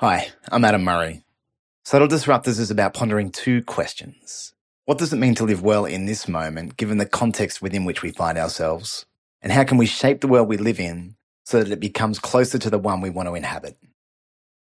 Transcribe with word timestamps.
Hi, 0.00 0.28
I'm 0.52 0.64
Adam 0.64 0.84
Murray. 0.84 1.24
Subtle 1.84 2.06
Disruptors 2.06 2.60
is 2.60 2.70
about 2.70 2.94
pondering 2.94 3.32
two 3.32 3.64
questions. 3.64 4.52
What 4.84 4.96
does 4.96 5.12
it 5.12 5.16
mean 5.16 5.34
to 5.34 5.44
live 5.44 5.60
well 5.60 5.84
in 5.84 6.06
this 6.06 6.28
moment, 6.28 6.76
given 6.76 6.98
the 6.98 7.04
context 7.04 7.60
within 7.60 7.84
which 7.84 8.00
we 8.00 8.12
find 8.12 8.38
ourselves? 8.38 9.06
And 9.42 9.50
how 9.50 9.64
can 9.64 9.76
we 9.76 9.86
shape 9.86 10.20
the 10.20 10.28
world 10.28 10.46
we 10.46 10.56
live 10.56 10.78
in 10.78 11.16
so 11.44 11.60
that 11.60 11.72
it 11.72 11.80
becomes 11.80 12.20
closer 12.20 12.60
to 12.60 12.70
the 12.70 12.78
one 12.78 13.00
we 13.00 13.10
want 13.10 13.28
to 13.28 13.34
inhabit? 13.34 13.76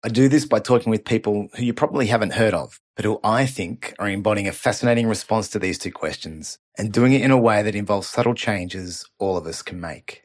I 0.03 0.09
do 0.09 0.27
this 0.27 0.43
by 0.43 0.57
talking 0.57 0.89
with 0.89 1.05
people 1.05 1.49
who 1.55 1.63
you 1.63 1.73
probably 1.75 2.07
haven't 2.07 2.33
heard 2.33 2.55
of, 2.55 2.81
but 2.95 3.05
who 3.05 3.19
I 3.23 3.45
think 3.45 3.93
are 3.99 4.09
embodying 4.09 4.47
a 4.47 4.51
fascinating 4.51 5.07
response 5.07 5.49
to 5.49 5.59
these 5.59 5.77
two 5.77 5.91
questions 5.91 6.57
and 6.79 6.91
doing 6.91 7.13
it 7.13 7.21
in 7.21 7.29
a 7.29 7.38
way 7.38 7.61
that 7.61 7.75
involves 7.75 8.07
subtle 8.07 8.33
changes 8.33 9.05
all 9.19 9.38
of 9.38 9.45
us 9.45 9.61
can 9.61 9.79
make. 9.79 10.23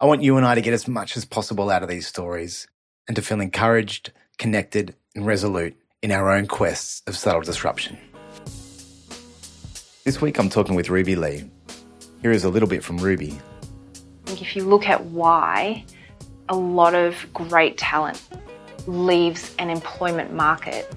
I 0.00 0.06
want 0.06 0.22
you 0.22 0.38
and 0.38 0.46
I 0.46 0.54
to 0.54 0.62
get 0.62 0.72
as 0.72 0.88
much 0.88 1.14
as 1.18 1.26
possible 1.26 1.68
out 1.68 1.82
of 1.82 1.90
these 1.90 2.06
stories 2.06 2.66
and 3.06 3.14
to 3.16 3.22
feel 3.22 3.42
encouraged, 3.42 4.12
connected, 4.40 4.96
and 5.14 5.26
resolute 5.26 5.76
in 6.02 6.10
our 6.10 6.30
own 6.30 6.46
quests 6.46 7.02
of 7.06 7.16
subtle 7.16 7.42
disruption. 7.42 7.96
This 10.04 10.20
week 10.20 10.38
I'm 10.38 10.48
talking 10.48 10.74
with 10.74 10.88
Ruby 10.88 11.14
Lee. 11.14 11.48
Here 12.22 12.32
is 12.32 12.42
a 12.42 12.48
little 12.48 12.68
bit 12.68 12.82
from 12.82 12.96
Ruby. 12.96 13.38
I 14.24 14.26
think 14.26 14.42
if 14.42 14.56
you 14.56 14.64
look 14.64 14.88
at 14.88 15.04
why 15.04 15.84
a 16.48 16.56
lot 16.56 16.94
of 16.94 17.14
great 17.34 17.76
talent 17.76 18.20
leaves 18.86 19.54
an 19.58 19.68
employment 19.68 20.32
market, 20.32 20.90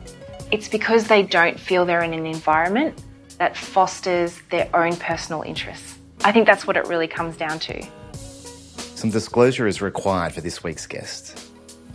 it's 0.51 0.69
because 0.69 1.07
they 1.07 1.21
don't 1.21 1.59
feel 1.59 1.85
they're 1.85 2.01
in 2.01 2.13
an 2.13 2.25
environment 2.25 3.03
that 3.39 3.57
fosters 3.57 4.39
their 4.51 4.73
own 4.73 4.95
personal 4.95 5.41
interests. 5.41 5.97
I 6.23 6.31
think 6.31 6.47
that's 6.47 6.65
what 6.65 6.77
it 6.77 6.87
really 6.87 7.09
comes 7.09 7.35
down 7.35 7.59
to. 7.59 7.85
Some 8.13 9.09
disclosure 9.09 9.67
is 9.67 9.81
required 9.81 10.31
for 10.31 10.39
this 10.39 10.63
week's 10.63 10.87
guest. 10.87 11.52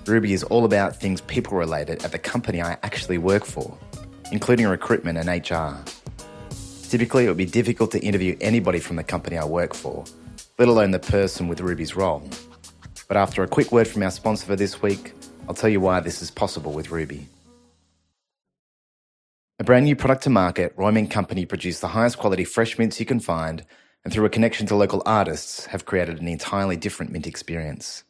Ruby 0.08 0.32
is 0.32 0.42
all 0.44 0.64
about 0.64 0.96
things 0.96 1.20
people 1.20 1.56
related 1.56 2.04
at 2.04 2.12
the 2.12 2.18
company 2.18 2.62
I 2.62 2.78
actually 2.82 3.18
work 3.18 3.44
for, 3.44 3.76
including 4.32 4.66
recruitment 4.66 5.18
and 5.18 5.28
HR. 5.28 5.76
Typically, 6.88 7.26
it 7.26 7.28
would 7.28 7.36
be 7.36 7.44
difficult 7.44 7.90
to 7.92 8.00
interview 8.00 8.36
anybody 8.40 8.78
from 8.78 8.96
the 8.96 9.04
company 9.04 9.36
I 9.36 9.44
work 9.44 9.74
for, 9.74 10.04
let 10.58 10.68
alone 10.68 10.90
the 10.90 10.98
person 10.98 11.46
with 11.46 11.60
Ruby's 11.60 11.94
role. 11.94 12.26
But 13.06 13.16
after 13.16 13.42
a 13.42 13.48
quick 13.48 13.70
word 13.70 13.86
from 13.86 14.02
our 14.02 14.10
sponsor 14.10 14.46
for 14.46 14.56
this 14.56 14.80
week, 14.80 15.12
I'll 15.46 15.54
tell 15.54 15.70
you 15.70 15.80
why 15.80 16.00
this 16.00 16.22
is 16.22 16.30
possible 16.30 16.72
with 16.72 16.90
Ruby. 16.90 17.28
A 19.58 19.64
brand 19.64 19.84
new 19.84 19.96
product 19.96 20.22
to 20.22 20.30
market, 20.30 20.72
Roy 20.76 21.06
Company 21.06 21.44
produce 21.44 21.80
the 21.80 21.88
highest 21.88 22.16
quality 22.18 22.44
fresh 22.44 22.78
mints 22.78 23.00
you 23.00 23.06
can 23.06 23.20
find, 23.20 23.64
and 24.04 24.12
through 24.12 24.24
a 24.24 24.30
connection 24.30 24.66
to 24.68 24.76
local 24.76 25.02
artists, 25.04 25.66
have 25.66 25.84
created 25.84 26.20
an 26.20 26.28
entirely 26.28 26.76
different 26.76 27.12
mint 27.12 27.26
experience. 27.26 28.04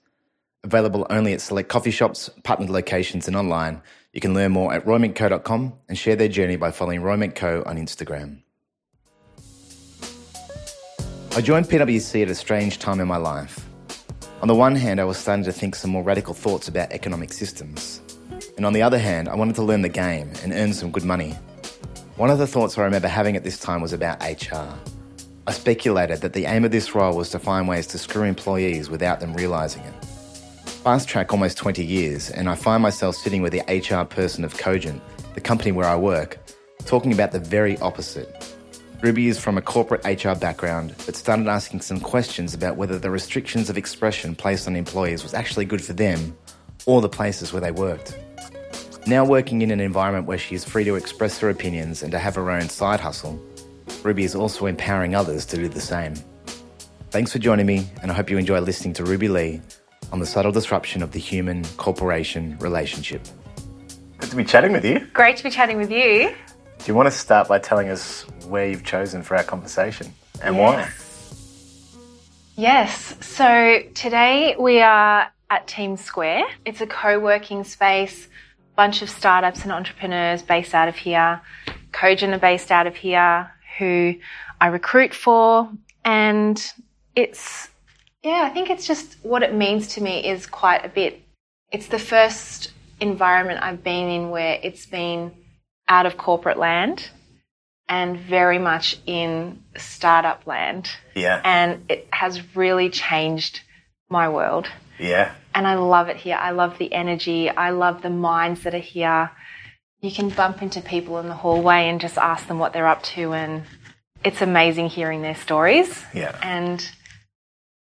Available 0.64 1.06
only 1.08 1.32
at 1.32 1.40
select 1.40 1.68
coffee 1.68 1.92
shops, 1.92 2.28
partnered 2.42 2.70
locations, 2.70 3.28
and 3.28 3.36
online, 3.36 3.80
you 4.12 4.20
can 4.20 4.34
learn 4.34 4.52
more 4.52 4.72
at 4.72 4.84
roymintco.com 4.84 5.72
and 5.88 5.96
share 5.96 6.16
their 6.16 6.28
journey 6.28 6.56
by 6.56 6.72
following 6.72 7.00
Co 7.32 7.62
on 7.64 7.76
Instagram. 7.76 8.42
I 11.36 11.40
joined 11.40 11.66
PwC 11.66 12.22
at 12.22 12.28
a 12.28 12.34
strange 12.34 12.80
time 12.80 12.98
in 12.98 13.06
my 13.06 13.18
life. 13.18 13.64
On 14.42 14.48
the 14.48 14.54
one 14.54 14.74
hand, 14.74 15.00
I 15.00 15.04
was 15.04 15.16
starting 15.16 15.44
to 15.44 15.52
think 15.52 15.76
some 15.76 15.92
more 15.92 16.02
radical 16.02 16.34
thoughts 16.34 16.66
about 16.66 16.90
economic 16.90 17.32
systems. 17.32 18.02
And 18.56 18.66
on 18.66 18.72
the 18.72 18.82
other 18.82 18.98
hand, 18.98 19.28
I 19.28 19.36
wanted 19.36 19.54
to 19.56 19.62
learn 19.62 19.82
the 19.82 19.88
game 19.88 20.32
and 20.42 20.52
earn 20.52 20.72
some 20.72 20.90
good 20.90 21.04
money. 21.04 21.36
One 22.16 22.30
of 22.30 22.38
the 22.38 22.48
thoughts 22.48 22.76
I 22.76 22.82
remember 22.82 23.06
having 23.06 23.36
at 23.36 23.44
this 23.44 23.60
time 23.60 23.80
was 23.80 23.92
about 23.92 24.20
HR. 24.20 24.66
I 25.46 25.52
speculated 25.52 26.20
that 26.22 26.32
the 26.32 26.46
aim 26.46 26.64
of 26.64 26.72
this 26.72 26.96
role 26.96 27.16
was 27.16 27.30
to 27.30 27.38
find 27.38 27.68
ways 27.68 27.86
to 27.88 27.98
screw 27.98 28.24
employees 28.24 28.90
without 28.90 29.20
them 29.20 29.34
realising 29.34 29.82
it. 29.84 30.07
Fast 30.88 31.06
track 31.06 31.34
almost 31.34 31.58
20 31.58 31.84
years, 31.84 32.30
and 32.30 32.48
I 32.48 32.54
find 32.54 32.82
myself 32.82 33.14
sitting 33.14 33.42
with 33.42 33.52
the 33.52 33.60
HR 33.68 34.06
person 34.06 34.42
of 34.42 34.56
Cogent, 34.56 35.02
the 35.34 35.40
company 35.42 35.70
where 35.70 35.86
I 35.86 35.94
work, 35.96 36.38
talking 36.86 37.12
about 37.12 37.30
the 37.30 37.38
very 37.38 37.76
opposite. 37.80 38.54
Ruby 39.02 39.28
is 39.28 39.38
from 39.38 39.58
a 39.58 39.60
corporate 39.60 40.02
HR 40.06 40.32
background, 40.32 40.94
but 41.04 41.14
started 41.14 41.46
asking 41.46 41.82
some 41.82 42.00
questions 42.00 42.54
about 42.54 42.78
whether 42.78 42.98
the 42.98 43.10
restrictions 43.10 43.68
of 43.68 43.76
expression 43.76 44.34
placed 44.34 44.66
on 44.66 44.76
employees 44.76 45.22
was 45.22 45.34
actually 45.34 45.66
good 45.66 45.84
for 45.84 45.92
them 45.92 46.34
or 46.86 47.02
the 47.02 47.08
places 47.10 47.52
where 47.52 47.60
they 47.60 47.70
worked. 47.70 48.18
Now 49.06 49.26
working 49.26 49.60
in 49.60 49.70
an 49.70 49.80
environment 49.80 50.24
where 50.24 50.38
she 50.38 50.54
is 50.54 50.64
free 50.64 50.84
to 50.84 50.94
express 50.96 51.38
her 51.40 51.50
opinions 51.50 52.02
and 52.02 52.12
to 52.12 52.18
have 52.18 52.34
her 52.36 52.50
own 52.50 52.70
side 52.70 53.00
hustle, 53.00 53.38
Ruby 54.02 54.24
is 54.24 54.34
also 54.34 54.64
empowering 54.64 55.14
others 55.14 55.44
to 55.44 55.58
do 55.58 55.68
the 55.68 55.82
same. 55.82 56.14
Thanks 57.10 57.30
for 57.30 57.40
joining 57.40 57.66
me, 57.66 57.86
and 58.00 58.10
I 58.10 58.14
hope 58.14 58.30
you 58.30 58.38
enjoy 58.38 58.60
listening 58.60 58.94
to 58.94 59.04
Ruby 59.04 59.28
Lee 59.28 59.60
on 60.12 60.18
the 60.20 60.26
subtle 60.26 60.52
disruption 60.52 61.02
of 61.02 61.12
the 61.12 61.18
human 61.18 61.64
corporation 61.76 62.56
relationship. 62.58 63.26
Good 64.18 64.30
to 64.30 64.36
be 64.36 64.44
chatting 64.44 64.72
with 64.72 64.84
you. 64.84 65.06
Great 65.12 65.36
to 65.36 65.44
be 65.44 65.50
chatting 65.50 65.76
with 65.76 65.90
you. 65.90 66.34
Do 66.78 66.84
you 66.86 66.94
want 66.94 67.06
to 67.06 67.10
start 67.10 67.48
by 67.48 67.58
telling 67.58 67.88
us 67.88 68.22
where 68.46 68.68
you've 68.68 68.84
chosen 68.84 69.22
for 69.22 69.36
our 69.36 69.44
conversation 69.44 70.12
and 70.42 70.56
yes. 70.56 70.62
why? 70.62 71.04
Yes, 72.56 73.14
so 73.20 73.82
today 73.94 74.56
we 74.58 74.80
are 74.80 75.30
at 75.50 75.66
Team 75.66 75.96
Square. 75.96 76.44
It's 76.64 76.80
a 76.80 76.86
co 76.86 77.18
working 77.18 77.64
space, 77.64 78.28
bunch 78.76 79.02
of 79.02 79.10
startups 79.10 79.62
and 79.62 79.72
entrepreneurs 79.72 80.42
based 80.42 80.74
out 80.74 80.88
of 80.88 80.96
here. 80.96 81.40
Cogent 81.92 82.34
are 82.34 82.38
based 82.38 82.70
out 82.70 82.86
of 82.86 82.96
here, 82.96 83.50
who 83.78 84.14
I 84.60 84.66
recruit 84.68 85.14
for. 85.14 85.70
And 86.04 86.60
it's, 87.14 87.68
yeah, 88.22 88.42
I 88.44 88.50
think 88.50 88.70
it's 88.70 88.86
just 88.86 89.16
what 89.22 89.42
it 89.42 89.54
means 89.54 89.88
to 89.94 90.02
me 90.02 90.26
is 90.26 90.46
quite 90.46 90.84
a 90.84 90.88
bit. 90.88 91.22
It's 91.70 91.88
the 91.88 91.98
first 91.98 92.72
environment 93.00 93.62
I've 93.62 93.84
been 93.84 94.08
in 94.08 94.30
where 94.30 94.58
it's 94.62 94.86
been 94.86 95.32
out 95.88 96.06
of 96.06 96.16
corporate 96.16 96.58
land 96.58 97.10
and 97.88 98.18
very 98.18 98.58
much 98.58 98.98
in 99.06 99.62
startup 99.76 100.46
land. 100.46 100.90
Yeah. 101.14 101.40
And 101.44 101.84
it 101.88 102.08
has 102.10 102.56
really 102.56 102.90
changed 102.90 103.60
my 104.08 104.28
world. 104.28 104.66
Yeah. 104.98 105.32
And 105.54 105.66
I 105.66 105.74
love 105.74 106.08
it 106.08 106.16
here. 106.16 106.36
I 106.36 106.50
love 106.50 106.78
the 106.78 106.92
energy. 106.92 107.48
I 107.48 107.70
love 107.70 108.02
the 108.02 108.10
minds 108.10 108.62
that 108.62 108.74
are 108.74 108.78
here. 108.78 109.30
You 110.00 110.10
can 110.10 110.28
bump 110.28 110.62
into 110.62 110.80
people 110.80 111.18
in 111.18 111.28
the 111.28 111.34
hallway 111.34 111.88
and 111.88 112.00
just 112.00 112.18
ask 112.18 112.46
them 112.46 112.58
what 112.58 112.72
they're 112.72 112.86
up 112.86 113.02
to 113.04 113.32
and 113.32 113.62
it's 114.24 114.42
amazing 114.42 114.88
hearing 114.88 115.22
their 115.22 115.34
stories. 115.34 116.04
Yeah. 116.12 116.36
And 116.42 116.88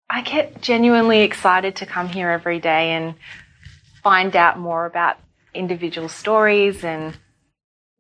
I 0.10 0.22
get 0.22 0.62
genuinely 0.62 1.22
excited 1.22 1.78
to 1.78 1.86
come 1.86 2.08
here 2.08 2.30
every 2.30 2.60
day 2.60 2.92
and 2.92 3.16
find 4.04 4.36
out 4.36 4.60
more 4.60 4.86
about 4.86 5.18
individual 5.54 6.10
stories 6.10 6.84
and 6.84 7.18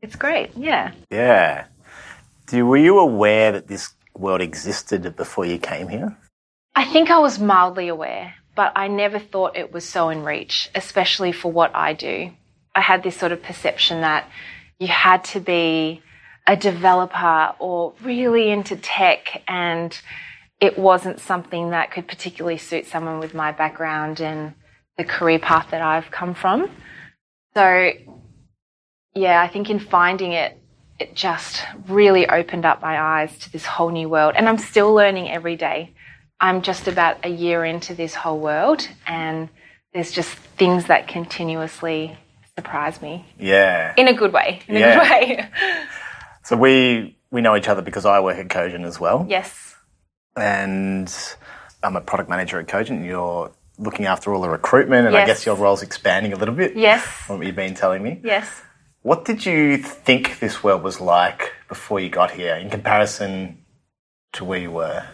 it's 0.02 0.16
great. 0.16 0.52
Yeah. 0.56 0.92
Yeah. 1.10 1.66
Do, 2.48 2.66
were 2.68 2.78
you 2.78 3.00
aware 3.00 3.52
that 3.54 3.68
this 3.68 3.94
world 4.16 4.42
existed 4.42 5.16
before 5.16 5.46
you 5.46 5.58
came 5.58 5.88
here? 5.88 6.16
I 6.76 6.86
think 6.86 7.10
I 7.10 7.18
was 7.20 7.40
mildly 7.40 7.88
aware, 7.88 8.36
but 8.56 8.74
I 8.76 8.88
never 8.88 9.18
thought 9.18 9.58
it 9.58 9.72
was 9.74 9.84
so 9.84 10.10
in 10.10 10.24
reach, 10.24 10.70
especially 10.76 11.32
for 11.32 11.52
what 11.52 11.76
I 11.76 11.94
do. 11.94 12.32
I 12.76 12.82
had 12.82 13.02
this 13.02 13.18
sort 13.18 13.32
of 13.32 13.42
perception 13.42 14.02
that 14.02 14.30
you 14.78 14.88
had 14.88 15.24
to 15.26 15.40
be 15.40 16.04
a 16.46 16.56
developer 16.56 17.56
or 17.58 17.94
really 18.04 18.52
into 18.52 18.76
tech 18.76 19.42
and 19.48 19.98
it 20.60 20.78
wasn't 20.78 21.20
something 21.20 21.72
that 21.72 21.92
could 21.92 22.08
particularly 22.08 22.58
suit 22.58 22.86
someone 22.88 23.20
with 23.20 23.34
my 23.34 23.52
background 23.52 24.22
and 24.22 24.54
the 24.98 25.04
career 25.04 25.40
path 25.40 25.68
that 25.72 25.82
I've 25.82 26.10
come 26.12 26.34
from. 26.34 26.70
So 27.54 27.92
yeah, 29.14 29.42
I 29.42 29.48
think 29.48 29.70
in 29.70 29.80
finding 29.80 30.34
it, 30.34 30.58
it 31.00 31.16
just 31.16 31.64
really 31.88 32.28
opened 32.28 32.66
up 32.66 32.82
my 32.82 33.00
eyes 33.00 33.38
to 33.40 33.52
this 33.52 33.66
whole 33.66 33.90
new 33.90 34.08
world. 34.08 34.34
And 34.38 34.48
I'm 34.48 34.58
still 34.58 34.94
learning 34.94 35.30
every 35.30 35.56
day. 35.56 35.94
I'm 36.40 36.62
just 36.62 36.88
about 36.88 37.26
a 37.26 37.30
year 37.30 37.64
into 37.66 37.96
this 37.96 38.14
whole 38.14 38.40
world, 38.40 38.88
and 39.08 39.48
there's 39.94 40.12
just 40.12 40.30
things 40.58 40.86
that 40.88 41.08
continuously 41.08 42.18
surprise 42.56 43.02
me. 43.02 43.25
Yeah. 43.40 43.94
In 43.98 44.08
a 44.10 44.13
good 44.13 44.34
way. 44.34 44.62
In 44.68 44.75
Yeah. 44.75 44.90
a 44.90 45.00
good 45.00 45.10
way. 45.10 45.50
So 46.44 46.58
we 46.58 47.18
we 47.31 47.42
know 47.42 47.56
each 47.56 47.68
other 47.68 47.81
because 47.81 48.06
I 48.06 48.19
work 48.19 48.38
at 48.38 48.50
Cogent 48.50 48.86
as 48.86 49.00
well, 49.00 49.25
yes. 49.30 49.75
And 50.36 51.14
I'm 51.84 51.96
a 51.96 52.02
product 52.02 52.30
manager 52.30 52.60
at 52.60 52.68
Cogent. 52.68 53.00
And 53.00 53.08
You're 53.08 53.52
looking 53.78 54.06
after 54.06 54.34
all 54.34 54.42
the 54.42 54.50
recruitment, 54.50 55.08
and 55.08 55.16
I 55.16 55.26
guess 55.26 55.46
your 55.46 55.56
role's 55.56 55.84
expanding 55.84 56.34
a 56.34 56.38
little 56.38 56.56
bit. 56.56 56.76
Yes. 56.76 57.04
From 57.04 57.38
what 57.38 57.48
you've 57.48 57.56
been 57.56 57.76
telling 57.76 58.04
me. 58.04 58.22
Yes. 58.24 58.62
What 59.02 59.26
did 59.26 59.46
you 59.46 59.78
think 59.78 60.40
this 60.40 60.64
world 60.64 60.82
was 60.82 61.00
like 61.00 61.54
before 61.68 62.00
you 62.00 62.10
got 62.10 62.32
here 62.32 62.56
in 62.56 62.70
comparison 62.70 63.64
to 64.34 64.44
where 64.44 64.60
you 64.60 64.72
were? 64.72 65.06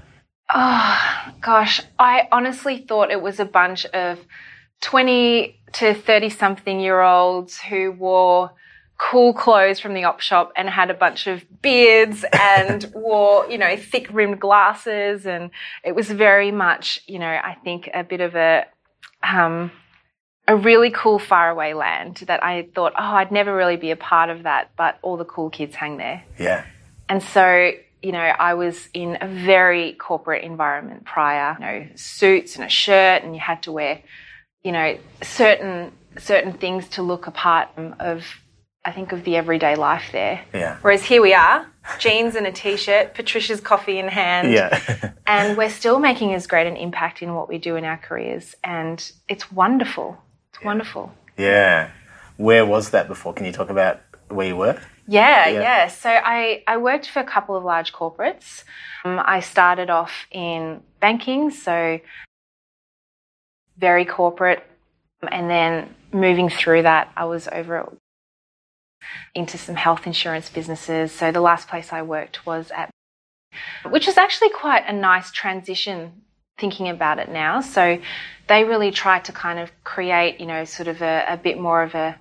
Oh, 0.54 1.34
gosh. 1.42 1.82
I 2.00 2.28
honestly 2.32 2.86
thought 2.88 3.12
it 3.12 3.22
was 3.22 3.40
a 3.40 3.46
bunch 3.46 3.86
of 3.88 4.20
20 4.82 5.60
to 5.74 5.94
30 5.94 6.30
something 6.30 6.80
year 6.80 7.02
olds 7.02 7.60
who 7.60 7.92
wore 7.92 8.52
cool 9.01 9.33
clothes 9.33 9.80
from 9.80 9.95
the 9.95 10.03
op 10.03 10.19
shop 10.19 10.51
and 10.56 10.69
had 10.69 10.92
a 10.92 10.94
bunch 10.94 11.25
of 11.25 11.44
beards 11.62 12.24
and 12.31 12.92
wore, 12.94 13.50
you 13.50 13.57
know, 13.57 13.75
thick 13.75 14.07
rimmed 14.13 14.39
glasses. 14.39 15.25
And 15.25 15.50
it 15.83 15.95
was 15.95 16.09
very 16.12 16.51
much, 16.51 17.01
you 17.07 17.18
know, 17.18 17.25
I 17.25 17.57
think 17.63 17.89
a 17.94 18.03
bit 18.03 18.21
of 18.21 18.36
a, 18.36 18.65
um, 19.24 19.71
a 20.48 20.56
really 20.56 20.92
cool 20.92 21.18
faraway 21.18 21.74
land 21.74 22.18
that 22.27 22.44
I 22.44 22.69
thought, 22.75 22.94
oh, 22.95 23.15
I'd 23.15 23.31
never 23.31 23.56
really 23.56 23.75
be 23.75 23.89
a 23.89 23.95
part 23.95 24.30
of 24.30 24.44
that, 24.44 24.69
but 24.77 25.00
all 25.01 25.18
the 25.18 25.25
cool 25.25 25.50
kids 25.50 25.74
hang 25.74 25.98
there. 25.98 26.24
Yeah. 26.38 26.63
And 27.09 27.24
so, 27.24 27.71
you 28.03 28.12
know, 28.12 28.19
I 28.19 28.53
was 28.53 28.88
in 28.94 29.18
a 29.19 29.27
very 29.27 29.94
corporate 29.94 30.44
environment 30.44 31.06
prior, 31.06 31.57
you 31.59 31.65
know, 31.65 31.88
suits 31.95 32.56
and 32.56 32.63
a 32.63 32.69
shirt, 32.69 33.24
and 33.24 33.33
you 33.33 33.42
had 33.42 33.63
to 33.63 33.71
wear, 33.71 34.01
you 34.63 34.71
know, 34.71 34.98
certain 35.24 35.92
certain 36.19 36.53
things 36.53 36.88
to 36.89 37.01
look 37.01 37.25
apart 37.25 37.69
of 38.00 38.25
I 38.83 38.92
think 38.92 39.12
of 39.12 39.24
the 39.24 39.36
everyday 39.36 39.75
life 39.75 40.06
there. 40.12 40.44
Yeah. 40.54 40.78
Whereas 40.81 41.04
here 41.04 41.22
we 41.22 41.33
are, 41.36 41.68
jeans 42.00 42.36
and 42.36 42.48
a 42.48 42.51
t-shirt, 42.51 43.13
Patricia's 43.13 43.62
coffee 43.62 44.00
in 44.00 44.07
hand. 44.07 44.51
Yeah. 44.51 45.12
and 45.28 45.56
we're 45.57 45.69
still 45.69 46.00
making 46.00 46.33
as 46.33 46.48
great 46.48 46.66
an 46.66 46.75
impact 46.78 47.22
in 47.22 47.36
what 47.36 47.48
we 47.48 47.57
do 47.60 47.75
in 47.75 47.86
our 47.86 47.98
careers 47.98 48.56
and 48.63 49.12
it's 49.28 49.51
wonderful. 49.51 50.18
It's 50.54 50.63
wonderful. 50.63 51.12
yeah. 51.38 51.92
Where 52.38 52.66
was 52.66 52.89
that 52.89 53.07
before? 53.07 53.33
Can 53.33 53.45
you 53.45 53.51
talk 53.51 53.69
about 53.69 54.01
where 54.30 54.48
you 54.48 54.56
were? 54.56 54.81
Yeah, 55.07 55.48
Yeah. 55.48 55.62
yeah. 55.62 55.88
So 55.89 56.10
I, 56.10 56.63
I 56.66 56.77
worked 56.77 57.07
for 57.07 57.19
a 57.19 57.24
couple 57.24 57.56
of 57.56 57.63
large 57.63 57.94
corporates. 57.94 58.63
Um, 59.06 59.22
I 59.24 59.42
started 59.42 59.92
off 59.92 60.12
in 60.31 60.81
banking, 61.00 61.51
so 61.51 62.00
very 63.77 64.06
corporate. 64.06 64.63
And 65.31 65.50
then 65.51 65.94
moving 66.12 66.50
through 66.50 66.81
that, 66.84 67.12
I 67.16 67.25
was 67.25 67.48
over 67.51 67.95
into 69.33 69.57
some 69.57 69.75
health 69.75 70.06
insurance 70.06 70.50
businesses. 70.50 71.12
So 71.12 71.31
the 71.31 71.42
last 71.42 71.68
place 71.68 71.92
I 71.92 72.01
worked 72.01 72.45
was 72.45 72.71
at, 72.71 72.89
which 73.89 74.07
was 74.07 74.18
actually 74.18 74.50
quite 74.50 74.83
a 74.88 74.94
nice 74.94 75.31
transition 75.31 76.24
thinking 76.57 76.89
about 76.89 77.19
it 77.19 77.30
now. 77.30 77.62
So 77.62 78.00
they 78.48 78.63
really 78.63 78.92
tried 78.92 79.25
to 79.25 79.31
kind 79.31 79.59
of 79.59 79.71
create, 79.83 80.39
you 80.39 80.45
know, 80.45 80.63
sort 80.65 80.88
of 80.88 81.01
a, 81.01 81.25
a 81.27 81.38
bit 81.38 81.59
more 81.59 81.81
of 81.83 81.95
a, 81.95 82.18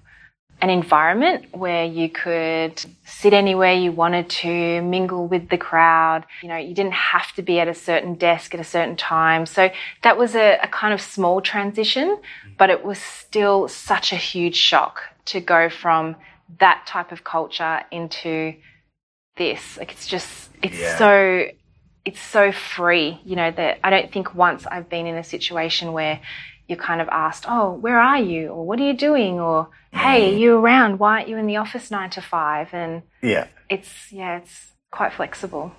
an 0.62 0.70
environment 0.70 1.46
where 1.52 1.84
you 1.84 2.08
could 2.08 2.84
sit 3.04 3.32
anywhere 3.32 3.72
you 3.72 3.92
wanted 3.92 4.28
to, 4.28 4.82
mingle 4.82 5.26
with 5.26 5.48
the 5.48 5.56
crowd. 5.58 6.26
You 6.42 6.48
know, 6.48 6.56
you 6.56 6.74
didn't 6.74 6.92
have 6.92 7.32
to 7.34 7.42
be 7.42 7.60
at 7.60 7.68
a 7.68 7.74
certain 7.74 8.14
desk 8.14 8.54
at 8.54 8.60
a 8.60 8.64
certain 8.64 8.96
time. 8.96 9.46
So 9.46 9.70
that 10.02 10.18
was 10.18 10.34
a, 10.34 10.58
a 10.62 10.68
kind 10.68 10.92
of 10.92 11.00
small 11.00 11.40
transition, 11.40 12.18
but 12.58 12.70
it 12.70 12.84
was 12.84 12.98
still 12.98 13.68
such 13.68 14.12
a 14.12 14.16
huge 14.16 14.56
shock 14.56 15.02
to 15.26 15.40
go 15.40 15.68
from 15.68 16.16
that 16.58 16.84
type 16.86 17.12
of 17.12 17.24
culture 17.24 17.80
into 17.90 18.54
this. 19.36 19.78
Like 19.78 19.92
it's 19.92 20.06
just, 20.06 20.50
it's 20.62 20.78
Yeah. 20.78 20.98
so, 20.98 21.46
it's 22.04 22.20
so 22.20 22.52
free. 22.52 23.20
You 23.24 23.36
know, 23.36 23.50
that 23.50 23.78
I 23.84 23.90
don't 23.90 24.12
think 24.12 24.34
once 24.34 24.66
I've 24.66 24.88
been 24.88 25.06
in 25.06 25.16
a 25.16 25.24
situation 25.24 25.92
where 25.92 26.20
you're 26.68 26.78
kind 26.78 27.00
of 27.00 27.08
asked, 27.08 27.44
oh, 27.48 27.72
where 27.72 27.98
are 27.98 28.20
you? 28.20 28.48
Or 28.48 28.64
what 28.66 28.78
are 28.78 28.84
you 28.84 28.94
doing? 28.96 29.40
Or, 29.40 29.68
hey, 29.92 30.32
are 30.32 30.36
you 30.36 30.56
around? 30.56 30.98
Why 30.98 31.16
aren't 31.18 31.28
you 31.28 31.36
in 31.36 31.46
the 31.46 31.56
office 31.56 31.90
nine 31.90 32.10
to 32.10 32.20
five? 32.20 32.68
And 32.72 33.02
Yeah. 33.22 33.48
it's, 33.68 34.12
yeah, 34.12 34.36
it's 34.38 34.72
quite 34.92 35.12
flexible. 35.12 35.72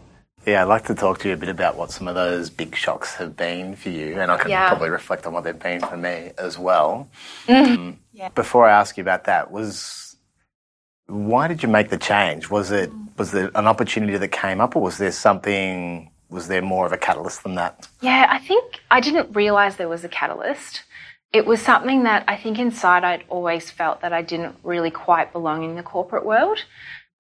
Yeah, 0.45 0.63
I'd 0.63 0.67
like 0.67 0.85
to 0.85 0.95
talk 0.95 1.19
to 1.19 1.27
you 1.27 1.35
a 1.35 1.37
bit 1.37 1.49
about 1.49 1.77
what 1.77 1.91
some 1.91 2.07
of 2.07 2.15
those 2.15 2.49
big 2.49 2.75
shocks 2.75 3.13
have 3.15 3.37
been 3.37 3.75
for 3.75 3.89
you, 3.89 4.19
and 4.19 4.31
I 4.31 4.37
can 4.37 4.49
Yeah. 4.49 4.67
probably 4.69 4.89
reflect 4.89 5.27
on 5.27 5.33
what 5.33 5.43
they've 5.43 5.57
been 5.57 5.81
for 5.81 5.95
me 5.97 6.31
as 6.37 6.57
well. 6.57 7.09
Mm-hmm. 7.47 7.73
Um, 7.81 7.99
Yeah. 8.11 8.29
Before 8.29 8.65
I 8.67 8.71
ask 8.71 8.97
you 8.97 9.01
about 9.01 9.25
that, 9.25 9.51
was 9.51 10.00
why 11.07 11.47
did 11.47 11.61
you 11.63 11.69
make 11.69 11.89
the 11.89 11.97
change? 11.97 12.49
Was 12.49 12.71
it 12.71 12.91
was 13.17 13.31
there 13.31 13.51
an 13.55 13.67
opportunity 13.67 14.17
that 14.17 14.29
came 14.29 14.61
up, 14.61 14.75
or 14.75 14.81
was 14.81 14.97
there 14.97 15.11
something? 15.11 16.09
Was 16.29 16.47
there 16.47 16.61
more 16.61 16.85
of 16.85 16.93
a 16.93 16.97
catalyst 16.97 17.43
than 17.43 17.55
that? 17.55 17.87
Yeah, 18.01 18.27
I 18.29 18.39
think 18.39 18.79
I 18.89 19.01
didn't 19.01 19.35
realize 19.35 19.75
there 19.75 19.89
was 19.89 20.03
a 20.03 20.09
catalyst. 20.09 20.83
It 21.33 21.45
was 21.45 21.61
something 21.61 22.03
that 22.03 22.23
I 22.27 22.35
think 22.37 22.59
inside 22.59 23.03
I'd 23.03 23.23
always 23.29 23.69
felt 23.69 24.01
that 24.01 24.13
I 24.13 24.21
didn't 24.21 24.55
really 24.63 24.91
quite 24.91 25.31
belong 25.31 25.63
in 25.63 25.75
the 25.75 25.83
corporate 25.83 26.25
world. 26.25 26.59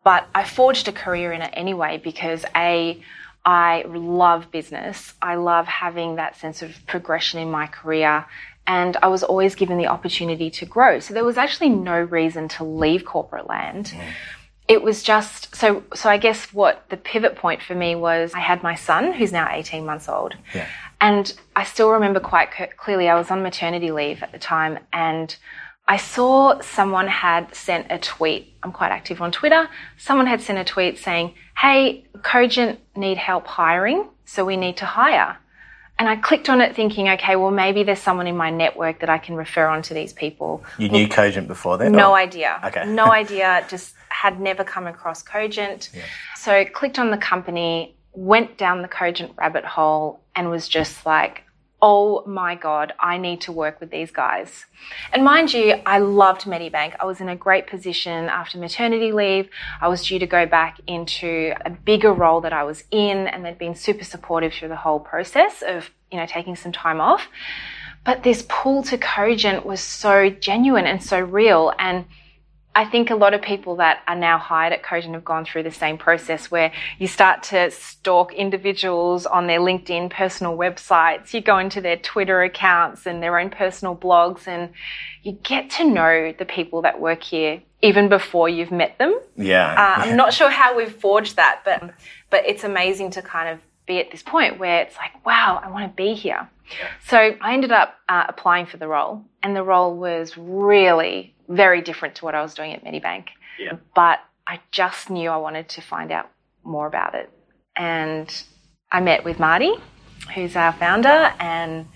But 0.03 0.27
I 0.33 0.43
forged 0.43 0.87
a 0.87 0.91
career 0.91 1.31
in 1.31 1.41
it 1.41 1.51
anyway 1.53 2.01
because 2.03 2.43
A, 2.55 3.01
I 3.45 3.83
love 3.87 4.51
business. 4.51 5.13
I 5.21 5.35
love 5.35 5.67
having 5.67 6.15
that 6.15 6.35
sense 6.37 6.61
of 6.61 6.75
progression 6.87 7.39
in 7.39 7.51
my 7.51 7.67
career. 7.67 8.25
And 8.67 8.97
I 9.01 9.07
was 9.07 9.23
always 9.23 9.55
given 9.55 9.77
the 9.77 9.87
opportunity 9.87 10.49
to 10.51 10.65
grow. 10.65 10.99
So 10.99 11.13
there 11.13 11.25
was 11.25 11.37
actually 11.37 11.69
no 11.69 11.99
reason 11.99 12.47
to 12.49 12.63
leave 12.63 13.05
corporate 13.05 13.47
land. 13.47 13.87
Mm. 13.87 14.13
It 14.67 14.81
was 14.83 15.03
just 15.03 15.53
so 15.53 15.83
so 15.93 16.09
i 16.09 16.17
guess 16.17 16.53
what 16.53 16.85
the 16.89 16.95
pivot 16.95 17.35
point 17.35 17.61
for 17.61 17.75
me 17.75 17.93
was 17.93 18.33
i 18.33 18.39
had 18.39 18.63
my 18.63 18.75
son 18.75 19.11
who's 19.11 19.31
now 19.33 19.47
18 19.51 19.85
months 19.85 20.07
old. 20.07 20.35
Yeah. 20.55 20.67
and 21.01 21.33
i 21.55 21.63
still 21.65 21.89
remember 21.91 22.21
quite 22.21 22.49
clearly 22.77 23.09
i 23.09 23.15
was 23.15 23.29
on 23.31 23.43
maternity 23.43 23.91
leave 23.91 24.23
at 24.23 24.31
the 24.31 24.39
time 24.39 24.79
and 24.93 25.35
i 25.87 25.97
saw 25.97 26.59
someone 26.61 27.07
had 27.07 27.53
sent 27.53 27.87
a 27.89 27.97
tweet. 27.99 28.53
I'm 28.63 28.71
quite 28.71 28.91
active 28.91 29.21
on 29.21 29.31
twitter. 29.31 29.67
Someone 29.97 30.27
had 30.27 30.41
sent 30.41 30.57
a 30.57 30.63
tweet 30.63 30.97
saying 30.97 31.33
hey 31.57 32.05
cogent 32.23 32.79
need 32.95 33.17
help 33.17 33.47
hiring 33.47 34.07
so 34.23 34.45
we 34.45 34.55
need 34.55 34.77
to 34.77 34.85
hire 34.85 35.37
and 36.01 36.09
I 36.09 36.15
clicked 36.15 36.49
on 36.49 36.61
it 36.61 36.75
thinking, 36.75 37.09
okay, 37.09 37.35
well, 37.35 37.51
maybe 37.51 37.83
there's 37.83 37.99
someone 37.99 38.25
in 38.25 38.35
my 38.35 38.49
network 38.49 39.01
that 39.01 39.09
I 39.11 39.19
can 39.19 39.35
refer 39.35 39.67
on 39.67 39.83
to 39.83 39.93
these 39.93 40.13
people. 40.13 40.63
You 40.79 40.89
knew 40.89 41.07
Cogent 41.07 41.47
before 41.47 41.77
then? 41.77 41.91
No 41.91 42.13
or- 42.13 42.17
idea. 42.17 42.59
Okay. 42.65 42.87
no 42.87 43.11
idea. 43.11 43.63
Just 43.69 43.93
had 44.09 44.39
never 44.41 44.63
come 44.63 44.87
across 44.87 45.21
Cogent. 45.21 45.91
So 46.37 46.65
clicked 46.65 46.97
on 46.97 47.11
the 47.11 47.19
company, 47.19 47.93
went 48.13 48.57
down 48.57 48.81
the 48.81 48.87
Cogent 48.87 49.33
rabbit 49.37 49.63
hole, 49.63 50.19
and 50.35 50.49
was 50.49 50.67
just 50.67 51.05
like, 51.05 51.43
oh 51.81 52.23
my 52.27 52.55
God, 52.55 52.93
I 52.99 53.17
need 53.17 53.41
to 53.41 53.51
work 53.51 53.79
with 53.79 53.89
these 53.89 54.11
guys. 54.11 54.65
And 55.11 55.23
mind 55.23 55.53
you, 55.53 55.81
I 55.85 55.97
loved 55.97 56.43
Medibank. 56.43 56.95
I 56.99 57.05
was 57.05 57.21
in 57.21 57.29
a 57.29 57.35
great 57.35 57.65
position 57.67 58.29
after 58.29 58.57
maternity 58.57 59.11
leave. 59.11 59.49
I 59.81 59.87
was 59.87 60.05
due 60.05 60.19
to 60.19 60.27
go 60.27 60.45
back 60.45 60.79
into 60.85 61.53
a 61.65 61.71
bigger 61.71 62.13
role 62.13 62.41
that 62.41 62.53
I 62.53 62.63
was 62.63 62.83
in, 62.91 63.27
and 63.27 63.43
they'd 63.43 63.57
been 63.57 63.75
super 63.75 64.03
supportive 64.03 64.53
through 64.53 64.69
the 64.69 64.75
whole 64.75 64.99
process 64.99 65.63
of, 65.65 65.89
you 66.11 66.17
know, 66.17 66.25
taking 66.27 66.55
some 66.55 66.71
time 66.71 67.01
off. 67.01 67.27
But 68.03 68.23
this 68.23 68.45
pull 68.47 68.83
to 68.83 68.97
Cogent 68.97 69.65
was 69.65 69.81
so 69.81 70.29
genuine 70.29 70.85
and 70.85 71.03
so 71.03 71.19
real. 71.19 71.73
And 71.79 72.05
I 72.73 72.85
think 72.85 73.09
a 73.09 73.15
lot 73.15 73.33
of 73.33 73.41
people 73.41 73.75
that 73.77 74.01
are 74.07 74.15
now 74.15 74.37
hired 74.37 74.71
at 74.71 74.81
Cogent 74.81 75.13
have 75.13 75.25
gone 75.25 75.43
through 75.43 75.63
the 75.63 75.71
same 75.71 75.97
process 75.97 76.49
where 76.49 76.71
you 76.99 77.07
start 77.07 77.43
to 77.43 77.69
stalk 77.69 78.33
individuals 78.33 79.25
on 79.25 79.47
their 79.47 79.59
LinkedIn 79.59 80.09
personal 80.09 80.57
websites, 80.57 81.33
you 81.33 81.41
go 81.41 81.57
into 81.57 81.81
their 81.81 81.97
Twitter 81.97 82.41
accounts 82.43 83.05
and 83.05 83.21
their 83.21 83.37
own 83.37 83.49
personal 83.49 83.95
blogs, 83.95 84.47
and 84.47 84.69
you 85.21 85.33
get 85.33 85.69
to 85.71 85.83
know 85.83 86.33
the 86.37 86.45
people 86.45 86.83
that 86.83 87.01
work 87.01 87.23
here 87.23 87.61
even 87.81 88.07
before 88.07 88.47
you've 88.47 88.71
met 88.71 88.97
them. 88.99 89.19
Yeah. 89.35 89.73
Uh, 89.73 90.01
I'm 90.03 90.15
not 90.15 90.33
sure 90.33 90.49
how 90.49 90.77
we've 90.77 90.93
forged 90.93 91.35
that, 91.35 91.61
but 91.65 91.93
but 92.29 92.45
it's 92.45 92.63
amazing 92.63 93.11
to 93.11 93.21
kind 93.21 93.49
of 93.49 93.59
be 93.91 93.99
at 93.99 94.11
this 94.11 94.23
point 94.23 94.59
where 94.59 94.81
it's 94.81 94.95
like, 94.97 95.25
wow, 95.25 95.59
I 95.63 95.69
want 95.69 95.91
to 95.91 95.95
be 95.95 96.13
here. 96.13 96.49
So 97.07 97.17
I 97.17 97.53
ended 97.53 97.71
up 97.71 97.95
uh, 98.07 98.25
applying 98.29 98.65
for 98.65 98.77
the 98.77 98.87
role, 98.87 99.23
and 99.43 99.55
the 99.55 99.63
role 99.63 99.97
was 99.97 100.37
really 100.37 101.35
very 101.49 101.81
different 101.81 102.15
to 102.15 102.25
what 102.25 102.33
I 102.33 102.41
was 102.41 102.53
doing 102.53 102.71
at 102.73 102.83
Medibank. 102.85 103.25
Yeah. 103.59 103.73
But 103.93 104.19
I 104.47 104.61
just 104.71 105.09
knew 105.09 105.29
I 105.29 105.37
wanted 105.37 105.67
to 105.69 105.81
find 105.81 106.11
out 106.11 106.29
more 106.63 106.87
about 106.87 107.13
it, 107.15 107.29
and 107.75 108.27
I 108.91 109.01
met 109.01 109.25
with 109.25 109.37
Marty, 109.39 109.73
who's 110.33 110.55
our 110.55 110.71
founder, 110.71 111.33
and 111.39 111.87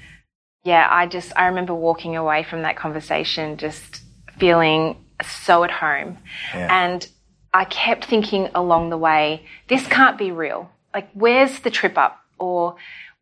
yeah, 0.65 0.87
I 0.89 1.07
just 1.07 1.31
I 1.37 1.45
remember 1.47 1.73
walking 1.73 2.17
away 2.17 2.43
from 2.43 2.63
that 2.63 2.75
conversation 2.75 3.57
just 3.57 4.01
feeling 4.37 4.97
so 5.23 5.63
at 5.63 5.71
home. 5.71 6.17
Yeah. 6.53 6.85
And 6.85 7.07
I 7.53 7.63
kept 7.63 8.05
thinking 8.05 8.49
along 8.53 8.89
the 8.89 8.97
way, 8.97 9.45
this 9.69 9.87
can't 9.87 10.17
be 10.17 10.31
real. 10.31 10.69
Like, 10.95 11.09
where's 11.13 11.59
the 11.59 11.69
trip 11.69 11.97
up? 11.97 12.21
Or 12.39 12.77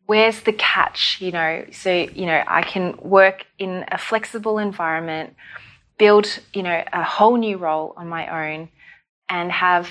where's 0.06 0.40
the 0.42 0.52
catch? 0.52 1.20
You 1.20 1.32
know, 1.32 1.66
so, 1.72 1.90
you 1.92 2.26
know, 2.26 2.42
I 2.46 2.62
can 2.62 2.96
work 3.02 3.44
in 3.58 3.84
a 3.88 3.98
flexible 3.98 4.58
environment, 4.58 5.34
build, 5.98 6.26
you 6.54 6.62
know, 6.62 6.84
a 6.92 7.02
whole 7.02 7.36
new 7.36 7.58
role 7.58 7.92
on 7.96 8.08
my 8.08 8.24
own, 8.28 8.68
and 9.28 9.50
have 9.50 9.90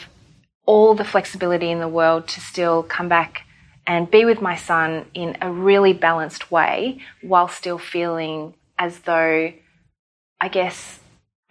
all 0.66 0.96
the 0.96 1.04
flexibility 1.04 1.70
in 1.70 1.80
the 1.80 1.88
world 1.90 2.28
to 2.30 2.40
still 2.40 2.84
come 2.84 3.10
back 3.10 3.42
and 3.86 4.10
be 4.10 4.24
with 4.24 4.42
my 4.42 4.56
son 4.56 5.06
in 5.14 5.38
a 5.42 5.52
really 5.52 5.92
balanced 5.92 6.50
way 6.50 7.00
while 7.22 7.50
still 7.50 7.78
feeling 7.78 8.54
as 8.80 9.00
though, 9.00 9.52
I 10.40 10.48
guess, 10.48 11.00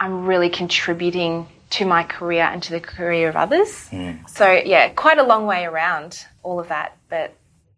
I'm 0.01 0.27
really 0.27 0.49
contributing 0.49 1.47
to 1.73 1.85
my 1.85 2.03
career 2.05 2.45
and 2.45 2.63
to 2.63 2.71
the 2.73 2.81
career 2.81 3.29
of 3.29 3.37
others. 3.37 3.89
So, 4.27 4.51
yeah, 4.53 4.89
quite 4.91 5.19
a 5.19 5.23
long 5.23 5.47
way 5.47 5.65
around 5.65 6.25
all 6.43 6.59
of 6.61 6.69
that. 6.69 6.97
But 7.09 7.35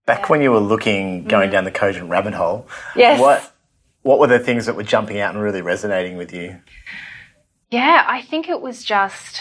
Back 0.07 0.29
when 0.29 0.43
you 0.43 0.51
were 0.53 0.59
looking, 0.61 1.25
going 1.25 1.51
down 1.51 1.65
the 1.65 1.71
Cogent 1.71 2.11
rabbit 2.11 2.35
hole, 2.35 2.67
Mm. 2.69 2.97
Yes. 2.97 3.21
what 3.21 3.51
what 4.03 4.19
were 4.19 4.27
the 4.27 4.39
things 4.39 4.67
that 4.67 4.77
were 4.77 4.83
jumping 4.83 5.19
out 5.19 5.35
and 5.35 5.43
really 5.43 5.63
resonating 5.63 6.17
with 6.19 6.33
you? 6.35 6.61
yeah, 7.71 8.05
I 8.07 8.23
think 8.23 8.49
it 8.49 8.61
was 8.61 8.85
just 8.85 9.41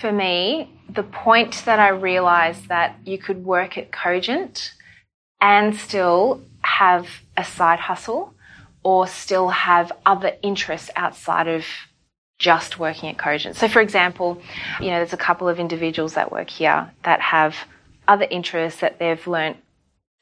for 0.00 0.12
me 0.12 0.70
the 0.88 1.02
point 1.02 1.62
that 1.64 1.78
I 1.78 1.88
realized 1.88 2.68
that 2.68 2.96
you 3.04 3.18
could 3.18 3.44
work 3.44 3.76
at 3.78 3.90
Cogent 3.90 4.72
and 5.40 5.74
still 5.76 6.42
have 6.62 7.08
a 7.36 7.44
side 7.44 7.78
hustle 7.80 8.34
or 8.82 9.06
still 9.06 9.48
have 9.48 9.90
other 10.04 10.32
interests 10.42 10.90
outside 10.96 11.48
of 11.48 11.64
just 12.38 12.78
working 12.78 13.08
at 13.08 13.18
Cogent. 13.18 13.56
So, 13.56 13.68
for 13.68 13.80
example, 13.80 14.40
you 14.80 14.88
know, 14.88 14.98
there's 14.98 15.12
a 15.12 15.18
couple 15.18 15.48
of 15.48 15.58
individuals 15.58 16.14
that 16.14 16.30
work 16.30 16.50
here 16.50 16.90
that 17.02 17.20
have 17.20 17.56
other 18.06 18.26
interests 18.30 18.80
that 18.80 18.98
they've 18.98 19.26
learnt 19.26 19.56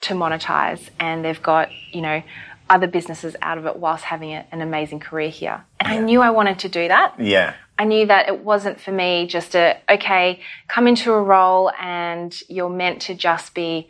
to 0.03 0.15
monetize 0.15 0.91
and 1.01 1.25
they've 1.25 1.43
got, 1.43 1.71
you 1.93 2.01
know, 2.01 2.23
other 2.71 2.87
businesses 2.87 3.37
out 3.43 3.59
of 3.59 3.67
it 3.67 3.77
whilst 3.77 4.05
having 4.05 4.33
a, 4.33 4.47
an 4.53 4.61
amazing 4.61 5.01
career 5.01 5.29
here. 5.29 5.65
And 5.81 5.93
I 5.93 5.99
knew 5.99 6.21
I 6.21 6.31
wanted 6.31 6.61
to 6.61 6.69
do 6.69 6.89
that. 6.89 7.19
Yeah. 7.19 7.55
I 7.79 7.85
knew 7.85 8.07
that 8.07 8.29
it 8.29 8.41
wasn't 8.41 8.81
for 8.81 8.93
me 8.93 9.27
just 9.27 9.57
a, 9.57 9.77
okay, 9.91 10.41
come 10.69 10.87
into 10.87 11.13
a 11.13 11.23
role 11.23 11.73
and 11.81 12.35
you're 12.49 12.71
meant 12.71 13.03
to 13.03 13.15
just 13.15 13.55
be, 13.55 13.89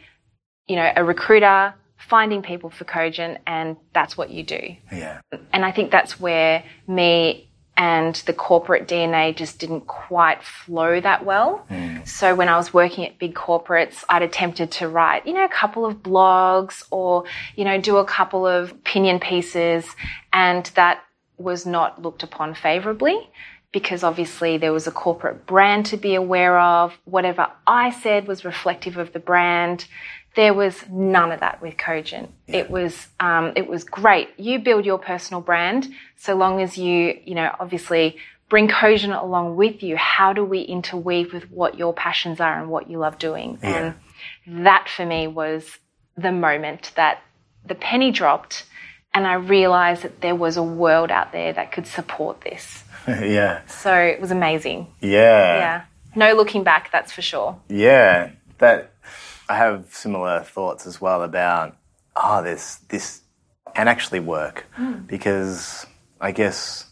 you 0.66 0.76
know, 0.76 0.90
a 0.96 1.04
recruiter, 1.04 1.74
finding 1.98 2.42
people 2.42 2.70
for 2.70 2.84
Cogent, 2.84 3.38
and 3.46 3.76
that's 3.92 4.16
what 4.16 4.30
you 4.30 4.42
do. 4.42 4.76
Yeah. 4.90 5.20
And 5.52 5.64
I 5.64 5.70
think 5.70 5.90
that's 5.90 6.18
where 6.18 6.64
me 6.86 7.48
and 7.76 8.14
the 8.26 8.32
corporate 8.32 8.86
DNA 8.86 9.34
just 9.34 9.58
didn't 9.58 9.86
quite 9.86 10.42
flow 10.42 11.00
that 11.00 11.24
well. 11.24 11.66
Mm. 11.70 12.06
So 12.06 12.34
when 12.34 12.48
I 12.48 12.56
was 12.56 12.72
working 12.72 13.04
at 13.04 13.18
big 13.18 13.34
corporates, 13.34 14.04
I'd 14.08 14.22
attempted 14.22 14.70
to 14.72 14.88
write, 14.88 15.26
you 15.26 15.32
know, 15.32 15.44
a 15.44 15.48
couple 15.48 15.84
of 15.84 16.02
blogs 16.02 16.84
or, 16.90 17.24
you 17.56 17.64
know, 17.64 17.80
do 17.80 17.96
a 17.96 18.04
couple 18.04 18.46
of 18.46 18.70
opinion 18.70 19.18
pieces 19.18 19.86
and 20.32 20.66
that 20.76 21.02
was 21.36 21.66
not 21.66 22.00
looked 22.00 22.22
upon 22.22 22.54
favorably 22.54 23.28
because 23.72 24.04
obviously 24.04 24.56
there 24.56 24.72
was 24.72 24.86
a 24.86 24.92
corporate 24.92 25.46
brand 25.46 25.84
to 25.86 25.96
be 25.96 26.14
aware 26.14 26.58
of. 26.60 26.96
Whatever 27.06 27.50
I 27.66 27.90
said 27.90 28.28
was 28.28 28.44
reflective 28.44 28.98
of 28.98 29.12
the 29.12 29.18
brand. 29.18 29.86
There 30.36 30.52
was 30.54 30.88
none 30.90 31.30
of 31.32 31.40
that 31.40 31.62
with 31.62 31.76
Cogent. 31.76 32.30
Yeah. 32.46 32.56
It 32.58 32.70
was 32.70 33.08
um, 33.20 33.52
it 33.56 33.66
was 33.68 33.84
great. 33.84 34.28
You 34.38 34.58
build 34.58 34.84
your 34.84 34.98
personal 34.98 35.40
brand 35.40 35.88
so 36.16 36.34
long 36.34 36.60
as 36.60 36.76
you 36.76 37.18
you 37.24 37.34
know 37.34 37.54
obviously 37.60 38.16
bring 38.48 38.68
Cogent 38.68 39.12
along 39.12 39.56
with 39.56 39.82
you. 39.82 39.96
How 39.96 40.32
do 40.32 40.44
we 40.44 40.60
interweave 40.60 41.32
with 41.32 41.50
what 41.50 41.78
your 41.78 41.92
passions 41.92 42.40
are 42.40 42.60
and 42.60 42.68
what 42.68 42.90
you 42.90 42.98
love 42.98 43.18
doing? 43.18 43.58
Yeah. 43.62 43.94
And 44.46 44.66
that 44.66 44.88
for 44.88 45.06
me 45.06 45.26
was 45.26 45.78
the 46.16 46.32
moment 46.32 46.92
that 46.96 47.22
the 47.66 47.74
penny 47.74 48.10
dropped, 48.10 48.64
and 49.12 49.26
I 49.26 49.34
realised 49.34 50.02
that 50.02 50.20
there 50.20 50.34
was 50.34 50.56
a 50.56 50.62
world 50.62 51.10
out 51.10 51.32
there 51.32 51.52
that 51.52 51.72
could 51.72 51.86
support 51.86 52.42
this. 52.42 52.84
yeah. 53.08 53.64
So 53.66 53.94
it 53.94 54.20
was 54.20 54.30
amazing. 54.30 54.88
Yeah. 55.00 55.10
Yeah. 55.58 55.84
No 56.16 56.34
looking 56.34 56.62
back, 56.62 56.90
that's 56.92 57.12
for 57.12 57.22
sure. 57.22 57.58
Yeah, 57.68 58.30
that 58.58 58.93
I 59.48 59.56
have 59.56 59.94
similar 59.94 60.40
thoughts 60.40 60.86
as 60.86 61.00
well 61.00 61.22
about 61.22 61.76
oh, 62.16 62.42
this 62.42 62.76
this 62.88 63.22
can 63.74 63.88
actually 63.88 64.20
work 64.20 64.66
hmm. 64.74 65.00
because 65.00 65.86
I 66.20 66.32
guess 66.32 66.86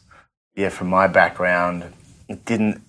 yeah, 0.55 0.69
from 0.69 0.89
my 0.89 1.07
background, 1.07 1.93
it 2.29 2.45
didn't. 2.45 2.83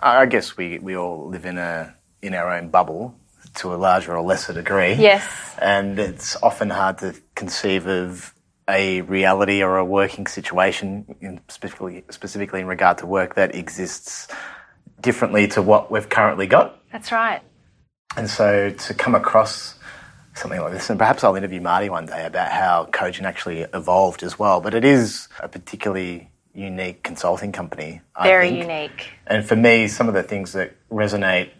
I 0.00 0.26
guess 0.26 0.56
we 0.56 0.78
we 0.78 0.96
all 0.96 1.28
live 1.28 1.44
in 1.44 1.58
a 1.58 1.94
in 2.22 2.34
our 2.34 2.52
own 2.52 2.68
bubble 2.70 3.14
to 3.56 3.74
a 3.74 3.76
larger 3.76 4.16
or 4.16 4.22
lesser 4.22 4.52
degree. 4.52 4.94
Yes. 4.94 5.26
and 5.60 5.98
it's 5.98 6.36
often 6.42 6.70
hard 6.70 6.98
to 6.98 7.14
conceive 7.34 7.86
of 7.86 8.34
a 8.68 9.00
reality 9.02 9.62
or 9.62 9.78
a 9.78 9.84
working 9.84 10.26
situation, 10.26 11.16
in 11.20 11.40
specifically 11.48 12.04
specifically 12.10 12.60
in 12.60 12.66
regard 12.66 12.98
to 12.98 13.06
work 13.06 13.34
that 13.34 13.54
exists 13.54 14.28
differently 15.00 15.46
to 15.48 15.62
what 15.62 15.90
we've 15.90 16.08
currently 16.08 16.46
got. 16.46 16.80
That's 16.90 17.12
right. 17.12 17.42
And 18.16 18.30
so 18.30 18.70
to 18.70 18.94
come 18.94 19.14
across 19.14 19.74
something 20.34 20.60
like 20.60 20.72
this, 20.72 20.90
and 20.90 20.98
perhaps 20.98 21.24
I'll 21.24 21.36
interview 21.36 21.60
Marty 21.60 21.88
one 21.88 22.06
day 22.06 22.26
about 22.26 22.50
how 22.50 22.88
Cogent 22.92 23.26
actually 23.26 23.60
evolved 23.74 24.22
as 24.22 24.38
well. 24.38 24.60
But 24.60 24.74
it 24.74 24.84
is 24.84 25.28
a 25.40 25.48
particularly 25.48 26.30
unique 26.54 27.02
consulting 27.02 27.52
company. 27.52 28.00
I 28.14 28.26
Very 28.26 28.58
unique. 28.58 29.10
And 29.26 29.46
for 29.46 29.56
me, 29.56 29.88
some 29.88 30.08
of 30.08 30.14
the 30.14 30.22
things 30.22 30.52
that 30.54 30.74
resonate 30.90 31.50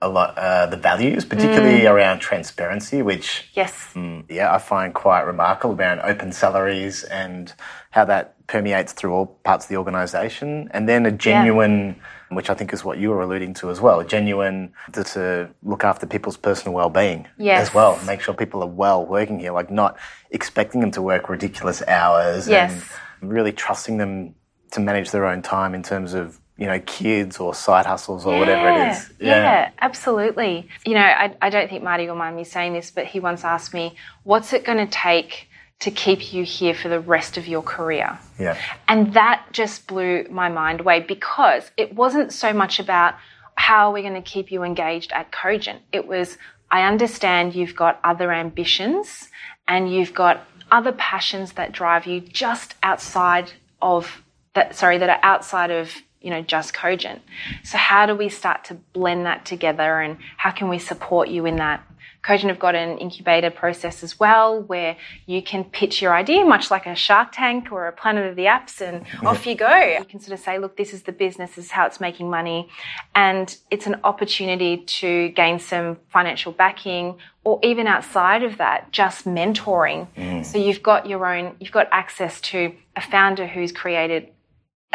a 0.00 0.08
lot, 0.08 0.36
uh, 0.38 0.66
the 0.66 0.76
values, 0.76 1.24
particularly 1.24 1.86
around 1.86 2.20
transparency, 2.20 3.02
which 3.02 3.48
Yes. 3.54 3.72
Mm, 3.94 4.24
yeah, 4.28 4.54
I 4.54 4.58
find 4.58 4.94
quite 4.94 5.22
remarkable 5.22 5.74
around 5.74 6.00
open 6.00 6.30
salaries 6.30 7.04
and 7.04 7.52
how 7.90 8.04
that 8.04 8.33
permeates 8.46 8.92
through 8.92 9.12
all 9.12 9.26
parts 9.44 9.64
of 9.64 9.68
the 9.70 9.76
organisation. 9.76 10.68
And 10.72 10.88
then 10.88 11.06
a 11.06 11.10
genuine, 11.10 11.96
which 12.30 12.50
I 12.50 12.54
think 12.54 12.72
is 12.72 12.84
what 12.84 12.98
you 12.98 13.10
were 13.10 13.22
alluding 13.22 13.54
to 13.54 13.70
as 13.70 13.80
well, 13.80 14.00
a 14.00 14.04
genuine 14.04 14.72
to, 14.92 15.04
to 15.04 15.50
look 15.62 15.84
after 15.84 16.06
people's 16.06 16.36
personal 16.36 16.74
well-being 16.74 17.26
Yes. 17.38 17.68
as 17.68 17.74
well. 17.74 17.98
Make 18.06 18.20
sure 18.20 18.34
people 18.34 18.62
are 18.62 18.68
well 18.68 19.04
working 19.06 19.38
here, 19.38 19.52
like 19.52 19.70
not 19.70 19.96
expecting 20.30 20.80
them 20.80 20.90
to 20.92 21.02
work 21.02 21.28
ridiculous 21.28 21.82
hours 21.88 22.48
Yes. 22.48 22.72
and 23.20 23.30
really 23.32 23.52
trusting 23.52 23.96
them 23.98 24.34
to 24.72 24.80
manage 24.80 25.10
their 25.10 25.24
own 25.24 25.40
time 25.40 25.74
in 25.74 25.82
terms 25.82 26.14
of 26.14 26.38
you 26.56 26.66
know 26.66 26.78
kids 26.86 27.38
or 27.38 27.52
side 27.54 27.84
hustles 27.86 28.24
or 28.26 28.38
whatever 28.38 28.68
it 28.70 28.90
is. 28.92 29.12
Yeah, 29.18 29.70
absolutely. 29.80 30.68
You 30.86 30.94
know, 30.94 31.00
I, 31.00 31.34
I 31.42 31.50
don't 31.50 31.68
think 31.68 31.82
Marty 31.82 32.06
will 32.06 32.14
mind 32.14 32.36
me 32.36 32.44
saying 32.44 32.74
this, 32.74 32.90
but 32.90 33.06
he 33.06 33.18
once 33.20 33.42
asked 33.44 33.74
me, 33.74 33.96
what's 34.22 34.52
it 34.52 34.64
going 34.64 34.78
to 34.78 34.86
take 34.86 35.48
to 35.80 35.90
keep 35.90 36.32
you 36.32 36.44
here 36.44 36.74
for 36.74 36.88
the 36.88 37.00
rest 37.00 37.36
of 37.36 37.46
your 37.46 37.62
career? 37.62 38.18
yeah, 38.38 38.56
And 38.88 39.14
that 39.14 39.46
just 39.52 39.86
blew 39.86 40.26
my 40.30 40.48
mind 40.48 40.80
away 40.80 41.00
because 41.00 41.70
it 41.76 41.94
wasn't 41.94 42.32
so 42.32 42.52
much 42.52 42.78
about 42.80 43.14
how 43.56 43.88
are 43.88 43.92
we 43.92 44.02
going 44.02 44.14
to 44.14 44.22
keep 44.22 44.50
you 44.50 44.62
engaged 44.62 45.12
at 45.12 45.30
Cogent. 45.30 45.80
It 45.92 46.06
was, 46.06 46.38
I 46.70 46.82
understand 46.82 47.54
you've 47.54 47.76
got 47.76 48.00
other 48.02 48.32
ambitions 48.32 49.28
and 49.68 49.92
you've 49.92 50.14
got 50.14 50.46
other 50.70 50.92
passions 50.92 51.52
that 51.52 51.72
drive 51.72 52.06
you 52.06 52.20
just 52.20 52.74
outside 52.82 53.52
of 53.80 54.22
that, 54.54 54.74
sorry, 54.74 54.98
that 54.98 55.10
are 55.10 55.20
outside 55.22 55.70
of, 55.70 55.92
you 56.20 56.30
know, 56.30 56.42
just 56.42 56.74
Cogent. 56.74 57.22
So 57.62 57.78
how 57.78 58.06
do 58.06 58.14
we 58.14 58.28
start 58.28 58.64
to 58.64 58.74
blend 58.74 59.26
that 59.26 59.44
together 59.44 60.00
and 60.00 60.16
how 60.36 60.50
can 60.50 60.68
we 60.68 60.78
support 60.78 61.28
you 61.28 61.46
in 61.46 61.56
that? 61.56 61.84
Cogent 62.24 62.48
have 62.50 62.58
got 62.58 62.74
an 62.74 62.96
incubator 62.98 63.50
process 63.50 64.02
as 64.02 64.18
well 64.18 64.62
where 64.62 64.96
you 65.26 65.42
can 65.42 65.62
pitch 65.62 66.00
your 66.00 66.14
idea, 66.14 66.42
much 66.44 66.70
like 66.70 66.86
a 66.86 66.94
Shark 66.94 67.28
Tank 67.32 67.70
or 67.70 67.86
a 67.86 67.92
Planet 67.92 68.26
of 68.26 68.34
the 68.34 68.46
Apps, 68.46 68.80
and 68.80 69.04
off 69.26 69.46
you 69.46 69.54
go. 69.54 69.78
You 69.98 70.04
can 70.06 70.20
sort 70.20 70.32
of 70.32 70.42
say, 70.42 70.58
look, 70.58 70.78
this 70.78 70.94
is 70.94 71.02
the 71.02 71.12
business, 71.12 71.50
this 71.56 71.66
is 71.66 71.70
how 71.70 71.84
it's 71.84 72.00
making 72.00 72.30
money. 72.30 72.70
And 73.14 73.54
it's 73.70 73.86
an 73.86 74.00
opportunity 74.04 74.78
to 74.78 75.28
gain 75.30 75.58
some 75.58 75.98
financial 76.08 76.50
backing 76.50 77.16
or 77.44 77.60
even 77.62 77.86
outside 77.86 78.42
of 78.42 78.56
that, 78.56 78.90
just 78.90 79.26
mentoring. 79.26 80.08
Mm. 80.16 80.46
So 80.46 80.56
you've 80.56 80.82
got 80.82 81.06
your 81.06 81.26
own, 81.26 81.56
you've 81.60 81.72
got 81.72 81.88
access 81.92 82.40
to 82.40 82.74
a 82.96 83.02
founder 83.02 83.46
who's 83.46 83.70
created 83.70 84.30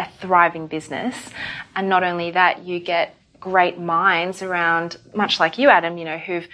a 0.00 0.08
thriving 0.20 0.66
business. 0.66 1.30
And 1.76 1.88
not 1.88 2.02
only 2.02 2.32
that, 2.32 2.64
you 2.64 2.80
get 2.80 3.14
great 3.38 3.78
minds 3.78 4.42
around, 4.42 4.96
much 5.14 5.38
like 5.38 5.58
you, 5.58 5.68
Adam, 5.68 5.96
you 5.96 6.04
know, 6.04 6.18
who've 6.18 6.48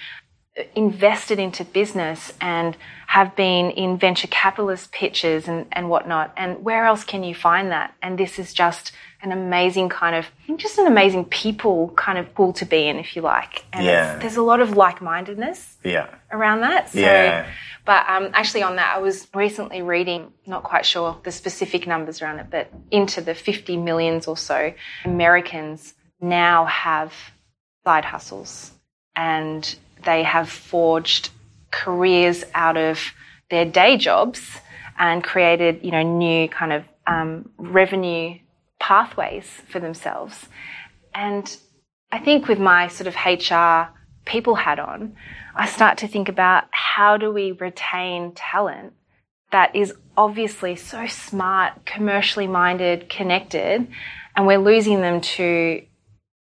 invested 0.74 1.38
into 1.38 1.64
business 1.64 2.32
and 2.40 2.76
have 3.08 3.36
been 3.36 3.70
in 3.70 3.98
venture 3.98 4.26
capitalist 4.28 4.90
pitches 4.90 5.48
and, 5.48 5.66
and 5.72 5.90
whatnot. 5.90 6.32
And 6.36 6.64
where 6.64 6.86
else 6.86 7.04
can 7.04 7.22
you 7.24 7.34
find 7.34 7.70
that? 7.70 7.94
And 8.02 8.18
this 8.18 8.38
is 8.38 8.54
just 8.54 8.92
an 9.22 9.32
amazing 9.32 9.88
kind 9.90 10.16
of, 10.16 10.26
just 10.56 10.78
an 10.78 10.86
amazing 10.86 11.26
people 11.26 11.90
kind 11.96 12.18
of 12.18 12.34
pool 12.34 12.52
to 12.54 12.64
be 12.64 12.88
in, 12.88 12.96
if 12.96 13.16
you 13.16 13.22
like. 13.22 13.64
And 13.72 13.84
Yeah. 13.84 14.18
there's 14.18 14.36
a 14.36 14.42
lot 14.42 14.60
of 14.60 14.76
like 14.76 15.02
mindedness 15.02 15.76
yeah, 15.84 16.08
around 16.32 16.62
that. 16.62 16.88
So, 16.90 17.00
Yeah. 17.00 17.46
but 17.84 18.08
um, 18.08 18.30
actually, 18.32 18.62
on 18.62 18.76
that, 18.76 18.96
I 18.96 18.98
was 19.00 19.26
recently 19.34 19.82
reading, 19.82 20.32
not 20.46 20.62
quite 20.62 20.86
sure 20.86 21.18
the 21.22 21.32
specific 21.32 21.86
numbers 21.86 22.22
around 22.22 22.38
it, 22.38 22.46
but 22.50 22.70
into 22.90 23.20
the 23.20 23.34
50 23.34 23.76
millions 23.76 24.26
or 24.26 24.36
so 24.36 24.72
Americans 25.04 25.94
now 26.20 26.64
have 26.64 27.12
side 27.84 28.04
hustles 28.04 28.72
and 29.14 29.76
they 30.06 30.22
have 30.22 30.48
forged 30.48 31.30
careers 31.70 32.44
out 32.54 32.76
of 32.76 32.98
their 33.50 33.64
day 33.64 33.98
jobs 33.98 34.40
and 34.98 35.22
created, 35.22 35.80
you 35.82 35.90
know, 35.90 36.02
new 36.02 36.48
kind 36.48 36.72
of 36.72 36.84
um, 37.06 37.50
revenue 37.58 38.38
pathways 38.80 39.46
for 39.68 39.78
themselves. 39.80 40.46
And 41.14 41.54
I 42.10 42.18
think 42.18 42.48
with 42.48 42.58
my 42.58 42.88
sort 42.88 43.06
of 43.06 43.14
HR 43.14 43.92
people 44.24 44.54
hat 44.54 44.78
on, 44.78 45.16
I 45.54 45.66
start 45.66 45.98
to 45.98 46.08
think 46.08 46.28
about 46.28 46.64
how 46.70 47.16
do 47.16 47.30
we 47.30 47.52
retain 47.52 48.32
talent 48.32 48.94
that 49.52 49.74
is 49.74 49.94
obviously 50.16 50.76
so 50.76 51.06
smart, 51.06 51.84
commercially 51.86 52.46
minded, 52.46 53.08
connected, 53.08 53.86
and 54.34 54.46
we're 54.46 54.58
losing 54.58 55.00
them 55.00 55.20
to 55.20 55.82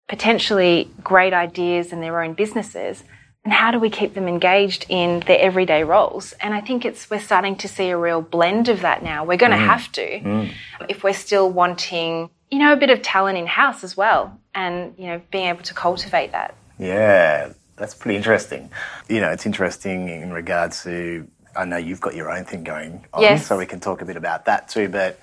potentially 0.08 0.92
great 1.04 1.34
ideas 1.34 1.94
in 1.94 2.02
their 2.02 2.22
own 2.22 2.34
businesses. 2.34 3.04
And 3.44 3.52
how 3.52 3.72
do 3.72 3.80
we 3.80 3.90
keep 3.90 4.14
them 4.14 4.28
engaged 4.28 4.86
in 4.88 5.22
their 5.22 5.40
everyday 5.40 5.84
roles? 5.84 6.34
And 6.34 6.54
I 6.54 6.62
think 6.62 6.86
it's 6.86 7.10
we're 7.10 7.20
starting 7.20 7.56
to 7.58 7.68
see 7.68 7.90
a 7.90 7.98
real 7.98 8.22
blend 8.22 8.70
of 8.70 8.82
that 8.82 9.02
now. 9.02 9.26
We're 9.26 9.38
going 9.38 9.52
to 9.52 9.58
mm. 9.58 9.66
have 9.66 9.92
to 9.94 10.02
mm. 10.02 10.54
if 10.90 11.04
we're 11.04 11.14
still 11.14 11.50
wanting, 11.50 12.30
you 12.52 12.60
know, 12.60 12.72
a 12.72 12.78
bit 12.78 12.92
of 12.92 13.02
talent 13.02 13.40
in 13.40 13.48
house 13.48 13.84
as 13.84 13.98
well, 13.98 14.40
and 14.54 14.94
you 14.98 15.08
know, 15.08 15.22
being 15.32 15.48
able 15.48 15.64
to 15.64 15.74
cultivate 15.74 16.34
that. 16.34 16.56
Yeah, 16.78 17.54
that's 17.78 17.96
pretty 17.96 18.16
interesting. 18.16 18.70
You 19.10 19.22
know, 19.22 19.32
it's 19.32 19.48
interesting 19.48 20.10
in 20.10 20.32
regards 20.32 20.84
to 20.84 21.28
I 21.56 21.66
know 21.66 21.78
you've 21.78 22.02
got 22.02 22.16
your 22.16 22.32
own 22.32 22.46
thing 22.46 22.64
going 22.64 23.06
on, 23.12 23.22
Yes. 23.24 23.48
so 23.48 23.58
we 23.58 23.66
can 23.66 23.80
talk 23.80 24.02
a 24.02 24.06
bit 24.06 24.18
about 24.18 24.46
that 24.46 24.70
too. 24.70 24.88
But 24.88 25.20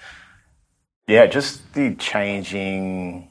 yeah, 1.07 1.27
just 1.27 1.73
the 1.75 1.95
changing 1.95 3.31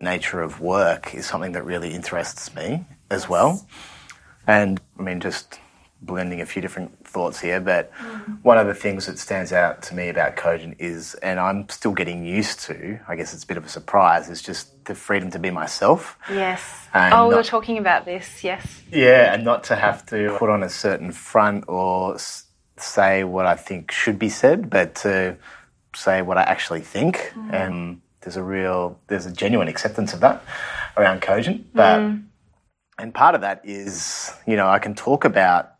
nature 0.00 0.40
of 0.40 0.60
work 0.60 1.14
is 1.14 1.26
something 1.26 1.52
that 1.52 1.64
really 1.64 1.92
interests 1.92 2.54
me 2.54 2.84
as 3.10 3.28
well. 3.28 3.66
And 4.46 4.80
I 4.98 5.02
mean, 5.02 5.20
just 5.20 5.58
blending 6.02 6.40
a 6.40 6.46
few 6.46 6.60
different 6.60 7.06
thoughts 7.06 7.40
here, 7.40 7.60
but 7.60 7.92
mm. 7.94 8.38
one 8.42 8.58
of 8.58 8.66
the 8.66 8.74
things 8.74 9.06
that 9.06 9.18
stands 9.18 9.52
out 9.52 9.82
to 9.82 9.94
me 9.94 10.08
about 10.08 10.36
Cogent 10.36 10.76
is, 10.78 11.14
and 11.14 11.40
I'm 11.40 11.68
still 11.68 11.92
getting 11.92 12.24
used 12.24 12.60
to, 12.60 13.00
I 13.08 13.16
guess 13.16 13.32
it's 13.32 13.44
a 13.44 13.46
bit 13.46 13.56
of 13.56 13.64
a 13.64 13.68
surprise, 13.68 14.28
is 14.28 14.42
just 14.42 14.84
the 14.84 14.94
freedom 14.94 15.30
to 15.30 15.38
be 15.38 15.50
myself. 15.50 16.18
Yes. 16.30 16.88
Oh, 16.94 17.28
we 17.28 17.34
were 17.34 17.42
talking 17.42 17.78
about 17.78 18.04
this. 18.04 18.44
Yes. 18.44 18.82
Yeah, 18.90 19.32
and 19.32 19.44
not 19.44 19.64
to 19.64 19.76
have 19.76 20.04
to 20.06 20.36
put 20.38 20.50
on 20.50 20.62
a 20.62 20.68
certain 20.68 21.12
front 21.12 21.64
or 21.68 22.14
s- 22.14 22.44
say 22.76 23.24
what 23.24 23.46
I 23.46 23.54
think 23.54 23.90
should 23.90 24.18
be 24.18 24.28
said, 24.28 24.68
but 24.68 24.94
to 24.96 25.36
say 25.94 26.22
what 26.22 26.36
I 26.36 26.42
actually 26.42 26.82
think. 26.82 27.32
Mm. 27.34 27.52
And 27.52 28.00
there's 28.20 28.36
a 28.36 28.42
real, 28.42 28.98
there's 29.06 29.26
a 29.26 29.32
genuine 29.32 29.68
acceptance 29.68 30.12
of 30.12 30.20
that 30.20 30.42
around 30.96 31.22
Cogent. 31.22 31.72
But 31.72 32.00
mm. 32.00 32.24
And 32.98 33.14
part 33.14 33.34
of 33.34 33.40
that 33.40 33.60
is, 33.64 34.32
you 34.46 34.56
know, 34.56 34.68
I 34.68 34.78
can 34.78 34.94
talk 34.94 35.24
about 35.24 35.72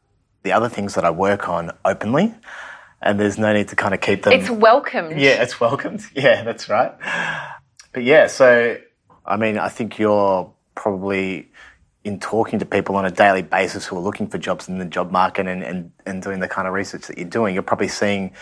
the 0.42 0.52
other 0.52 0.68
things 0.68 0.94
that 0.94 1.04
I 1.04 1.11
work 1.11 1.49
on 1.49 1.71
openly, 1.85 2.35
and 3.00 3.18
there's 3.18 3.38
no 3.38 3.52
need 3.52 3.68
to 3.68 3.76
kind 3.76 3.94
of 3.94 4.00
keep 4.00 4.23
them. 4.23 4.33
It's 4.33 4.50
welcomed. 4.50 5.18
Yeah, 5.18 5.42
it's 5.42 5.61
welcomed. 5.61 6.02
Yeah, 6.14 6.42
that's 6.42 6.68
right. 6.68 6.92
But 7.92 8.02
yeah, 8.02 8.26
so 8.26 8.78
I 9.25 9.37
mean, 9.37 9.59
I 9.59 9.68
think 9.68 9.99
you're 9.99 10.52
probably 10.75 11.50
in 12.04 12.21
talking 12.21 12.59
to 12.59 12.66
people 12.66 12.97
on 12.97 13.06
a 13.06 13.11
daily 13.11 13.42
basis 13.42 13.87
who 13.87 13.97
are 13.97 14.00
looking 14.00 14.26
for 14.26 14.37
jobs 14.37 14.68
in 14.68 14.78
the 14.78 14.85
job 14.85 15.11
market 15.11 15.47
and, 15.47 15.62
and, 15.62 15.90
and 16.04 16.23
doing 16.23 16.40
the 16.40 16.49
kind 16.49 16.68
of 16.68 16.75
research 16.75 17.06
that 17.06 17.16
you're 17.16 17.28
doing, 17.28 17.54
you're 17.54 17.62
probably 17.62 17.88
seeing 17.88 18.33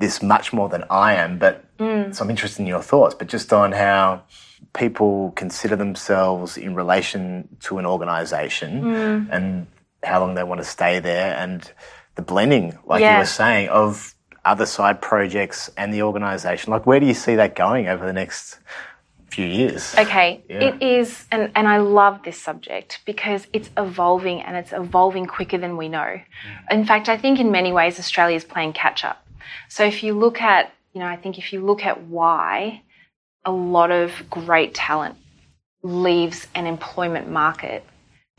this 0.00 0.20
much 0.20 0.52
more 0.52 0.68
than 0.68 0.84
I 0.90 1.14
am. 1.14 1.38
But 1.38 1.64
mm. 1.78 2.12
so 2.12 2.24
I'm 2.24 2.30
interested 2.30 2.62
in 2.62 2.66
your 2.66 2.82
thoughts, 2.82 3.14
but 3.14 3.28
just 3.28 3.52
on 3.52 3.70
how 3.70 4.24
people 4.72 5.32
consider 5.36 5.76
themselves 5.76 6.56
in 6.56 6.74
relation 6.74 7.48
to 7.60 7.78
an 7.78 7.86
organization 7.86 8.82
mm. 8.82 9.28
and 9.30 9.66
how 10.02 10.20
long 10.20 10.34
they 10.34 10.44
want 10.44 10.60
to 10.60 10.66
stay 10.66 11.00
there 11.00 11.34
and 11.36 11.72
the 12.14 12.22
blending, 12.22 12.78
like 12.84 13.02
you 13.02 13.18
were 13.18 13.24
saying, 13.24 13.68
of 13.68 14.14
other 14.44 14.66
side 14.66 15.00
projects 15.00 15.70
and 15.76 15.92
the 15.92 16.02
organization. 16.02 16.70
Like, 16.70 16.86
where 16.86 17.00
do 17.00 17.06
you 17.06 17.14
see 17.14 17.36
that 17.36 17.56
going 17.56 17.88
over 17.88 18.04
the 18.06 18.12
next 18.12 18.58
few 19.28 19.46
years? 19.46 19.94
Okay, 19.98 20.44
Yeah. 20.48 20.64
it 20.64 20.82
is, 20.82 21.26
and, 21.32 21.50
and 21.54 21.66
I 21.66 21.78
love 21.78 22.22
this 22.22 22.40
subject 22.40 23.00
because 23.04 23.46
it's 23.52 23.70
evolving 23.76 24.42
and 24.42 24.56
it's 24.56 24.72
evolving 24.72 25.26
quicker 25.26 25.58
than 25.58 25.76
we 25.76 25.88
know. 25.88 25.98
Mm. 25.98 26.22
In 26.70 26.84
fact, 26.84 27.08
I 27.08 27.16
think 27.16 27.40
in 27.40 27.50
many 27.50 27.72
ways 27.72 27.98
Australia 27.98 28.36
is 28.36 28.44
playing 28.44 28.74
catch 28.74 29.04
up. 29.04 29.26
So 29.68 29.84
if 29.84 30.02
you 30.02 30.14
look 30.14 30.40
at, 30.40 30.72
you 30.92 31.00
know, 31.00 31.06
I 31.06 31.16
think 31.16 31.38
if 31.38 31.52
you 31.52 31.64
look 31.64 31.84
at 31.84 32.02
why 32.04 32.82
a 33.44 33.52
lot 33.52 33.90
of 33.90 34.12
great 34.30 34.74
talent 34.74 35.16
leaves 35.82 36.46
an 36.54 36.66
employment 36.66 37.30
market, 37.30 37.84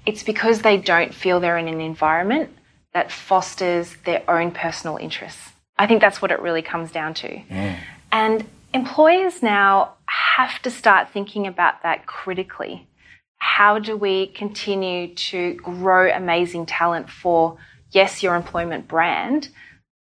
it's 0.06 0.24
because 0.24 0.62
they 0.62 0.78
don't 0.78 1.14
feel 1.14 1.40
they're 1.40 1.58
in 1.58 1.68
an 1.68 1.82
environment 1.82 2.50
that 2.94 3.12
fosters 3.12 3.96
their 4.06 4.24
own 4.30 4.52
personal 4.52 4.98
interests. 4.98 5.52
I 5.78 5.88
think 5.88 6.02
that's 6.02 6.22
what 6.22 6.32
it 6.32 6.40
really 6.40 6.62
comes 6.62 6.92
down 6.92 7.14
to. 7.16 7.28
Mm. 7.28 7.78
And 8.12 8.46
employers 8.74 9.44
now 9.44 9.96
have 10.06 10.62
to 10.62 10.72
start 10.72 11.10
thinking 11.10 11.48
about 11.48 11.84
that 11.84 12.06
critically. 12.06 12.88
How 13.38 13.80
do 13.80 13.98
we 13.98 14.28
continue 14.28 15.14
to 15.16 15.54
grow 15.56 16.10
amazing 16.12 16.66
talent 16.66 17.10
for, 17.10 17.58
yes, 17.92 18.24
your 18.24 18.36
employment 18.36 18.88
brand, 18.88 19.50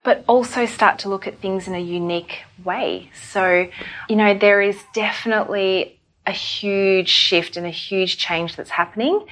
but 0.03 0.23
also 0.27 0.65
start 0.65 0.99
to 0.99 1.09
look 1.09 1.27
at 1.27 1.39
things 1.39 1.67
in 1.67 1.75
a 1.75 1.79
unique 1.79 2.43
way? 2.63 3.09
So, 3.31 3.67
you 4.09 4.15
know, 4.15 4.37
there 4.37 4.61
is 4.61 4.81
definitely 4.93 5.99
a 6.25 6.31
huge 6.31 7.09
shift 7.09 7.57
and 7.57 7.65
a 7.65 7.71
huge 7.71 8.17
change 8.17 8.55
that's 8.55 8.69
happening 8.71 9.25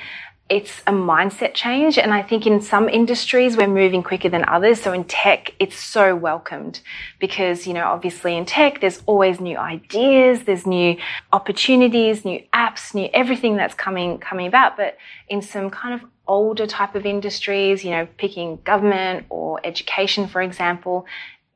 it's 0.49 0.79
a 0.87 0.91
mindset 0.91 1.53
change. 1.53 1.99
And 1.99 2.11
I 2.11 2.23
think 2.23 2.47
in 2.47 2.59
some 2.61 2.89
industries, 2.89 3.55
we're 3.55 3.67
moving 3.67 4.01
quicker 4.01 4.29
than 4.29 4.43
others. 4.47 4.81
So 4.81 4.91
in 4.93 5.03
tech, 5.03 5.53
it's 5.59 5.77
so 5.77 6.15
welcomed 6.15 6.81
because, 7.19 7.67
you 7.67 7.73
know, 7.73 7.85
obviously 7.85 8.35
in 8.35 8.45
tech, 8.45 8.81
there's 8.81 9.03
always 9.05 9.39
new 9.39 9.57
ideas, 9.57 10.43
there's 10.43 10.65
new 10.65 10.97
opportunities, 11.31 12.25
new 12.25 12.41
apps, 12.51 12.95
new 12.95 13.09
everything 13.13 13.57
that's 13.57 13.75
coming, 13.75 14.17
coming 14.17 14.47
about. 14.47 14.75
But 14.75 14.97
in 15.27 15.43
some 15.43 15.69
kind 15.69 15.93
of 15.93 16.09
older 16.27 16.65
type 16.65 16.95
of 16.95 17.05
industries, 17.05 17.83
you 17.83 17.91
know, 17.91 18.07
picking 18.17 18.57
government 18.63 19.27
or 19.29 19.59
education, 19.63 20.27
for 20.27 20.41
example, 20.41 21.05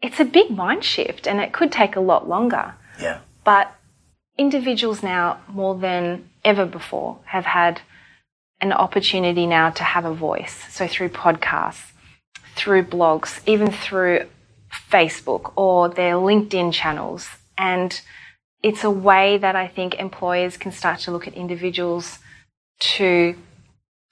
it's 0.04 0.20
a 0.20 0.26
big 0.26 0.52
mind 0.52 0.84
shift 0.84 1.28
and 1.28 1.40
it 1.40 1.52
could 1.52 1.72
take 1.72 1.96
a 1.96 2.00
lot 2.02 2.30
longer. 2.30 2.76
Yeah. 3.02 3.20
But 3.44 3.74
individuals 4.38 5.02
now, 5.02 5.40
more 5.48 5.76
than 5.76 6.30
ever 6.46 6.66
before, 6.66 7.18
have 7.26 7.46
had 7.46 7.82
an 8.62 8.72
opportunity 8.72 9.46
now 9.46 9.70
to 9.72 9.84
have 9.84 10.06
a 10.06 10.14
voice. 10.14 10.64
So 10.70 10.88
through 10.88 11.10
podcasts, 11.10 11.92
through 12.56 12.84
blogs, 12.84 13.42
even 13.48 13.72
through 13.72 14.28
Facebook 14.90 15.54
or 15.56 15.90
their 15.90 16.16
LinkedIn 16.16 16.74
channels. 16.74 17.28
And 17.58 18.00
it's 18.62 18.84
a 18.84 18.90
way 18.90 19.38
that 19.38 19.56
I 19.56 19.68
think 19.68 19.96
employers 19.96 20.58
can 20.58 20.72
start 20.72 21.00
to 21.02 21.12
look 21.12 21.28
at 21.28 21.34
individuals 21.34 22.20
to 22.80 23.36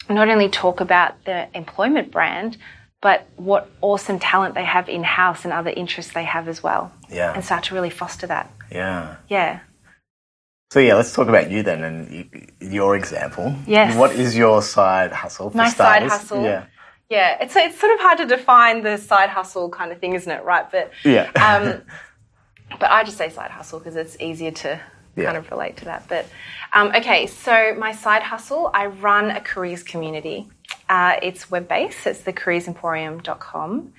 not 0.10 0.30
only 0.30 0.50
talk 0.50 0.82
about 0.82 1.24
the 1.26 1.48
employment 1.56 2.12
brand, 2.12 2.58
but 3.02 3.26
what 3.36 3.70
awesome 3.82 4.20
talent 4.20 4.54
they 4.54 4.66
have 4.66 4.88
in 4.88 5.04
house 5.04 5.44
and 5.44 5.54
other 5.54 5.72
interests 5.72 6.14
they 6.14 6.24
have 6.24 6.48
as 6.48 6.62
well. 6.62 6.92
Yeah. 7.10 7.34
And 7.34 7.44
start 7.44 7.64
to 7.66 7.74
really 7.74 7.90
foster 7.90 8.28
that. 8.28 8.52
Yeah. 8.72 9.16
Yeah. 9.28 9.62
So 10.72 10.80
yeah, 10.80 10.96
let's 10.96 11.12
talk 11.14 11.28
about 11.28 11.52
you 11.52 11.64
then 11.64 11.84
and 11.84 12.50
your 12.62 12.96
example. 12.96 13.54
Yes. 13.68 13.94
What 13.98 14.14
is 14.16 14.38
your 14.38 14.62
side 14.62 15.12
hustle? 15.12 15.52
My 15.54 15.68
side 15.68 16.04
hustle? 16.04 16.42
Yeah. 16.46 16.64
Yeah, 17.10 17.38
it's 17.42 17.54
it's 17.58 17.78
sort 17.78 17.92
of 17.92 18.00
hard 18.00 18.20
to 18.20 18.26
define 18.26 18.82
the 18.82 18.96
side 18.96 19.28
hustle 19.28 19.70
kind 19.70 19.92
of 19.92 20.00
thing, 20.00 20.14
isn't 20.14 20.32
it? 20.32 20.46
Right, 20.46 20.72
but 20.72 20.92
Yeah. 21.04 21.30
um, 21.36 21.82
but 22.80 22.90
I 22.90 23.04
just 23.04 23.18
say 23.18 23.30
side 23.30 23.52
hustle 23.52 23.80
because 23.80 23.98
it's 23.98 24.16
easier 24.22 24.52
to 24.52 24.80
Yeah. 25.18 25.26
kind 25.26 25.38
of 25.40 25.52
relate 25.52 25.76
to 25.78 25.86
that. 25.86 26.08
But 26.08 26.26
um, 26.72 26.94
okay, 26.96 27.28
so 27.28 27.76
my 27.78 27.92
side 27.92 28.24
hustle, 28.24 28.72
I 28.74 28.86
run 28.86 29.30
a 29.30 29.42
careers 29.42 29.84
community. 29.84 30.48
Uh, 30.88 31.18
it's 31.22 31.52
web 31.52 31.68
based. 31.68 32.08
It's 32.08 32.22
the 32.22 32.32
careersemporium.com, 32.32 33.92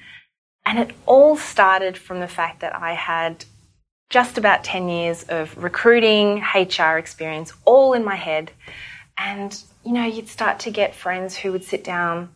and 0.64 0.78
it 0.78 0.92
all 1.04 1.36
started 1.36 1.98
from 1.98 2.20
the 2.20 2.28
fact 2.28 2.60
that 2.60 2.74
I 2.74 2.94
had 2.94 3.44
just 4.12 4.36
about 4.36 4.62
10 4.62 4.90
years 4.90 5.24
of 5.30 5.56
recruiting, 5.56 6.44
HR 6.54 6.98
experience, 6.98 7.50
all 7.64 7.94
in 7.94 8.04
my 8.04 8.14
head. 8.14 8.50
And, 9.16 9.58
you 9.86 9.92
know, 9.92 10.04
you'd 10.04 10.28
start 10.28 10.60
to 10.60 10.70
get 10.70 10.94
friends 10.94 11.34
who 11.34 11.50
would 11.50 11.64
sit 11.64 11.82
down 11.82 12.28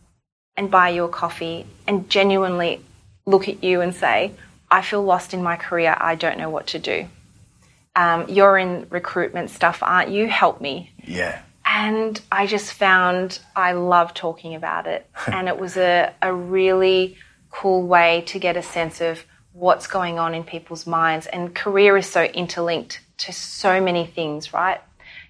and 0.57 0.71
buy 0.71 0.89
you 0.89 1.05
a 1.05 1.09
coffee 1.11 1.67
and 1.87 2.09
genuinely 2.09 2.81
look 3.27 3.47
at 3.47 3.63
you 3.63 3.83
and 3.83 3.95
say, 3.95 4.33
I 4.71 4.81
feel 4.81 5.03
lost 5.03 5.35
in 5.35 5.43
my 5.43 5.57
career. 5.57 5.95
I 6.01 6.15
don't 6.15 6.39
know 6.39 6.49
what 6.49 6.69
to 6.69 6.79
do. 6.79 7.09
Um, 7.95 8.25
you're 8.31 8.57
in 8.57 8.87
recruitment 8.89 9.51
stuff, 9.51 9.83
aren't 9.83 10.11
you? 10.11 10.29
Help 10.29 10.63
me. 10.63 10.93
Yeah. 11.05 11.43
And 11.67 12.19
I 12.33 12.47
just 12.47 12.73
found 12.73 13.39
I 13.55 13.73
love 13.73 14.15
talking 14.15 14.55
about 14.55 14.87
it. 14.87 15.07
and 15.27 15.47
it 15.47 15.59
was 15.59 15.77
a, 15.77 16.15
a 16.23 16.33
really 16.33 17.19
cool 17.51 17.83
way 17.87 18.25
to 18.29 18.39
get 18.39 18.57
a 18.57 18.63
sense 18.63 19.03
of 19.03 19.23
what's 19.57 19.87
going 19.87 20.19
on 20.19 20.35
in 20.35 20.45
people's 20.45 20.87
minds. 20.87 21.27
And 21.27 21.55
career 21.55 21.97
is 21.97 22.07
so 22.07 22.25
interlinked 22.25 23.01
to 23.19 23.33
so 23.33 23.81
many 23.81 24.07
things, 24.07 24.53
right? 24.53 24.81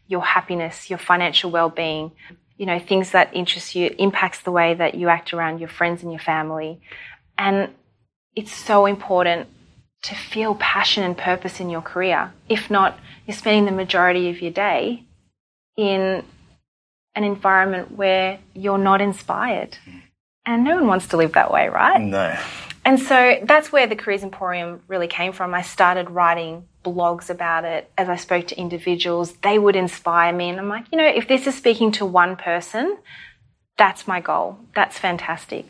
Your 0.08 0.22
happiness, 0.24 0.90
your 0.90 0.98
financial 0.98 1.50
well 1.50 1.70
being, 1.70 2.10
you 2.56 2.66
know, 2.66 2.80
things 2.80 3.12
that 3.12 3.32
interest 3.32 3.76
you, 3.76 3.94
impacts 3.98 4.40
the 4.40 4.50
way 4.50 4.74
that 4.74 4.96
you 4.96 5.08
act 5.08 5.32
around 5.32 5.60
your 5.60 5.68
friends 5.68 6.02
and 6.02 6.10
your 6.10 6.20
family. 6.20 6.80
And 7.38 7.70
it's 8.34 8.52
so 8.52 8.86
important 8.86 9.48
to 10.02 10.14
feel 10.14 10.56
passion 10.56 11.04
and 11.04 11.16
purpose 11.16 11.60
in 11.60 11.70
your 11.70 11.82
career. 11.82 12.32
If 12.48 12.68
not, 12.68 12.98
you're 13.26 13.36
spending 13.36 13.64
the 13.64 13.72
majority 13.72 14.28
of 14.30 14.42
your 14.42 14.52
day 14.52 15.04
in 15.76 16.24
an 17.14 17.24
environment 17.24 17.92
where 17.92 18.40
you're 18.54 18.78
not 18.78 19.00
inspired. 19.00 19.78
And 20.44 20.64
no 20.64 20.74
one 20.76 20.86
wants 20.86 21.08
to 21.08 21.16
live 21.16 21.32
that 21.34 21.50
way, 21.52 21.68
right? 21.68 22.00
No. 22.00 22.36
And 22.86 23.00
so 23.00 23.40
that's 23.42 23.72
where 23.72 23.88
the 23.88 23.96
Careers 23.96 24.22
Emporium 24.22 24.80
really 24.86 25.08
came 25.08 25.32
from. 25.32 25.52
I 25.54 25.62
started 25.62 26.08
writing 26.08 26.68
blogs 26.84 27.30
about 27.30 27.64
it 27.64 27.90
as 27.98 28.08
I 28.08 28.14
spoke 28.14 28.46
to 28.46 28.56
individuals. 28.56 29.32
They 29.42 29.58
would 29.58 29.74
inspire 29.74 30.32
me. 30.32 30.50
And 30.50 30.60
I'm 30.60 30.68
like, 30.68 30.86
you 30.92 30.98
know, 30.98 31.04
if 31.04 31.26
this 31.26 31.48
is 31.48 31.56
speaking 31.56 31.90
to 31.92 32.06
one 32.06 32.36
person, 32.36 32.96
That's 33.78 34.08
my 34.08 34.20
goal. 34.20 34.58
That's 34.74 34.98
fantastic. 34.98 35.66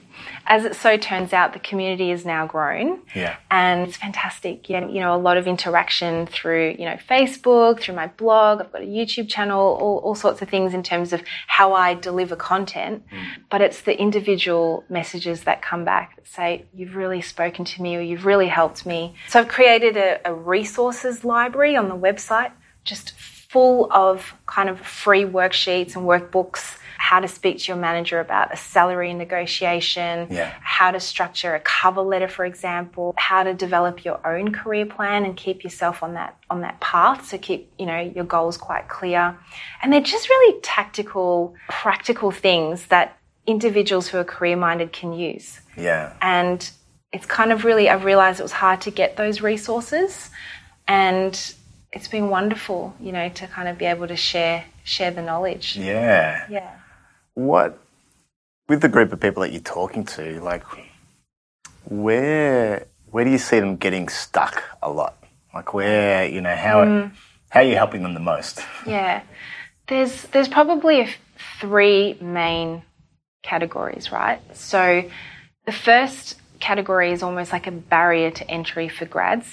As 0.47 0.65
it 0.65 0.77
so 0.77 0.97
turns 0.97 1.33
out, 1.33 1.53
the 1.55 1.59
community 1.59 2.13
is 2.13 2.25
now 2.25 2.47
grown. 2.47 3.01
Yeah. 3.17 3.37
And 3.51 3.89
it's 3.89 3.97
fantastic. 3.97 4.71
Yeah, 4.71 4.87
you 4.87 5.01
know, 5.01 5.13
a 5.13 5.19
lot 5.19 5.37
of 5.37 5.49
interaction 5.49 6.27
through, 6.27 6.77
you 6.79 6.85
know, 6.85 6.99
Facebook, 7.11 7.81
through 7.81 7.97
my 7.97 8.07
blog. 8.07 8.61
I've 8.61 8.73
got 8.73 8.83
a 8.83 8.87
YouTube 8.87 9.29
channel, 9.29 9.61
all, 9.61 9.99
all 9.99 10.15
sorts 10.15 10.41
of 10.41 10.49
things 10.49 10.73
in 10.73 10.85
terms 10.85 11.13
of 11.13 11.23
how 11.49 11.75
I 11.75 11.95
deliver 11.95 12.37
content. 12.37 13.03
Mm. 13.13 13.25
But 13.51 13.61
it's 13.61 13.81
the 13.81 13.99
individual 14.01 14.85
messages 14.89 15.43
that 15.43 15.61
come 15.61 15.85
back 15.85 16.15
that 16.15 16.29
say, 16.29 16.65
you've 16.73 16.95
really 16.95 17.21
spoken 17.21 17.65
to 17.65 17.83
me 17.83 17.97
or 17.97 18.01
you've 18.01 18.25
really 18.25 18.49
helped 18.49 18.87
me. 18.87 19.17
So 19.29 19.41
I've 19.41 19.49
created 19.49 19.97
a, 19.97 20.21
a 20.25 20.33
resources 20.33 21.25
library 21.25 21.75
on 21.75 21.89
the 21.89 21.97
website, 21.97 22.53
just 22.85 23.19
full 23.19 23.93
of 23.93 24.35
kind 24.47 24.69
of 24.69 24.79
free 24.79 25.25
worksheets 25.25 25.97
and 25.97 26.05
workbooks 26.05 26.79
how 26.99 27.21
to 27.21 27.29
speak 27.29 27.59
to 27.59 27.69
your 27.69 27.77
manager 27.77 28.21
about 28.21 28.53
a 28.53 28.57
salary 28.57 29.13
negotiation, 29.15 30.29
yeah. 30.31 30.53
how 30.61 30.91
to 30.91 31.01
structure 31.01 31.55
a 31.55 31.61
cover 31.61 32.01
letter, 32.01 32.29
for 32.29 32.45
example, 32.45 33.15
how 33.17 33.43
to 33.43 33.55
develop 33.55 34.05
your 34.05 34.25
own 34.27 34.53
career 34.53 34.87
plan 34.87 35.25
and 35.25 35.37
keep 35.37 35.63
yourself 35.63 36.03
on 36.03 36.15
that 36.15 36.37
on 36.51 36.63
that 36.63 36.81
path. 36.81 37.29
So 37.29 37.39
keep 37.39 37.71
you 37.79 37.87
know 37.87 38.01
your 38.01 38.25
goals 38.25 38.57
quite 38.57 38.89
clear, 38.89 39.39
and 39.83 39.93
they're 39.93 40.01
just 40.01 40.29
really 40.29 40.61
tactical, 40.63 41.55
practical 41.69 42.31
things 42.31 42.87
that 42.87 43.19
individuals 43.47 44.09
who 44.09 44.19
are 44.19 44.25
career 44.25 44.57
minded 44.57 44.93
can 44.93 45.13
use. 45.13 45.61
Yeah, 45.77 46.13
and 46.23 46.69
it's 47.13 47.27
kind 47.27 47.53
of 47.53 47.65
really 47.65 47.89
I've 47.89 48.05
realized 48.05 48.41
it 48.41 48.45
was 48.45 48.53
hard 48.53 48.81
to 48.83 48.91
get 48.91 49.17
those 49.17 49.43
resources, 49.43 50.31
and 50.89 51.55
it's 51.93 52.09
been 52.09 52.31
wonderful, 52.31 52.95
you 53.01 53.13
know, 53.13 53.29
to 53.29 53.47
kind 53.47 53.69
of 53.69 53.79
be 53.79 53.85
able 53.85 54.09
to 54.09 54.17
share 54.17 54.65
share 54.85 55.11
the 55.11 55.23
knowledge. 55.23 55.77
Yeah. 55.77 56.47
Yeah 56.49 56.77
what 57.37 57.79
with 58.69 58.81
the 58.81 58.89
group 58.89 59.13
of 59.13 59.21
people 59.21 59.43
that 59.43 59.53
you're 59.53 59.61
talking 59.61 60.05
to, 60.05 60.41
like 60.41 60.65
where 61.85 62.87
where 63.11 63.25
do 63.25 63.31
you 63.31 63.39
see 63.39 63.61
them 63.61 63.77
getting 63.77 64.09
stuck 64.09 64.65
a 64.83 64.91
lot? 64.91 65.17
Like 65.55 65.73
where 65.73 66.27
you 66.27 66.41
know 66.41 66.57
how 66.57 66.85
mm. 66.85 67.13
how 67.51 67.61
are 67.61 67.65
you 67.65 67.77
helping 67.77 68.03
them 68.03 68.15
the 68.15 68.21
most? 68.21 68.61
Yeah, 68.87 69.23
there's 69.87 70.23
there's 70.25 70.49
probably 70.49 71.09
three 71.61 72.19
main 72.21 72.83
categories, 73.43 74.11
right? 74.11 74.41
So 74.57 75.09
the 75.67 75.73
first 75.73 76.41
category 76.59 77.13
is 77.13 77.23
almost 77.23 77.53
like 77.53 77.67
a 77.67 77.71
barrier 77.71 78.31
to 78.31 78.51
entry 78.51 78.89
for 78.89 79.05
grads, 79.05 79.47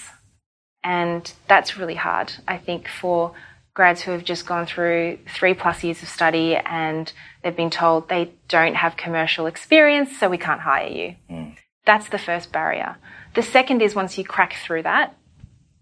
and 0.84 1.32
that's 1.48 1.78
really 1.78 1.96
hard. 1.96 2.34
I 2.48 2.58
think 2.58 2.88
for 2.88 3.34
grads 3.74 4.02
who 4.02 4.12
have 4.12 4.24
just 4.24 4.46
gone 4.46 4.66
through 4.66 5.18
three 5.28 5.54
plus 5.54 5.84
years 5.84 6.02
of 6.02 6.08
study 6.08 6.56
and 6.56 7.12
they've 7.44 7.56
been 7.56 7.70
told 7.70 8.10
they 8.10 8.32
don't 8.48 8.76
have 8.76 8.98
commercial 8.98 9.46
experience, 9.46 10.18
so 10.18 10.30
we 10.30 10.38
can't 10.38 10.62
hire 10.62 10.88
you. 10.88 11.16
Mm. 11.30 11.56
That's 11.86 12.10
the 12.10 12.18
first 12.18 12.52
barrier. 12.52 12.98
The 13.36 13.44
second 13.44 13.82
is 13.82 13.96
once 13.96 14.18
you 14.18 14.24
crack 14.24 14.56
through 14.56 14.84
that, 14.84 15.16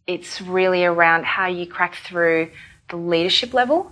it's 0.08 0.41
really 0.41 0.84
around 0.84 1.26
how 1.26 1.47
you 1.47 1.65
crack 1.67 1.95
through 1.95 2.52
the 2.89 2.97
leadership 2.97 3.54
level. 3.54 3.91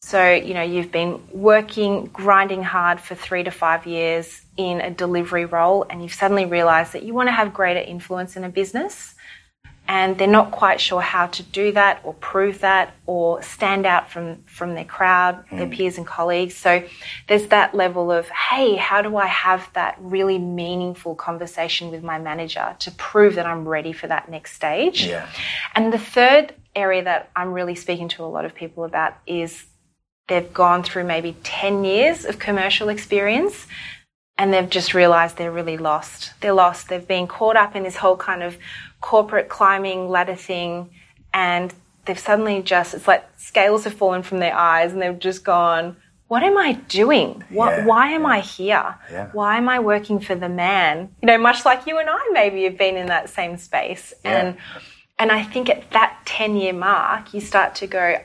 So, 0.00 0.32
you 0.32 0.54
know, 0.54 0.62
you've 0.62 0.92
been 0.92 1.20
working, 1.32 2.06
grinding 2.12 2.62
hard 2.62 3.00
for 3.00 3.16
three 3.16 3.42
to 3.42 3.50
five 3.50 3.86
years 3.86 4.42
in 4.56 4.80
a 4.80 4.90
delivery 4.90 5.44
role, 5.44 5.84
and 5.90 6.02
you've 6.02 6.14
suddenly 6.14 6.44
realized 6.44 6.92
that 6.92 7.02
you 7.02 7.14
want 7.14 7.28
to 7.28 7.32
have 7.32 7.52
greater 7.52 7.80
influence 7.80 8.36
in 8.36 8.44
a 8.44 8.48
business 8.48 9.14
and 9.88 10.18
they're 10.18 10.28
not 10.28 10.50
quite 10.50 10.80
sure 10.82 11.00
how 11.00 11.26
to 11.28 11.42
do 11.42 11.72
that 11.72 12.00
or 12.04 12.12
prove 12.12 12.60
that 12.60 12.94
or 13.06 13.42
stand 13.42 13.86
out 13.86 14.10
from 14.10 14.42
from 14.44 14.74
their 14.74 14.84
crowd, 14.84 15.42
mm. 15.48 15.58
their 15.58 15.66
peers 15.66 15.96
and 15.96 16.06
colleagues. 16.06 16.54
So 16.54 16.86
there's 17.26 17.46
that 17.48 17.74
level 17.74 18.12
of, 18.12 18.28
hey, 18.28 18.76
how 18.76 19.00
do 19.00 19.16
I 19.16 19.26
have 19.26 19.68
that 19.72 19.96
really 19.98 20.38
meaningful 20.38 21.14
conversation 21.14 21.90
with 21.90 22.02
my 22.04 22.18
manager 22.18 22.76
to 22.80 22.90
prove 22.92 23.36
that 23.36 23.46
I'm 23.46 23.66
ready 23.66 23.94
for 23.94 24.06
that 24.06 24.30
next 24.30 24.52
stage? 24.52 25.06
Yeah. 25.06 25.26
And 25.74 25.90
the 25.90 25.98
third 25.98 26.54
area 26.76 27.02
that 27.04 27.30
I'm 27.34 27.52
really 27.52 27.74
speaking 27.74 28.08
to 28.08 28.24
a 28.24 28.26
lot 28.26 28.44
of 28.44 28.54
people 28.54 28.84
about 28.84 29.14
is 29.26 29.64
they've 30.28 30.52
gone 30.52 30.82
through 30.82 31.04
maybe 31.04 31.34
10 31.42 31.84
years 31.84 32.26
of 32.26 32.38
commercial 32.38 32.90
experience 32.90 33.66
and 34.38 34.54
they've 34.54 34.70
just 34.70 34.94
realized 34.94 35.36
they're 35.36 35.52
really 35.52 35.76
lost. 35.76 36.32
They're 36.40 36.52
lost. 36.52 36.88
They've 36.88 37.06
been 37.06 37.26
caught 37.26 37.56
up 37.56 37.74
in 37.74 37.82
this 37.82 37.96
whole 37.96 38.16
kind 38.16 38.42
of 38.42 38.56
corporate 39.00 39.48
climbing 39.48 40.08
ladder 40.08 40.36
thing, 40.36 40.90
and 41.34 41.74
they've 42.04 42.18
suddenly 42.18 42.62
just, 42.62 42.94
it's 42.94 43.08
like 43.08 43.28
scales 43.36 43.84
have 43.84 43.94
fallen 43.94 44.22
from 44.22 44.38
their 44.38 44.56
eyes 44.56 44.92
and 44.92 45.02
they've 45.02 45.18
just 45.18 45.44
gone, 45.44 45.96
what 46.28 46.42
am 46.42 46.56
I 46.58 46.72
doing? 46.72 47.42
What, 47.50 47.70
yeah, 47.70 47.84
why 47.86 48.10
am 48.10 48.22
yeah. 48.22 48.28
I 48.28 48.40
here? 48.40 48.94
Yeah. 49.10 49.30
Why 49.32 49.56
am 49.56 49.68
I 49.68 49.80
working 49.80 50.20
for 50.20 50.34
the 50.34 50.48
man? 50.48 51.10
You 51.22 51.26
know, 51.26 51.38
much 51.38 51.64
like 51.64 51.86
you 51.86 51.98
and 51.98 52.08
I 52.10 52.30
maybe 52.32 52.64
have 52.64 52.76
been 52.76 52.96
in 52.96 53.06
that 53.06 53.30
same 53.30 53.56
space. 53.56 54.12
And 54.24 54.56
and 55.18 55.32
I 55.32 55.42
think 55.42 55.68
at 55.68 55.90
that 55.90 56.18
10 56.26 56.56
year 56.56 56.72
mark, 56.72 57.34
you 57.34 57.40
start 57.40 57.74
to 57.76 57.86
go, 57.86 58.20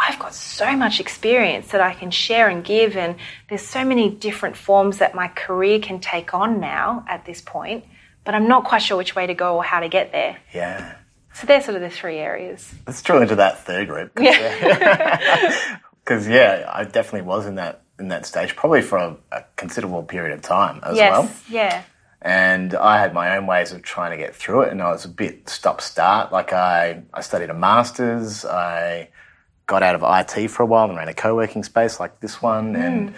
I've 0.00 0.18
got 0.18 0.34
so 0.34 0.74
much 0.76 0.98
experience 0.98 1.68
that 1.68 1.80
I 1.80 1.92
can 1.92 2.10
share 2.10 2.48
and 2.48 2.64
give, 2.64 2.96
and 2.96 3.16
there's 3.48 3.66
so 3.66 3.84
many 3.84 4.08
different 4.08 4.56
forms 4.56 4.98
that 4.98 5.14
my 5.14 5.28
career 5.28 5.78
can 5.78 6.00
take 6.00 6.32
on 6.32 6.58
now 6.58 7.04
at 7.06 7.26
this 7.26 7.42
point, 7.42 7.84
but 8.24 8.34
I'm 8.34 8.48
not 8.48 8.64
quite 8.64 8.82
sure 8.82 8.96
which 8.96 9.14
way 9.14 9.26
to 9.26 9.34
go 9.34 9.56
or 9.56 9.64
how 9.64 9.80
to 9.80 9.88
get 9.88 10.10
there. 10.10 10.38
Yeah. 10.54 10.94
So 11.34 11.46
they're 11.46 11.60
sort 11.60 11.76
of 11.76 11.82
the 11.82 11.90
three 11.90 12.16
areas. 12.16 12.72
Let's 12.86 13.02
drill 13.02 13.20
into 13.20 13.36
that 13.36 13.64
third 13.64 13.88
group. 13.88 14.14
Cause, 14.16 14.24
yeah. 14.24 15.78
Because 16.02 16.26
yeah, 16.26 16.70
I 16.72 16.84
definitely 16.84 17.22
was 17.22 17.46
in 17.46 17.56
that 17.56 17.82
in 17.98 18.08
that 18.08 18.24
stage, 18.24 18.56
probably 18.56 18.80
for 18.80 18.96
a, 18.96 19.16
a 19.30 19.44
considerable 19.56 20.02
period 20.02 20.32
of 20.32 20.40
time 20.40 20.80
as 20.82 20.96
yes, 20.96 21.10
well. 21.12 21.30
Yeah. 21.50 21.82
And 22.22 22.74
I 22.74 22.98
had 22.98 23.12
my 23.12 23.36
own 23.36 23.46
ways 23.46 23.72
of 23.72 23.82
trying 23.82 24.10
to 24.12 24.16
get 24.16 24.34
through 24.34 24.62
it, 24.62 24.72
and 24.72 24.80
I 24.82 24.90
was 24.90 25.04
a 25.04 25.08
bit 25.08 25.48
stop 25.48 25.80
start. 25.82 26.32
Like 26.32 26.52
I, 26.52 27.02
I 27.12 27.20
studied 27.20 27.50
a 27.50 27.54
master's. 27.54 28.44
I 28.44 29.10
got 29.70 29.84
out 29.84 29.94
of 29.94 30.02
IT 30.02 30.48
for 30.48 30.64
a 30.64 30.66
while 30.66 30.88
and 30.88 30.96
ran 30.96 31.06
a 31.06 31.14
co-working 31.14 31.62
space 31.62 32.00
like 32.00 32.18
this 32.18 32.42
one, 32.42 32.74
mm. 32.74 32.84
and 32.84 33.14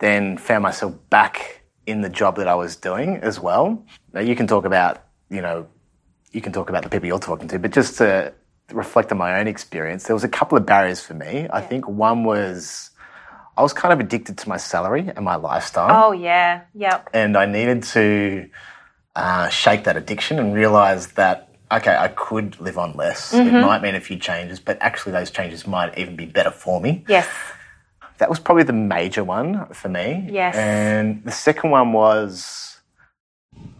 then 0.00 0.36
found 0.36 0.62
myself 0.62 0.92
back 1.08 1.62
in 1.86 2.02
the 2.02 2.10
job 2.10 2.36
that 2.36 2.46
I 2.46 2.54
was 2.54 2.76
doing 2.76 3.16
as 3.16 3.40
well. 3.40 3.82
Now 4.12 4.20
you 4.20 4.36
can 4.36 4.46
talk 4.46 4.66
about, 4.66 5.02
you 5.30 5.40
know, 5.40 5.66
you 6.30 6.42
can 6.42 6.52
talk 6.52 6.68
about 6.68 6.82
the 6.82 6.90
people 6.90 7.06
you're 7.06 7.18
talking 7.18 7.48
to, 7.48 7.58
but 7.58 7.72
just 7.72 7.96
to 7.98 8.34
reflect 8.70 9.12
on 9.12 9.18
my 9.18 9.40
own 9.40 9.46
experience, 9.46 10.04
there 10.04 10.14
was 10.14 10.24
a 10.24 10.28
couple 10.28 10.58
of 10.58 10.66
barriers 10.66 11.00
for 11.00 11.14
me. 11.14 11.42
Yeah. 11.42 11.48
I 11.52 11.62
think 11.62 11.88
one 11.88 12.24
was 12.24 12.90
I 13.56 13.62
was 13.62 13.72
kind 13.72 13.92
of 13.94 14.00
addicted 14.00 14.36
to 14.38 14.48
my 14.48 14.58
salary 14.58 15.10
and 15.16 15.24
my 15.24 15.36
lifestyle. 15.36 15.88
Oh 15.90 16.12
yeah, 16.12 16.62
yep. 16.74 17.08
And 17.14 17.34
I 17.34 17.46
needed 17.46 17.82
to 17.94 18.50
uh, 19.16 19.48
shake 19.48 19.84
that 19.84 19.96
addiction 19.96 20.38
and 20.38 20.52
realize 20.54 21.08
that 21.12 21.53
okay, 21.70 21.96
I 21.96 22.08
could 22.08 22.60
live 22.60 22.78
on 22.78 22.94
less. 22.94 23.32
Mm-hmm. 23.32 23.56
It 23.56 23.60
might 23.60 23.82
mean 23.82 23.94
a 23.94 24.00
few 24.00 24.18
changes, 24.18 24.60
but 24.60 24.78
actually 24.80 25.12
those 25.12 25.30
changes 25.30 25.66
might 25.66 25.96
even 25.98 26.16
be 26.16 26.26
better 26.26 26.50
for 26.50 26.80
me. 26.80 27.04
Yes. 27.08 27.28
That 28.18 28.28
was 28.28 28.38
probably 28.38 28.62
the 28.62 28.72
major 28.72 29.24
one 29.24 29.66
for 29.72 29.88
me. 29.88 30.28
Yes. 30.30 30.54
And 30.54 31.24
the 31.24 31.32
second 31.32 31.70
one 31.70 31.92
was, 31.92 32.78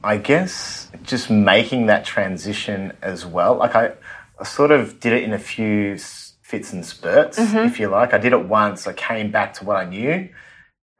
I 0.02 0.16
guess, 0.16 0.90
just 1.04 1.30
making 1.30 1.86
that 1.86 2.04
transition 2.04 2.92
as 3.00 3.24
well. 3.24 3.54
Like 3.54 3.76
I, 3.76 3.92
I 4.38 4.44
sort 4.44 4.70
of 4.72 4.98
did 4.98 5.12
it 5.12 5.22
in 5.22 5.32
a 5.32 5.38
few 5.38 5.98
fits 6.42 6.72
and 6.72 6.84
spurts, 6.84 7.38
mm-hmm. 7.38 7.58
if 7.58 7.78
you 7.78 7.88
like. 7.88 8.12
I 8.12 8.18
did 8.18 8.32
it 8.32 8.44
once. 8.46 8.86
I 8.86 8.92
came 8.92 9.30
back 9.30 9.54
to 9.54 9.64
what 9.64 9.76
I 9.76 9.84
knew 9.84 10.28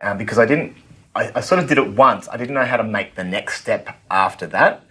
um, 0.00 0.16
because 0.16 0.38
I 0.38 0.46
didn't. 0.46 0.76
I, 1.16 1.30
I 1.36 1.40
sort 1.40 1.60
of 1.60 1.68
did 1.68 1.78
it 1.78 1.94
once. 1.94 2.28
I 2.28 2.36
didn't 2.36 2.54
know 2.54 2.64
how 2.64 2.76
to 2.76 2.84
make 2.84 3.14
the 3.14 3.24
next 3.24 3.60
step 3.60 3.96
after 4.10 4.46
that. 4.48 4.83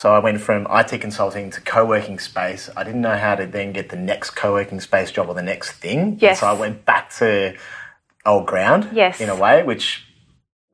So 0.00 0.14
I 0.14 0.18
went 0.18 0.40
from 0.40 0.66
IT 0.70 0.98
consulting 1.02 1.50
to 1.50 1.60
co-working 1.60 2.18
space. 2.18 2.70
I 2.74 2.84
didn't 2.84 3.02
know 3.02 3.18
how 3.18 3.34
to 3.34 3.44
then 3.44 3.74
get 3.74 3.90
the 3.90 3.96
next 3.96 4.30
co-working 4.30 4.80
space 4.80 5.10
job 5.10 5.28
or 5.28 5.34
the 5.34 5.42
next 5.42 5.72
thing. 5.72 6.16
Yes. 6.22 6.40
so 6.40 6.46
I 6.46 6.54
went 6.54 6.86
back 6.86 7.10
to 7.16 7.54
old 8.24 8.46
ground. 8.46 8.88
Yes. 8.94 9.20
In 9.20 9.28
a 9.28 9.36
way, 9.36 9.62
which 9.62 10.06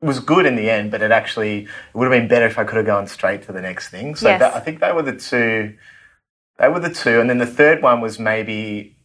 was 0.01 0.21
good 0.21 0.45
in 0.45 0.55
the 0.55 0.69
end, 0.69 0.91
but 0.91 1.01
it 1.01 1.11
actually 1.11 1.63
it 1.63 1.69
would 1.93 2.09
have 2.09 2.17
been 2.17 2.29
better 2.29 2.45
if 2.45 2.57
I 2.57 2.63
could 2.63 2.77
have 2.77 2.85
gone 2.85 3.05
straight 3.07 3.41
to 3.43 3.51
the 3.51 3.59
next 3.59 3.89
thing. 3.89 4.15
So 4.15 4.29
yes. 4.29 4.39
that, 4.39 4.55
I 4.55 4.61
think 4.61 4.79
they 4.79 4.93
were 4.93 5.01
the 5.01 5.17
two. 5.17 5.75
They 6.57 6.69
were 6.69 6.79
the 6.79 6.93
two, 6.93 7.19
and 7.19 7.29
then 7.29 7.37
the 7.37 7.45
third 7.45 7.81
one 7.81 7.99
was 7.99 8.19
maybe 8.19 8.95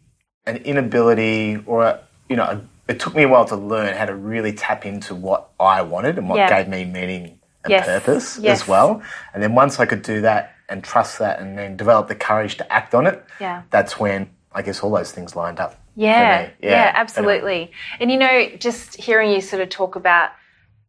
an 0.46 0.58
inability, 0.58 1.60
or 1.66 1.98
you 2.28 2.36
know, 2.36 2.62
it 2.86 3.00
took 3.00 3.16
me 3.16 3.24
a 3.24 3.28
while 3.28 3.46
to 3.46 3.56
learn 3.56 3.96
how 3.96 4.04
to 4.04 4.14
really 4.14 4.52
tap 4.52 4.86
into 4.86 5.16
what 5.16 5.50
I 5.58 5.82
wanted 5.82 6.16
and 6.16 6.28
what 6.28 6.36
yeah. 6.36 6.62
gave 6.62 6.68
me 6.68 6.84
meaning 6.84 7.40
and 7.64 7.70
yes. 7.70 7.86
purpose 7.86 8.38
yes. 8.38 8.62
as 8.62 8.68
well. 8.68 9.02
And 9.34 9.42
then 9.42 9.54
once 9.54 9.78
I 9.78 9.86
could 9.86 10.02
do 10.02 10.20
that 10.22 10.54
and 10.68 10.82
trust 10.82 11.18
that 11.18 11.40
and 11.40 11.56
then 11.56 11.76
develop 11.76 12.08
the 12.08 12.14
courage 12.14 12.56
to 12.56 12.72
act 12.72 12.94
on 12.94 13.06
it, 13.06 13.24
yeah. 13.40 13.62
that's 13.70 13.98
when 13.98 14.30
I 14.52 14.62
guess 14.62 14.82
all 14.82 14.90
those 14.90 15.12
things 15.12 15.36
lined 15.36 15.60
up. 15.60 15.78
Yeah, 15.94 16.50
yeah, 16.60 16.70
yeah, 16.70 16.92
absolutely. 16.94 17.52
Anyway. 17.52 17.70
And 18.00 18.10
you 18.10 18.18
know, 18.18 18.56
just 18.56 18.96
hearing 18.96 19.30
you 19.30 19.40
sort 19.40 19.62
of 19.62 19.68
talk 19.68 19.96
about 19.96 20.30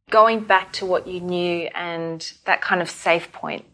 going 0.09 0.41
back 0.41 0.71
to 0.73 0.85
what 0.85 1.07
you 1.07 1.19
knew 1.19 1.69
and 1.75 2.33
that 2.45 2.61
kind 2.61 2.81
of 2.81 2.89
safe 2.89 3.31
point. 3.31 3.65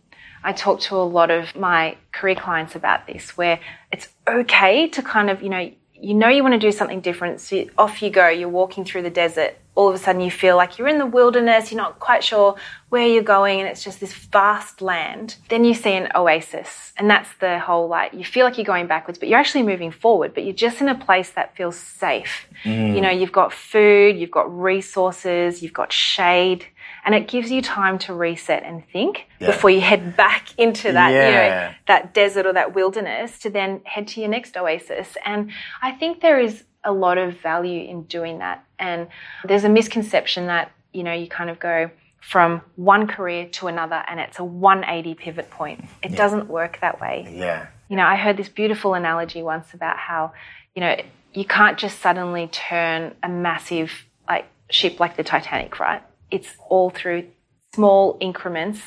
I 0.44 0.54
talk 0.54 0.80
to 0.82 0.96
a 0.96 1.04
lot 1.04 1.32
of 1.32 1.56
my 1.56 1.98
career 2.12 2.36
clients 2.36 2.76
about 2.76 3.08
this 3.08 3.36
where 3.38 3.60
it's 3.92 4.08
okay 4.28 4.88
to 4.90 5.02
kind 5.02 5.30
of, 5.30 5.42
you 5.44 5.50
know, 5.50 5.72
you 5.94 6.14
know 6.14 6.30
you 6.30 6.44
want 6.44 6.54
to 6.54 6.60
do 6.60 6.72
something 6.72 7.02
different. 7.02 7.42
So 7.42 7.66
off 7.78 8.02
you 8.02 8.10
go. 8.10 8.30
You're 8.30 8.48
walking 8.50 8.86
through 8.86 9.02
the 9.04 9.10
desert. 9.10 9.58
All 9.80 9.88
of 9.88 9.96
a 9.96 9.98
sudden, 9.98 10.20
you 10.20 10.30
feel 10.30 10.58
like 10.58 10.78
you're 10.78 10.90
in 10.90 10.98
the 10.98 11.06
wilderness. 11.06 11.72
You're 11.72 11.82
not 11.82 12.00
quite 12.00 12.22
sure 12.22 12.56
where 12.90 13.08
you're 13.08 13.24
going, 13.24 13.62
and 13.62 13.70
it's 13.70 13.82
just 13.82 14.02
this 14.02 14.14
vast 14.14 14.82
land. 14.82 15.38
Then 15.48 15.64
you 15.64 15.74
see 15.74 15.94
an 15.94 16.10
oasis, 16.14 16.92
and 16.98 17.10
that's 17.10 17.30
the 17.40 17.60
whole 17.60 17.88
like 17.88 18.14
you 18.14 18.26
feel 18.26 18.44
like 18.44 18.58
you're 18.58 18.66
going 18.66 18.88
backwards, 18.88 19.18
but 19.18 19.30
you're 19.30 19.40
actually 19.40 19.64
moving 19.64 19.92
forward. 19.92 20.34
But 20.34 20.44
you're 20.44 20.62
just 20.68 20.82
in 20.82 20.90
a 20.90 20.96
place 20.96 21.30
that 21.30 21.56
feels 21.56 21.78
safe. 21.78 22.46
Mm. 22.66 22.94
You 22.96 23.00
know, 23.00 23.10
you've 23.10 23.32
got 23.32 23.54
food, 23.54 24.18
you've 24.18 24.32
got 24.32 24.48
resources, 24.54 25.64
you've 25.64 25.80
got 25.82 25.94
shade 25.94 26.66
and 27.06 27.16
it 27.16 27.28
gives 27.28 27.50
you 27.50 27.62
time 27.62 27.98
to 28.00 28.14
reset 28.14 28.64
and 28.64 28.88
think 28.90 29.28
yeah. 29.40 29.48
before 29.48 29.70
you 29.70 29.82
head 29.82 30.16
back 30.16 30.50
into 30.58 30.92
that 30.92 31.12
yeah. 31.12 31.26
you 31.28 31.34
know 31.34 31.76
that 31.88 32.14
desert 32.14 32.46
or 32.46 32.54
that 32.54 32.76
wilderness 32.76 33.40
to 33.40 33.50
then 33.50 33.82
head 33.86 34.08
to 34.08 34.20
your 34.20 34.30
next 34.30 34.56
oasis 34.58 35.16
and 35.26 35.52
i 35.82 35.92
think 35.92 36.22
there 36.22 36.40
is 36.40 36.64
a 36.84 36.92
lot 36.92 37.18
of 37.18 37.38
value 37.40 37.88
in 37.90 38.04
doing 38.04 38.40
that. 38.40 38.64
And 38.78 39.08
there's 39.44 39.64
a 39.64 39.70
misconception 39.70 40.48
that 40.48 40.72
you 40.94 41.04
know 41.04 41.14
you 41.14 41.28
kind 41.28 41.50
of 41.50 41.60
go 41.60 41.90
from 42.22 42.62
one 42.76 43.08
career 43.08 43.48
to 43.48 43.68
another 43.68 44.04
and 44.08 44.20
it's 44.20 44.40
a 44.40 44.44
180 44.44 45.16
pivot 45.16 45.50
point. 45.50 45.86
It 46.04 46.12
yeah. 46.12 46.18
doesn't 46.18 46.48
work 46.48 46.80
that 46.82 47.00
way. 47.00 47.28
Yeah. 47.32 47.68
You 47.90 47.96
know 47.96 48.06
i 48.06 48.16
heard 48.16 48.38
this 48.38 48.50
beautiful 48.50 48.94
analogy 48.94 49.42
once 49.42 49.74
about 49.74 49.98
how 49.98 50.34
you 50.76 50.82
know 50.82 50.96
you 51.34 51.46
can't 51.46 51.78
just 51.78 52.00
suddenly 52.00 52.48
turn 52.48 53.16
a 53.24 53.30
massive 53.30 53.92
like 54.28 54.46
ship 54.70 55.00
like 55.00 55.18
the 55.18 55.24
titanic 55.24 55.80
right? 55.80 56.04
It's 56.32 56.50
all 56.68 56.90
through 56.90 57.28
small 57.74 58.18
increments 58.20 58.80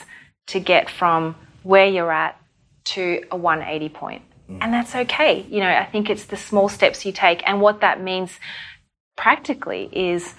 to 0.49 0.61
get 0.61 0.91
from 0.91 1.35
where 1.63 1.87
you're 1.87 2.13
at 2.13 2.37
to 2.85 3.23
a 3.31 3.37
180 3.37 3.89
point. 3.89 4.23
And 4.61 4.73
that's 4.73 4.95
okay. 4.95 5.47
You 5.49 5.61
know, 5.61 5.69
I 5.69 5.85
think 5.85 6.11
it's 6.11 6.25
the 6.25 6.37
small 6.37 6.69
steps 6.69 7.05
you 7.05 7.13
take. 7.13 7.43
And 7.47 7.61
what 7.61 7.81
that 7.81 8.03
means 8.03 8.39
practically 9.17 9.89
is 9.93 10.35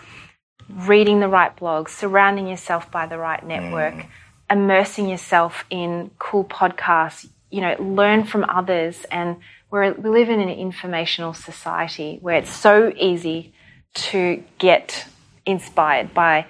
reading 0.69 1.19
the 1.19 1.27
right 1.27 1.55
blogs, 1.55 1.89
surrounding 1.89 2.47
yourself 2.47 2.89
by 2.91 3.05
the 3.05 3.17
right 3.17 3.45
network, 3.45 3.93
mm. 3.93 4.05
immersing 4.49 5.09
yourself 5.09 5.65
in 5.69 6.11
cool 6.19 6.43
podcasts, 6.43 7.27
you 7.49 7.61
know, 7.61 7.75
learn 7.79 8.23
from 8.23 8.45
others. 8.49 9.05
And 9.11 9.37
we're, 9.69 9.93
we 9.93 10.09
live 10.09 10.29
in 10.29 10.39
an 10.39 10.49
informational 10.49 11.33
society 11.33 12.17
where 12.21 12.37
it's 12.37 12.53
so 12.53 12.93
easy 12.95 13.53
to 13.93 14.43
get 14.57 15.05
inspired 15.45 16.13
by 16.13 16.47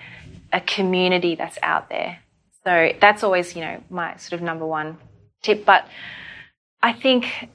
a 0.51 0.61
community 0.61 1.35
that's 1.35 1.57
out 1.63 1.89
there. 1.89 2.19
So 2.63 2.93
that's 3.01 3.23
always, 3.23 3.55
you 3.55 3.61
know, 3.61 3.83
my 3.89 4.15
sort 4.15 4.33
of 4.33 4.41
number 4.41 4.65
one 4.65 4.97
tip. 5.41 5.65
But 5.65 5.87
I 6.83 6.91
think 6.91 7.49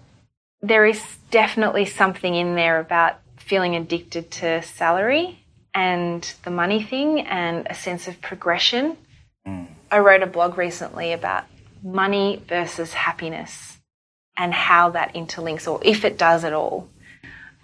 there 0.62 0.86
is 0.86 1.00
definitely 1.30 1.84
something 1.84 2.34
in 2.34 2.54
there 2.54 2.80
about 2.80 3.20
feeling 3.36 3.76
addicted 3.76 4.30
to 4.30 4.62
salary 4.62 5.44
and 5.74 6.34
the 6.44 6.50
money 6.50 6.82
thing 6.82 7.20
and 7.20 7.66
a 7.68 7.74
sense 7.74 8.08
of 8.08 8.22
progression. 8.22 8.96
Mm. 9.46 9.68
I 9.90 9.98
wrote 9.98 10.22
a 10.22 10.26
blog 10.26 10.56
recently 10.56 11.12
about 11.12 11.44
money 11.82 12.42
versus 12.48 12.94
happiness 12.94 13.76
and 14.36 14.54
how 14.54 14.90
that 14.90 15.14
interlinks 15.14 15.70
or 15.70 15.78
if 15.84 16.06
it 16.06 16.16
does 16.16 16.42
at 16.42 16.54
all. 16.54 16.88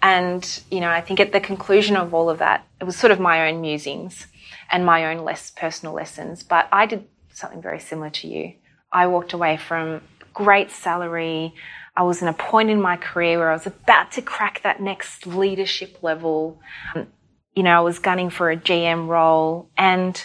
And, 0.03 0.47
you 0.69 0.81
know, 0.81 0.89
I 0.89 1.01
think 1.01 1.19
at 1.19 1.31
the 1.31 1.39
conclusion 1.39 1.97
of 1.97 2.13
all 2.13 2.29
of 2.29 2.37
that, 2.37 2.63
it 2.79 2.83
was 2.83 2.95
sort 2.95 3.11
of 3.11 3.19
my 3.19 3.49
own 3.49 3.59
musings 3.61 4.27
and 4.71 4.85
my 4.85 5.11
own 5.11 5.25
less 5.25 5.49
personal 5.49 5.95
lessons. 5.95 6.43
But 6.43 6.67
I 6.71 6.85
did 6.85 7.07
something 7.33 7.61
very 7.61 7.79
similar 7.79 8.11
to 8.11 8.27
you. 8.27 8.53
I 8.91 9.07
walked 9.07 9.33
away 9.33 9.57
from 9.57 10.01
great 10.35 10.69
salary. 10.69 11.55
I 11.97 12.03
was 12.03 12.21
in 12.21 12.27
a 12.27 12.33
point 12.33 12.69
in 12.69 12.79
my 12.79 12.97
career 12.97 13.39
where 13.39 13.49
I 13.49 13.53
was 13.53 13.65
about 13.65 14.11
to 14.13 14.21
crack 14.21 14.61
that 14.61 14.81
next 14.81 15.25
leadership 15.25 16.03
level. 16.03 16.59
Um, 16.93 17.07
you 17.55 17.63
know, 17.63 17.71
I 17.71 17.79
was 17.79 17.99
gunning 17.99 18.29
for 18.29 18.51
a 18.51 18.57
GM 18.57 19.07
role 19.07 19.69
and 19.77 20.23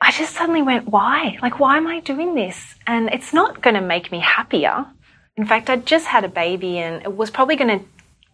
I 0.00 0.10
just 0.10 0.34
suddenly 0.34 0.62
went, 0.62 0.88
why? 0.88 1.38
Like, 1.40 1.60
why 1.60 1.76
am 1.76 1.86
I 1.86 2.00
doing 2.00 2.34
this? 2.34 2.74
And 2.86 3.10
it's 3.10 3.32
not 3.32 3.62
going 3.62 3.74
to 3.74 3.80
make 3.80 4.10
me 4.10 4.18
happier. 4.18 4.86
In 5.36 5.46
fact, 5.46 5.70
I 5.70 5.76
just 5.76 6.06
had 6.06 6.24
a 6.24 6.28
baby 6.28 6.78
and 6.78 7.02
it 7.02 7.14
was 7.14 7.30
probably 7.30 7.56
going 7.56 7.78
to 7.78 7.84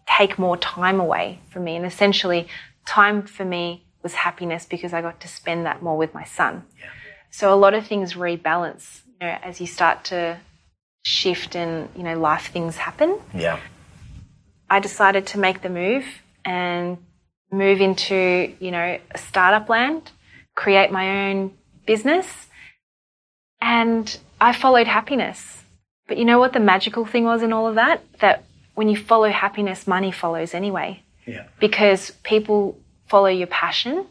take 0.07 0.39
more 0.39 0.57
time 0.57 0.99
away 0.99 1.39
from 1.49 1.65
me. 1.65 1.75
And 1.75 1.85
essentially, 1.85 2.47
time 2.85 3.23
for 3.23 3.45
me 3.45 3.85
was 4.01 4.13
happiness 4.13 4.65
because 4.65 4.93
I 4.93 5.01
got 5.01 5.19
to 5.19 5.27
spend 5.27 5.65
that 5.65 5.83
more 5.83 5.97
with 5.97 6.13
my 6.13 6.23
son. 6.23 6.63
Yeah. 6.79 6.87
So 7.29 7.53
a 7.53 7.55
lot 7.55 7.73
of 7.73 7.85
things 7.85 8.13
rebalance, 8.13 9.01
you 9.19 9.27
know, 9.27 9.37
as 9.43 9.59
you 9.59 9.67
start 9.67 10.05
to 10.05 10.39
shift 11.03 11.55
and, 11.55 11.89
you 11.95 12.03
know, 12.03 12.17
life 12.19 12.51
things 12.51 12.77
happen. 12.77 13.19
Yeah. 13.33 13.59
I 14.69 14.79
decided 14.79 15.27
to 15.27 15.39
make 15.39 15.61
the 15.61 15.69
move 15.69 16.05
and 16.45 16.97
move 17.51 17.81
into, 17.81 18.53
you 18.59 18.71
know, 18.71 18.99
a 19.11 19.17
startup 19.17 19.69
land, 19.69 20.11
create 20.55 20.91
my 20.91 21.29
own 21.29 21.53
business. 21.85 22.47
And 23.61 24.17
I 24.39 24.53
followed 24.53 24.87
happiness. 24.87 25.63
But 26.07 26.17
you 26.17 26.25
know 26.25 26.39
what 26.39 26.53
the 26.53 26.59
magical 26.59 27.05
thing 27.05 27.25
was 27.25 27.43
in 27.43 27.53
all 27.53 27.67
of 27.67 27.75
that? 27.75 28.03
That 28.19 28.43
when 28.75 28.89
you 28.89 28.97
follow 28.97 29.29
happiness, 29.29 29.87
money 29.87 30.11
follows 30.11 30.53
anyway. 30.53 31.03
Yeah. 31.25 31.47
Because 31.59 32.11
people 32.23 32.77
follow 33.07 33.27
your 33.27 33.47
passion 33.47 34.05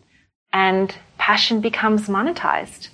and 0.52 0.94
passion 1.18 1.60
becomes 1.60 2.08
monetized. 2.08 2.88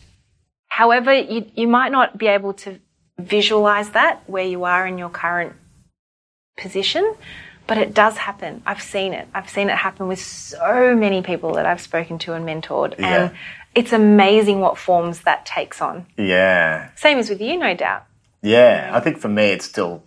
However, 0.74 1.14
you, 1.14 1.48
you 1.54 1.68
might 1.68 1.92
not 1.92 2.18
be 2.18 2.26
able 2.26 2.52
to 2.64 2.80
visualize 3.16 3.90
that 3.90 4.28
where 4.28 4.44
you 4.44 4.64
are 4.64 4.84
in 4.84 4.98
your 4.98 5.08
current 5.08 5.52
position, 6.56 7.14
but 7.68 7.78
it 7.78 7.94
does 7.94 8.16
happen. 8.16 8.60
I've 8.66 8.82
seen 8.82 9.12
it. 9.12 9.28
I've 9.32 9.48
seen 9.48 9.70
it 9.70 9.76
happen 9.76 10.08
with 10.08 10.18
so 10.18 10.96
many 10.96 11.22
people 11.22 11.54
that 11.54 11.64
I've 11.64 11.80
spoken 11.80 12.18
to 12.18 12.32
and 12.32 12.44
mentored. 12.44 12.98
Yeah. 12.98 13.06
And 13.26 13.36
it's 13.76 13.92
amazing 13.92 14.58
what 14.58 14.76
forms 14.76 15.20
that 15.20 15.46
takes 15.46 15.80
on. 15.80 16.06
Yeah. 16.18 16.90
Same 16.96 17.18
as 17.18 17.30
with 17.30 17.40
you, 17.40 17.56
no 17.56 17.76
doubt. 17.76 18.06
Yeah. 18.42 18.90
I 18.92 18.98
think 18.98 19.18
for 19.18 19.28
me, 19.28 19.50
it's 19.50 19.66
still, 19.66 20.02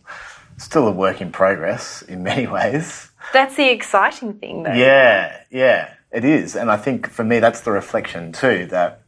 still 0.57 0.85
a 0.85 0.91
work 0.91 1.21
in 1.21 1.31
progress 1.31 2.01
in 2.01 2.23
many 2.23 2.45
ways. 2.57 3.09
That's 3.31 3.55
the 3.55 3.69
exciting 3.69 4.33
thing, 4.33 4.63
though. 4.63 4.73
Yeah, 4.73 5.43
yeah, 5.49 5.93
it 6.11 6.25
is. 6.25 6.57
And 6.57 6.69
I 6.69 6.75
think 6.75 7.09
for 7.09 7.23
me, 7.23 7.39
that's 7.39 7.61
the 7.61 7.71
reflection 7.71 8.33
too 8.33 8.65
that 8.65 9.06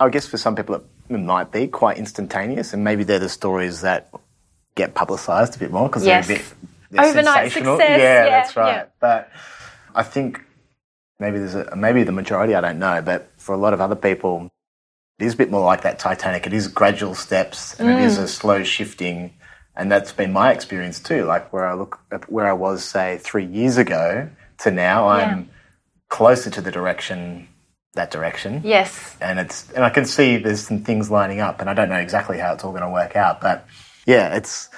I 0.00 0.08
guess 0.08 0.26
for 0.26 0.38
some 0.38 0.56
people 0.56 0.82
it 1.08 1.18
might 1.18 1.52
be 1.52 1.68
quite 1.68 1.98
instantaneous, 1.98 2.72
and 2.72 2.82
maybe 2.82 3.04
they're 3.04 3.18
the 3.18 3.28
stories 3.28 3.82
that 3.82 4.10
get 4.74 4.94
publicised 4.94 5.56
a 5.56 5.58
bit 5.58 5.70
more 5.70 5.88
because 5.88 6.04
yes. 6.04 6.26
they're 6.26 6.36
a 6.36 6.38
bit 6.40 6.46
they're 6.90 7.04
overnight 7.04 7.52
success. 7.52 7.78
Yeah, 7.78 7.96
yeah, 7.96 8.24
that's 8.24 8.56
right. 8.56 8.72
Yeah. 8.72 8.84
But 8.98 9.30
I 9.94 10.02
think 10.02 10.42
maybe 11.18 11.38
there's 11.38 11.54
a, 11.54 11.76
maybe 11.76 12.02
the 12.02 12.12
majority, 12.12 12.54
I 12.54 12.60
don't 12.60 12.78
know, 12.78 13.02
but 13.02 13.30
for 13.36 13.54
a 13.54 13.58
lot 13.58 13.74
of 13.74 13.80
other 13.80 13.94
people, 13.94 14.50
it 15.18 15.26
is 15.26 15.34
a 15.34 15.36
bit 15.36 15.50
more 15.50 15.64
like 15.64 15.82
that 15.82 15.98
Titanic. 15.98 16.46
It 16.46 16.52
is 16.52 16.66
gradual 16.66 17.14
steps 17.14 17.78
and 17.78 17.88
mm. 17.88 17.98
it 17.98 18.04
is 18.04 18.18
mm. 18.18 18.22
a 18.24 18.28
slow 18.28 18.64
shifting 18.64 19.34
and 19.76 19.90
that's 19.90 20.12
been 20.12 20.32
my 20.32 20.52
experience 20.52 21.00
too. 21.00 21.24
Like 21.24 21.52
where 21.52 21.66
I 21.66 21.74
look 21.74 22.00
where 22.28 22.46
I 22.46 22.52
was, 22.52 22.84
say, 22.84 23.18
three 23.18 23.46
years 23.46 23.76
ago 23.76 24.28
to 24.58 24.70
now, 24.70 25.08
I'm 25.08 25.50
closer 26.08 26.50
to 26.50 26.60
the 26.60 26.70
direction, 26.70 27.48
that 28.00 28.10
direction. 28.10 28.62
Yes. 28.64 29.16
And 29.20 29.38
it's, 29.38 29.70
and 29.72 29.84
I 29.84 29.90
can 29.90 30.06
see 30.06 30.38
there's 30.38 30.66
some 30.66 30.82
things 30.82 31.10
lining 31.10 31.40
up, 31.40 31.60
and 31.60 31.68
I 31.68 31.74
don't 31.74 31.88
know 31.88 31.96
exactly 31.96 32.38
how 32.38 32.52
it's 32.54 32.64
all 32.64 32.72
going 32.72 32.82
to 32.82 32.90
work 32.90 33.14
out, 33.14 33.40
but 33.40 33.66
yeah, 34.06 34.34
it's, 34.34 34.70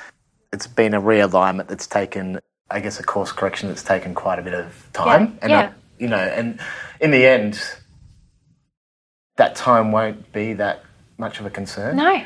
it's 0.53 0.67
been 0.67 0.93
a 0.93 1.01
realignment 1.01 1.69
that's 1.69 1.87
taken, 1.87 2.41
I 2.71 2.81
guess, 2.81 2.99
a 2.99 3.05
course 3.05 3.33
correction 3.33 3.69
that's 3.69 3.85
taken 3.85 4.15
quite 4.15 4.39
a 4.39 4.43
bit 4.43 4.55
of 4.55 4.89
time. 4.93 5.23
Yeah. 5.23 5.39
And 5.43 5.51
yeah. 5.51 5.61
I, 5.61 5.73
you 5.99 6.09
know, 6.09 6.17
and 6.17 6.61
in 7.01 7.13
the 7.13 7.25
end, 7.25 7.63
that 9.37 9.55
time 9.55 9.93
won't 9.93 10.33
be 10.33 10.55
that 10.55 10.83
much 11.17 11.39
of 11.41 11.47
a 11.47 11.51
concern. 11.51 11.97
No. 11.97 12.25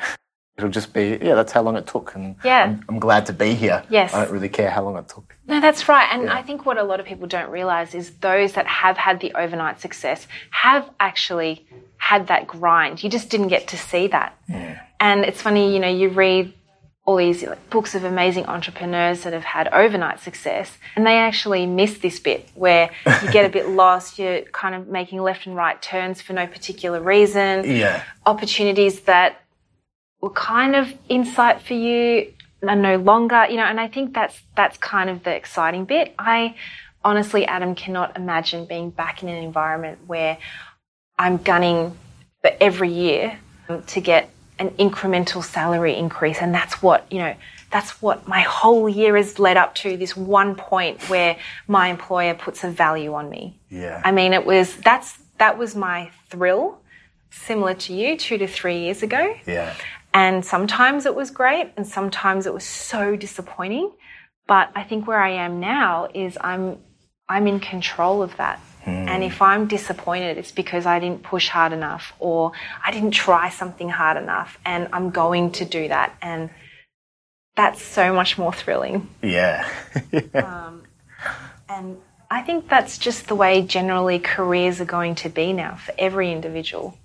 It'll 0.59 0.71
just 0.71 0.95
be, 0.95 1.19
yeah, 1.21 1.35
that's 1.35 1.53
how 1.53 1.61
long 1.61 1.77
it 1.77 1.87
took. 1.87 2.15
And 2.15 2.37
yeah. 2.43 2.65
I'm, 2.65 2.85
I'm 2.89 2.99
glad 2.99 3.27
to 3.27 3.35
be 3.35 3.55
here. 3.55 3.83
Yes. 3.91 4.15
I 4.15 4.25
don't 4.25 4.33
really 4.33 4.49
care 4.49 4.71
how 4.71 4.83
long 4.83 4.97
it 4.97 5.07
took. 5.07 5.37
No, 5.47 5.61
that's 5.61 5.87
right. 5.87 6.09
And 6.11 6.25
yeah. 6.25 6.35
I 6.35 6.43
think 6.43 6.65
what 6.65 6.79
a 6.79 6.83
lot 6.83 6.99
of 6.99 7.05
people 7.05 7.27
don't 7.27 7.51
realize 7.51 7.95
is 7.95 8.11
those 8.21 8.55
that 8.55 8.67
have 8.67 8.97
had 8.97 9.21
the 9.21 9.35
overnight 9.35 9.81
success 9.81 10.27
have 10.51 10.89
actually 10.99 11.67
had 11.99 12.29
that 12.29 12.47
grind. 12.47 13.03
You 13.03 13.11
just 13.11 13.29
didn't 13.29 13.49
get 13.49 13.69
to 13.69 13.77
see 13.77 14.07
that. 14.09 14.39
Yeah. 14.49 14.81
And 14.99 15.25
it's 15.25 15.43
funny, 15.43 15.75
you 15.75 15.79
know, 15.79 15.91
you 15.91 16.09
read 16.09 16.55
all 17.05 17.17
these 17.17 17.43
like, 17.43 17.71
books 17.71 17.95
of 17.95 18.05
amazing 18.05 18.47
entrepreneurs 18.47 19.23
that 19.23 19.33
have 19.33 19.45
had 19.45 19.69
overnight 19.69 20.21
success, 20.21 20.77
and 20.97 21.07
they 21.07 21.19
actually 21.19 21.65
miss 21.65 21.99
this 21.99 22.19
bit 22.19 22.49
where 22.55 22.91
you 23.23 23.31
get 23.31 23.45
a 23.45 23.49
bit 23.49 23.69
lost. 23.83 24.19
You're 24.19 24.43
kind 24.43 24.75
of 24.75 24.89
making 24.89 25.23
left 25.23 25.47
and 25.47 25.55
right 25.55 25.81
turns 25.81 26.21
for 26.21 26.33
no 26.33 26.47
particular 26.47 27.01
reason. 27.01 27.65
Yeah. 27.65 28.03
Opportunities 28.27 29.01
that 29.03 29.41
were 30.27 30.33
kind 30.33 30.75
of 30.75 30.93
insight 31.09 31.63
for 31.63 31.75
you 31.75 32.33
are 32.67 32.75
no 32.75 32.97
longer, 32.97 33.47
you 33.49 33.57
know, 33.57 33.63
and 33.63 33.79
I 33.79 33.87
think 33.87 34.13
that's 34.13 34.41
that's 34.57 34.77
kind 34.79 35.09
of 35.09 35.23
the 35.23 35.31
exciting 35.31 35.85
bit. 35.85 36.15
I 36.19 36.57
honestly, 37.05 37.47
Adam, 37.47 37.77
cannot 37.77 38.17
imagine 38.17 38.65
being 38.65 38.91
back 38.91 39.23
in 39.23 39.29
an 39.29 39.37
environment 39.37 40.01
where 40.09 40.39
I'm 41.17 41.37
gunning 41.37 41.97
for 42.41 42.51
every 42.61 42.91
year 42.91 43.39
um, 43.69 43.85
to 43.85 44.01
get 44.01 44.31
an 44.59 44.71
incremental 44.71 45.45
salary 45.45 45.95
increase, 45.95 46.39
and 46.41 46.53
that's 46.53 46.83
what 46.83 47.07
you 47.09 47.19
know 47.19 47.35
that's 47.71 48.03
what 48.03 48.27
my 48.27 48.41
whole 48.41 48.89
year 48.89 49.17
has 49.17 49.39
led 49.39 49.57
up 49.57 49.77
to 49.77 49.97
this 49.97 50.17
one 50.17 50.57
point 50.57 51.09
where 51.09 51.37
my 51.69 51.89
employer 51.89 52.35
puts 52.35 52.65
a 52.65 52.71
value 52.71 53.15
on 53.15 53.31
me. 53.31 53.57
Yeah. 53.71 54.03
I 54.05 54.11
mean, 54.11 54.33
it 54.33 54.45
was 54.45 54.77
that's 54.79 55.19
that 55.39 55.57
was 55.57 55.77
my 55.77 56.11
thrill, 56.31 56.81
similar 57.31 57.75
to 57.75 57.93
you, 57.95 58.17
two 58.17 58.39
to 58.39 58.49
three 58.49 58.81
years 58.81 59.05
ago. 59.05 59.37
Yeah. 59.47 59.73
And 60.13 60.45
sometimes 60.45 61.07
it 61.07 61.15
was 61.15 61.31
great, 61.31 61.73
and 61.77 61.87
sometimes 61.87 62.47
it 62.47 62.55
was 62.55 62.65
so 62.65 63.17
disappointing. 63.17 63.93
But 64.47 64.71
I 64.75 64.83
think 64.83 65.07
where 65.07 65.21
I 65.21 65.31
am 65.31 65.61
now 65.61 66.09
is 66.15 66.39
I'm 66.41 66.79
I'm 67.29 67.47
in 67.47 67.61
control 67.61 68.23
of 68.23 68.37
that. 68.37 68.61
And 68.87 69.25
if 69.25 69.43
I'm 69.43 69.67
disappointed, 69.67 70.39
it's 70.39 70.53
because 70.53 70.87
I 70.87 71.01
didn't 71.01 71.25
push 71.25 71.49
hard 71.49 71.73
enough 71.73 72.13
or 72.21 72.53
I 72.85 72.93
didn't 72.93 73.11
try 73.11 73.49
something 73.49 73.89
hard 73.89 74.17
enough. 74.17 74.59
And 74.65 74.89
I'm 74.93 75.11
going 75.11 75.51
to 75.53 75.65
do 75.65 75.89
that. 75.89 76.17
And 76.23 76.51
that's 77.57 77.83
so 77.83 78.13
much 78.15 78.39
more 78.39 78.53
thrilling. 78.53 79.09
Yeah. 79.23 79.69
Um, 80.35 80.83
and 81.69 81.97
I 82.31 82.43
think 82.43 82.69
that's 82.69 82.97
just 82.99 83.27
the 83.27 83.35
way 83.35 83.63
generally 83.63 84.21
careers 84.21 84.81
are 84.81 84.85
going 84.85 85.17
to 85.17 85.29
be 85.29 85.53
now 85.53 85.75
for 85.75 85.93
every 85.99 86.31
individual. 86.31 86.97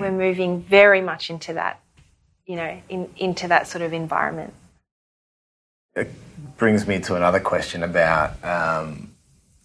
We're 0.00 0.12
moving 0.12 0.62
very 0.62 1.00
much 1.00 1.30
into 1.30 1.54
that, 1.54 1.80
you 2.46 2.56
know, 2.56 2.80
in, 2.88 3.10
into 3.16 3.48
that 3.48 3.66
sort 3.66 3.82
of 3.82 3.92
environment. 3.92 4.54
it 5.94 6.10
brings 6.56 6.86
me 6.86 7.00
to 7.00 7.14
another 7.16 7.40
question 7.40 7.82
about 7.82 8.42
um, 8.44 9.12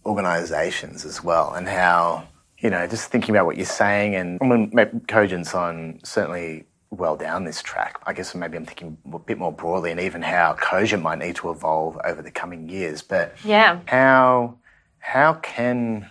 organisations 0.06 1.06
as 1.06 1.24
well, 1.24 1.54
and 1.54 1.68
how 1.68 2.28
you 2.58 2.70
know, 2.70 2.86
just 2.86 3.10
thinking 3.10 3.34
about 3.36 3.48
what 3.48 3.58
you're 3.58 3.66
saying, 3.66 4.16
and 4.16 4.40
when 4.40 4.70
maybe 4.74 5.00
Cogent's 5.08 5.56
on 5.56 6.00
certainly 6.04 6.66
well 6.92 7.16
down 7.16 7.44
this 7.46 7.62
track. 7.62 8.00
I 8.06 8.14
guess 8.14 8.36
maybe 8.36 8.56
I'm 8.58 8.66
thinking 8.66 8.98
a 9.12 9.20
bit 9.20 9.38
more 9.38 9.52
broadly, 9.52 9.92
and 9.92 10.00
even 10.00 10.22
how 10.22 10.54
Cogent 10.54 11.02
might 11.02 11.20
need 11.20 11.36
to 11.38 11.50
evolve 11.50 12.00
over 12.04 12.22
the 12.22 12.32
coming 12.32 12.70
years. 12.70 13.02
But 13.02 13.36
Yeah. 13.44 13.80
how 13.86 14.58
how 15.00 15.34
can 15.36 16.10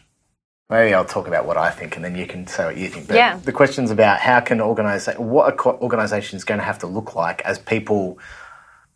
maybe 0.71 0.95
I'll 0.95 1.05
talk 1.05 1.27
about 1.27 1.47
what 1.47 1.57
I 1.57 1.71
think, 1.71 1.97
and 1.97 2.05
then 2.05 2.15
you 2.15 2.27
can 2.27 2.47
say 2.47 2.65
what 2.65 2.77
you 2.77 2.89
think. 2.89 3.09
But 3.09 3.17
Yeah. 3.17 3.37
the 3.37 3.53
question's 3.53 3.91
about 3.91 4.21
how 4.21 4.41
can 4.41 4.61
organization 4.61 5.29
what 5.29 5.53
a 5.53 5.57
co- 5.57 5.79
organisation 5.81 6.37
is 6.37 6.45
going 6.45 6.61
to 6.61 6.65
have 6.65 6.79
to 6.79 6.87
look 6.87 7.15
like 7.15 7.43
as 7.43 7.59
people 7.59 8.19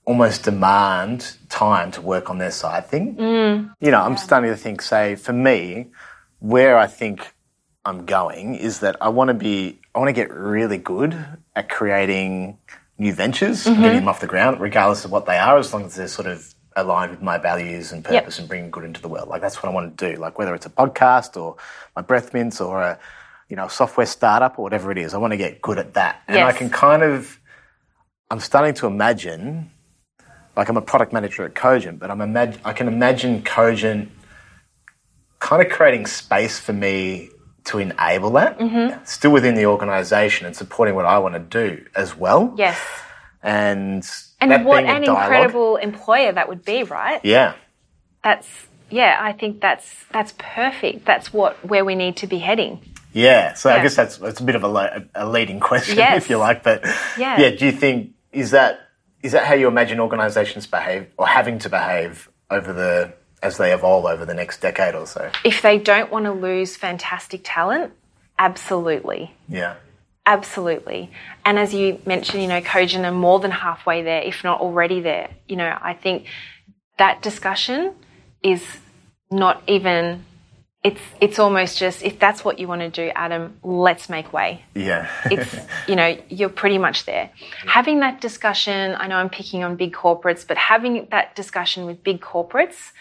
almost 0.06 0.44
demand 0.44 1.36
time 1.48 1.90
to 1.90 2.00
work 2.00 2.30
on 2.30 2.38
their 2.38 2.50
side 2.50 2.86
thing. 2.86 3.16
Mm. 3.16 3.74
You 3.80 3.90
know, 3.90 4.02
I'm 4.02 4.16
starting 4.16 4.50
to 4.50 4.56
think, 4.56 4.82
say, 4.82 5.14
for 5.16 5.32
me, 5.32 5.86
where 6.40 6.76
I 6.78 6.86
think 6.86 7.34
I'm 7.86 8.04
going 8.04 8.54
is 8.54 8.80
that 8.80 8.96
I 9.00 9.08
want 9.08 9.28
to 9.28 9.34
be, 9.34 9.78
I 9.94 9.98
want 9.98 10.08
to 10.08 10.12
get 10.12 10.30
really 10.30 10.78
good 10.78 11.16
at 11.56 11.70
creating 11.70 12.58
new 12.98 13.12
ventures, 13.12 13.66
and 13.66 13.76
getting 13.76 13.90
mm-hmm. 13.90 13.98
them 14.00 14.08
off 14.08 14.20
the 14.20 14.26
ground, 14.26 14.60
regardless 14.60 15.04
of 15.04 15.10
what 15.10 15.26
they 15.26 15.36
are, 15.36 15.58
as 15.58 15.72
long 15.72 15.84
as 15.84 15.96
they're 15.96 16.06
sort 16.06 16.28
of 16.28 16.53
aligned 16.76 17.10
with 17.10 17.22
my 17.22 17.38
values 17.38 17.92
and 17.92 18.04
purpose 18.04 18.38
and 18.38 18.48
bringing 18.48 18.70
good 18.70 18.84
into 18.84 19.00
the 19.00 19.08
world. 19.08 19.28
Like 19.28 19.40
that's 19.40 19.62
what 19.62 19.68
I 19.70 19.72
want 19.72 19.96
to 19.96 20.12
do. 20.12 20.18
Like 20.20 20.38
whether 20.38 20.54
it's 20.54 20.66
a 20.66 20.70
podcast 20.70 21.40
or 21.40 21.56
my 21.94 22.02
breath 22.02 22.34
mints 22.34 22.60
or 22.60 22.82
a, 22.82 22.98
you 23.48 23.56
know, 23.56 23.68
software 23.68 24.06
startup 24.06 24.58
or 24.58 24.62
whatever 24.62 24.90
it 24.90 24.98
is, 24.98 25.14
I 25.14 25.18
want 25.18 25.32
to 25.32 25.36
get 25.36 25.62
good 25.62 25.78
at 25.78 25.94
that. 25.94 26.22
And 26.28 26.38
I 26.38 26.52
can 26.52 26.70
kind 26.70 27.02
of, 27.02 27.38
I'm 28.30 28.40
starting 28.40 28.74
to 28.74 28.86
imagine 28.86 29.70
like 30.56 30.68
I'm 30.68 30.76
a 30.76 30.82
product 30.82 31.12
manager 31.12 31.44
at 31.44 31.54
Cogent, 31.54 31.98
but 31.98 32.10
I'm 32.10 32.18
imag- 32.18 32.58
I 32.64 32.72
can 32.72 32.88
imagine 32.88 33.42
Cogent 33.42 34.10
kind 35.40 35.60
of 35.64 35.70
creating 35.70 36.06
space 36.06 36.58
for 36.58 36.72
me 36.72 37.28
to 37.64 37.78
enable 37.78 38.30
that, 38.32 38.58
Mm-hmm. 38.58 39.04
still 39.04 39.30
within 39.30 39.54
the 39.54 39.66
organisation 39.66 40.46
and 40.46 40.54
supporting 40.54 40.94
what 40.94 41.06
I 41.06 41.18
want 41.18 41.34
to 41.34 41.40
do 41.40 41.84
as 41.96 42.16
well. 42.16 42.54
Yes. 42.56 42.78
And 43.42 44.04
And 44.44 44.50
that 44.52 44.64
what 44.64 44.84
an 44.84 45.04
incredible 45.04 45.76
employer 45.76 46.32
that 46.32 46.48
would 46.48 46.64
be, 46.64 46.82
right? 46.82 47.20
Yeah, 47.24 47.54
That's 48.22 48.48
yeah, 48.90 49.16
I 49.20 49.32
think 49.32 49.60
that's 49.60 49.86
that's 50.12 50.32
perfect. 50.38 51.04
That's 51.06 51.32
what 51.32 51.56
where 51.66 51.84
we 51.84 51.94
need 51.94 52.16
to 52.18 52.26
be 52.26 52.38
heading. 52.38 52.80
yeah. 53.12 53.54
So 53.54 53.70
I 53.70 53.80
guess 53.82 53.96
that's 53.96 54.18
it's 54.20 54.40
a 54.40 54.44
bit 54.44 54.54
of 54.56 54.64
a, 54.64 55.06
a 55.14 55.28
leading 55.28 55.60
question, 55.60 55.96
Yes. 56.04 56.22
if 56.24 56.30
you 56.30 56.36
like. 56.36 56.62
But 56.62 56.84
Yeah. 57.18 57.40
yeah, 57.40 57.50
do 57.50 57.66
you 57.66 57.72
think 57.72 58.12
is 58.32 58.50
that 58.52 58.80
is 59.22 59.32
that 59.32 59.44
how 59.46 59.54
you 59.54 59.68
imagine 59.68 60.00
organisations 60.00 60.66
behave 60.66 61.06
or 61.16 61.26
having 61.26 61.58
to 61.60 61.68
behave 61.70 62.28
over 62.50 62.72
the 62.72 63.14
as 63.42 63.56
they 63.58 63.72
evolve 63.72 64.04
over 64.06 64.24
the 64.24 64.34
next 64.34 64.60
decade 64.60 64.94
or 64.94 65.06
so? 65.06 65.30
If 65.44 65.62
they 65.62 65.78
don't 65.78 66.10
want 66.12 66.24
to 66.26 66.32
lose 66.32 66.76
fantastic 66.76 67.40
talent, 67.44 67.92
absolutely. 68.38 69.34
Yeah. 69.48 69.74
Absolutely. 70.26 71.10
And 71.44 71.58
as 71.58 71.74
you 71.74 72.00
mentioned, 72.06 72.42
you 72.42 72.48
know, 72.48 72.60
Cogent 72.62 73.04
are 73.04 73.12
more 73.12 73.40
than 73.40 73.50
halfway 73.50 74.02
there, 74.02 74.22
if 74.22 74.42
not 74.42 74.60
already 74.60 75.00
there. 75.00 75.30
You 75.46 75.56
know, 75.56 75.76
I 75.80 75.94
think 75.94 76.26
that 76.98 77.20
discussion 77.22 77.94
is 78.42 78.62
not 79.30 79.62
even 79.66 80.24
it's 80.84 81.00
it's 81.20 81.38
almost 81.38 81.78
just 81.78 82.02
if 82.02 82.18
that's 82.18 82.44
what 82.44 82.58
you 82.58 82.68
want 82.68 82.82
to 82.82 82.90
do, 82.90 83.10
Adam, 83.14 83.58
let's 83.62 84.08
make 84.08 84.32
way. 84.32 84.62
Yeah. 84.74 85.10
It's 85.30 85.56
you 85.88 85.96
know, 85.96 86.16
you're 86.28 86.50
pretty 86.50 86.78
much 86.78 87.06
there. 87.06 87.30
Having 87.66 88.00
that 88.00 88.20
discussion, 88.20 88.94
I 88.98 89.06
know 89.06 89.16
I'm 89.16 89.30
picking 89.30 89.64
on 89.64 89.76
big 89.76 89.94
corporates, 89.94 90.46
but 90.46 90.58
having 90.58 91.08
that 91.10 91.34
discussion 91.34 91.86
with 91.86 92.04
big 92.04 92.20
corporates 92.20 92.92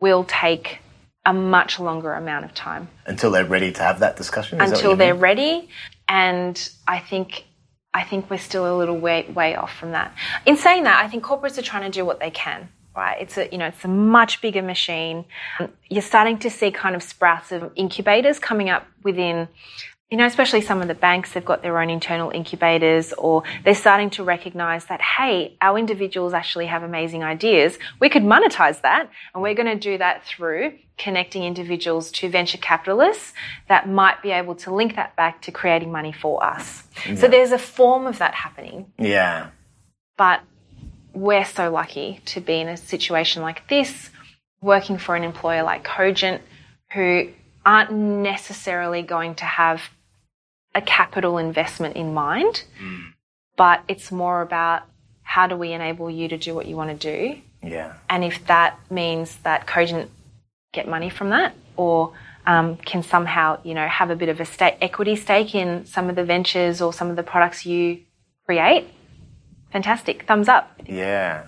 will 0.00 0.24
take 0.24 0.78
a 1.26 1.32
much 1.32 1.78
longer 1.78 2.14
amount 2.14 2.44
of 2.44 2.54
time 2.54 2.88
until 3.04 3.30
they're 3.30 3.44
ready 3.44 3.72
to 3.72 3.82
have 3.82 4.00
that 4.00 4.16
discussion. 4.16 4.60
Is 4.60 4.72
until 4.72 4.92
you 4.92 4.96
they're 4.96 5.14
mean? 5.14 5.22
ready. 5.22 5.68
And 6.08 6.68
I 6.86 6.98
think 6.98 7.44
I 7.94 8.04
think 8.04 8.30
we're 8.30 8.38
still 8.38 8.72
a 8.72 8.76
little 8.76 8.98
way 8.98 9.26
way 9.34 9.56
off 9.56 9.74
from 9.74 9.92
that. 9.92 10.14
In 10.44 10.56
saying 10.56 10.84
that, 10.84 11.02
I 11.02 11.08
think 11.08 11.24
corporates 11.24 11.58
are 11.58 11.62
trying 11.62 11.90
to 11.90 11.98
do 11.98 12.04
what 12.04 12.20
they 12.20 12.30
can. 12.30 12.68
Right? 12.94 13.20
It's 13.20 13.36
a 13.36 13.48
you 13.50 13.58
know 13.58 13.66
it's 13.66 13.84
a 13.84 13.88
much 13.88 14.40
bigger 14.40 14.62
machine. 14.62 15.24
You're 15.88 16.02
starting 16.02 16.38
to 16.38 16.50
see 16.50 16.70
kind 16.70 16.96
of 16.96 17.02
sprouts 17.02 17.52
of 17.52 17.72
incubators 17.74 18.38
coming 18.38 18.70
up 18.70 18.86
within. 19.02 19.48
You 20.10 20.16
know, 20.18 20.26
especially 20.26 20.60
some 20.60 20.80
of 20.82 20.86
the 20.86 20.94
banks, 20.94 21.32
they've 21.32 21.44
got 21.44 21.62
their 21.62 21.80
own 21.80 21.90
internal 21.90 22.30
incubators, 22.30 23.12
or 23.14 23.42
they're 23.64 23.74
starting 23.74 24.08
to 24.10 24.22
recognize 24.22 24.84
that, 24.84 25.00
hey, 25.02 25.56
our 25.60 25.76
individuals 25.76 26.32
actually 26.32 26.66
have 26.66 26.84
amazing 26.84 27.24
ideas. 27.24 27.76
We 28.00 28.08
could 28.08 28.22
monetize 28.22 28.80
that, 28.82 29.10
and 29.34 29.42
we're 29.42 29.54
going 29.54 29.66
to 29.66 29.74
do 29.90 29.98
that 29.98 30.24
through 30.24 30.78
connecting 30.96 31.42
individuals 31.42 32.12
to 32.12 32.28
venture 32.28 32.56
capitalists 32.58 33.32
that 33.68 33.88
might 33.88 34.22
be 34.22 34.30
able 34.30 34.54
to 34.54 34.72
link 34.72 34.94
that 34.94 35.16
back 35.16 35.42
to 35.42 35.50
creating 35.50 35.90
money 35.90 36.12
for 36.12 36.42
us. 36.42 36.84
So 37.16 37.26
there's 37.26 37.50
a 37.50 37.58
form 37.58 38.06
of 38.06 38.18
that 38.18 38.32
happening, 38.32 38.86
Yeah. 38.98 39.48
but 40.16 40.40
we're 41.14 41.44
so 41.44 41.68
lucky 41.70 42.20
to 42.26 42.40
be 42.40 42.60
in 42.60 42.68
a 42.68 42.76
situation 42.76 43.42
like 43.42 43.66
this, 43.68 44.10
working 44.60 44.98
for 44.98 45.16
an 45.16 45.24
employer 45.24 45.64
like 45.64 45.82
Cogent, 45.82 46.42
who 46.92 47.30
aren't 47.64 47.90
necessarily 47.92 49.02
going 49.02 49.34
to 49.34 49.44
have 49.44 49.82
a 50.76 50.80
capital 50.82 51.38
investment 51.38 51.96
in 51.96 52.08
mind, 52.14 52.62
but 53.56 53.82
it's 53.88 54.12
more 54.12 54.42
about 54.42 54.82
how 55.22 55.46
do 55.48 55.56
we 55.56 55.72
enable 55.72 56.08
you 56.10 56.28
to 56.28 56.36
do 56.36 56.54
what 56.54 56.66
you 56.66 56.76
want 56.76 56.90
to 57.00 57.12
do 57.12 57.40
Yeah. 57.62 57.94
and 58.08 58.22
if 58.22 58.46
that 58.46 58.78
means 58.90 59.28
that 59.46 59.66
Cogent 59.66 60.10
get 60.72 60.86
money 60.86 61.10
from 61.10 61.30
that 61.30 61.54
or 61.76 62.12
um, 62.46 62.76
can 62.76 63.02
somehow, 63.02 63.58
you 63.64 63.74
know, 63.74 63.88
have 63.88 64.10
a 64.10 64.14
bit 64.16 64.28
of 64.28 64.38
a 64.40 64.44
stake, 64.44 64.76
equity 64.80 65.16
stake 65.16 65.52
in 65.54 65.84
some 65.86 66.08
of 66.08 66.14
the 66.14 66.22
ventures 66.24 66.80
or 66.80 66.92
some 66.92 67.08
of 67.10 67.16
the 67.16 67.24
products 67.24 67.66
you 67.66 68.02
create, 68.46 68.84
fantastic. 69.72 70.24
Thumbs 70.28 70.48
up. 70.48 70.70
Yeah. 70.86 71.44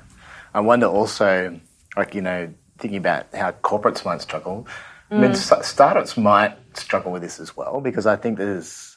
I 0.54 0.60
wonder 0.60 0.86
also, 0.86 1.60
like, 1.96 2.14
you 2.16 2.20
know, 2.22 2.52
thinking 2.78 2.98
about 2.98 3.26
how 3.32 3.52
corporates 3.52 4.04
might 4.04 4.20
struggle. 4.22 4.66
I 5.10 5.14
Mm. 5.14 5.20
mean, 5.20 5.34
startups 5.34 6.16
might 6.16 6.54
struggle 6.76 7.12
with 7.12 7.22
this 7.22 7.38
as 7.40 7.56
well 7.56 7.80
because 7.80 8.06
I 8.06 8.16
think 8.16 8.36
there's, 8.38 8.87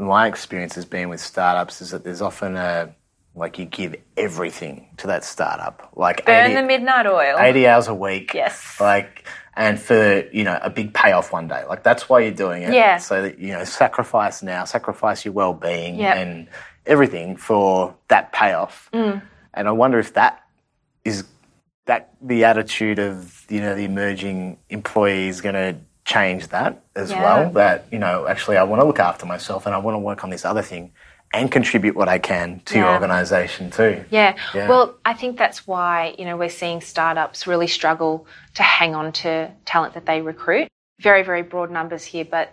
my 0.00 0.26
experience 0.26 0.74
has 0.74 0.84
been 0.84 1.08
with 1.08 1.20
startups 1.20 1.80
is 1.80 1.90
that 1.90 2.04
there's 2.04 2.22
often 2.22 2.56
a, 2.56 2.94
like, 3.34 3.58
you 3.58 3.66
give 3.66 3.94
everything 4.16 4.88
to 4.96 5.06
that 5.08 5.24
startup. 5.24 5.92
Like, 5.94 6.24
Burn 6.26 6.46
80 6.50 6.54
the 6.54 6.62
midnight 6.62 7.06
oil. 7.06 7.36
80 7.38 7.66
hours 7.66 7.88
a 7.88 7.94
week. 7.94 8.34
Yes. 8.34 8.78
Like, 8.80 9.26
and 9.54 9.78
for, 9.78 10.24
you 10.32 10.44
know, 10.44 10.58
a 10.62 10.70
big 10.70 10.94
payoff 10.94 11.32
one 11.32 11.48
day. 11.48 11.64
Like, 11.68 11.82
that's 11.82 12.08
why 12.08 12.20
you're 12.20 12.32
doing 12.32 12.62
it. 12.62 12.72
Yeah. 12.72 12.96
So 12.96 13.22
that, 13.22 13.38
you 13.38 13.52
know, 13.52 13.64
sacrifice 13.64 14.42
now, 14.42 14.64
sacrifice 14.64 15.24
your 15.24 15.34
well 15.34 15.54
being 15.54 15.96
Yep. 15.96 16.16
and 16.16 16.48
everything 16.86 17.36
for 17.36 17.94
that 18.08 18.32
payoff. 18.32 18.88
Mm. 18.92 19.22
And 19.54 19.68
I 19.68 19.70
wonder 19.72 19.98
if 19.98 20.14
that 20.14 20.42
is 21.04 21.24
that 21.86 22.14
the 22.22 22.44
attitude 22.44 22.98
of, 22.98 23.44
you 23.48 23.60
know, 23.60 23.74
the 23.74 23.84
emerging 23.84 24.58
employees 24.68 25.40
going 25.40 25.54
to 25.54 25.76
change 26.10 26.48
that 26.48 26.82
as 26.96 27.10
Yeah. 27.10 27.22
well. 27.22 27.50
That, 27.52 27.84
you 27.90 27.98
know, 27.98 28.26
actually, 28.26 28.56
I 28.56 28.64
want 28.64 28.80
to 28.82 28.86
look 28.86 28.98
after 28.98 29.26
myself 29.26 29.66
and 29.66 29.74
I 29.74 29.78
want 29.78 29.94
to 29.94 29.98
work 30.10 30.24
on 30.24 30.30
this 30.30 30.44
other 30.44 30.62
thing 30.62 30.92
and 31.32 31.50
contribute 31.52 31.94
what 31.94 32.08
I 32.08 32.18
can 32.18 32.60
to 32.66 32.78
your 32.78 32.90
organization 32.90 33.70
too. 33.70 34.04
Yeah. 34.10 34.34
Yeah. 34.52 34.68
Well, 34.68 34.94
I 35.04 35.14
think 35.14 35.38
that's 35.38 35.66
why, 35.66 36.14
you 36.18 36.24
know, 36.24 36.36
we're 36.36 36.56
seeing 36.62 36.80
startups 36.80 37.46
really 37.46 37.68
struggle 37.68 38.26
to 38.54 38.62
hang 38.64 38.96
on 38.96 39.12
to 39.22 39.50
talent 39.64 39.94
that 39.94 40.06
they 40.06 40.20
recruit. 40.20 40.66
Very, 41.00 41.22
very 41.22 41.42
broad 41.42 41.70
numbers 41.70 42.04
here, 42.04 42.24
but 42.24 42.52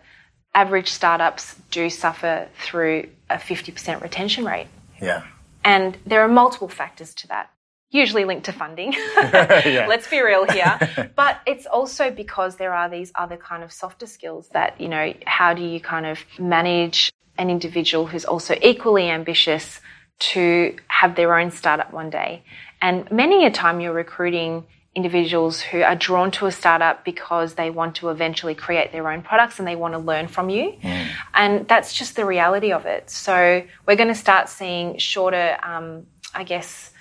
average 0.53 0.89
startups 0.91 1.55
do 1.71 1.89
suffer 1.89 2.47
through 2.59 3.09
a 3.29 3.38
50% 3.38 4.01
retention 4.01 4.45
rate. 4.45 4.67
Yeah. 5.01 5.23
And 5.63 5.97
there 6.05 6.21
are 6.21 6.27
multiple 6.29 6.69
factors 6.69 7.13
to 7.15 7.27
that. 7.27 7.49
Usually 7.97 8.25
linked 8.25 8.45
to 8.45 8.53
funding. 8.53 8.93
Let's 9.17 10.09
be 10.09 10.21
real 10.21 10.45
here. 10.49 11.11
but 11.15 11.41
it's 11.45 11.65
also 11.65 12.11
because 12.11 12.55
there 12.55 12.73
are 12.73 12.89
these 12.89 13.11
other 13.15 13.37
kind 13.37 13.63
of 13.63 13.71
softer 13.71 14.05
skills 14.05 14.49
that, 14.49 14.79
you 14.79 14.87
know, 14.87 15.13
how 15.25 15.53
do 15.53 15.63
you 15.63 15.79
kind 15.79 16.05
of 16.05 16.19
manage 16.39 17.11
an 17.37 17.49
individual 17.49 18.07
who's 18.07 18.25
also 18.25 18.55
equally 18.61 19.09
ambitious 19.09 19.79
to 20.19 20.75
have 20.87 21.15
their 21.15 21.37
own 21.37 21.51
startup 21.51 21.91
one 21.91 22.09
day? 22.09 22.43
And 22.81 23.09
many 23.11 23.45
a 23.45 23.51
time 23.51 23.79
you're 23.79 23.93
recruiting 23.93 24.65
individuals 24.97 25.61
who 25.61 25.83
are 25.83 25.95
drawn 25.95 26.31
to 26.31 26.47
a 26.47 26.51
startup 26.51 27.05
because 27.05 27.53
they 27.53 27.69
want 27.69 27.95
to 27.95 28.09
eventually 28.09 28.55
create 28.55 28.91
their 28.91 29.11
own 29.11 29.21
products 29.21 29.59
and 29.59 29.67
they 29.67 29.75
want 29.75 29.93
to 29.93 29.99
learn 29.99 30.27
from 30.27 30.49
you. 30.49 30.73
Mm. 30.81 31.07
And 31.35 31.67
that's 31.67 31.93
just 31.93 32.15
the 32.15 32.25
reality 32.25 32.71
of 32.71 32.87
it. 32.87 33.07
So 33.11 33.63
we're 33.85 33.95
going 33.95 34.07
to 34.07 34.15
start 34.15 34.49
seeing 34.49 34.97
shorter, 34.97 35.55
um, 35.61 36.07
I 36.33 36.43
guess, 36.43 36.91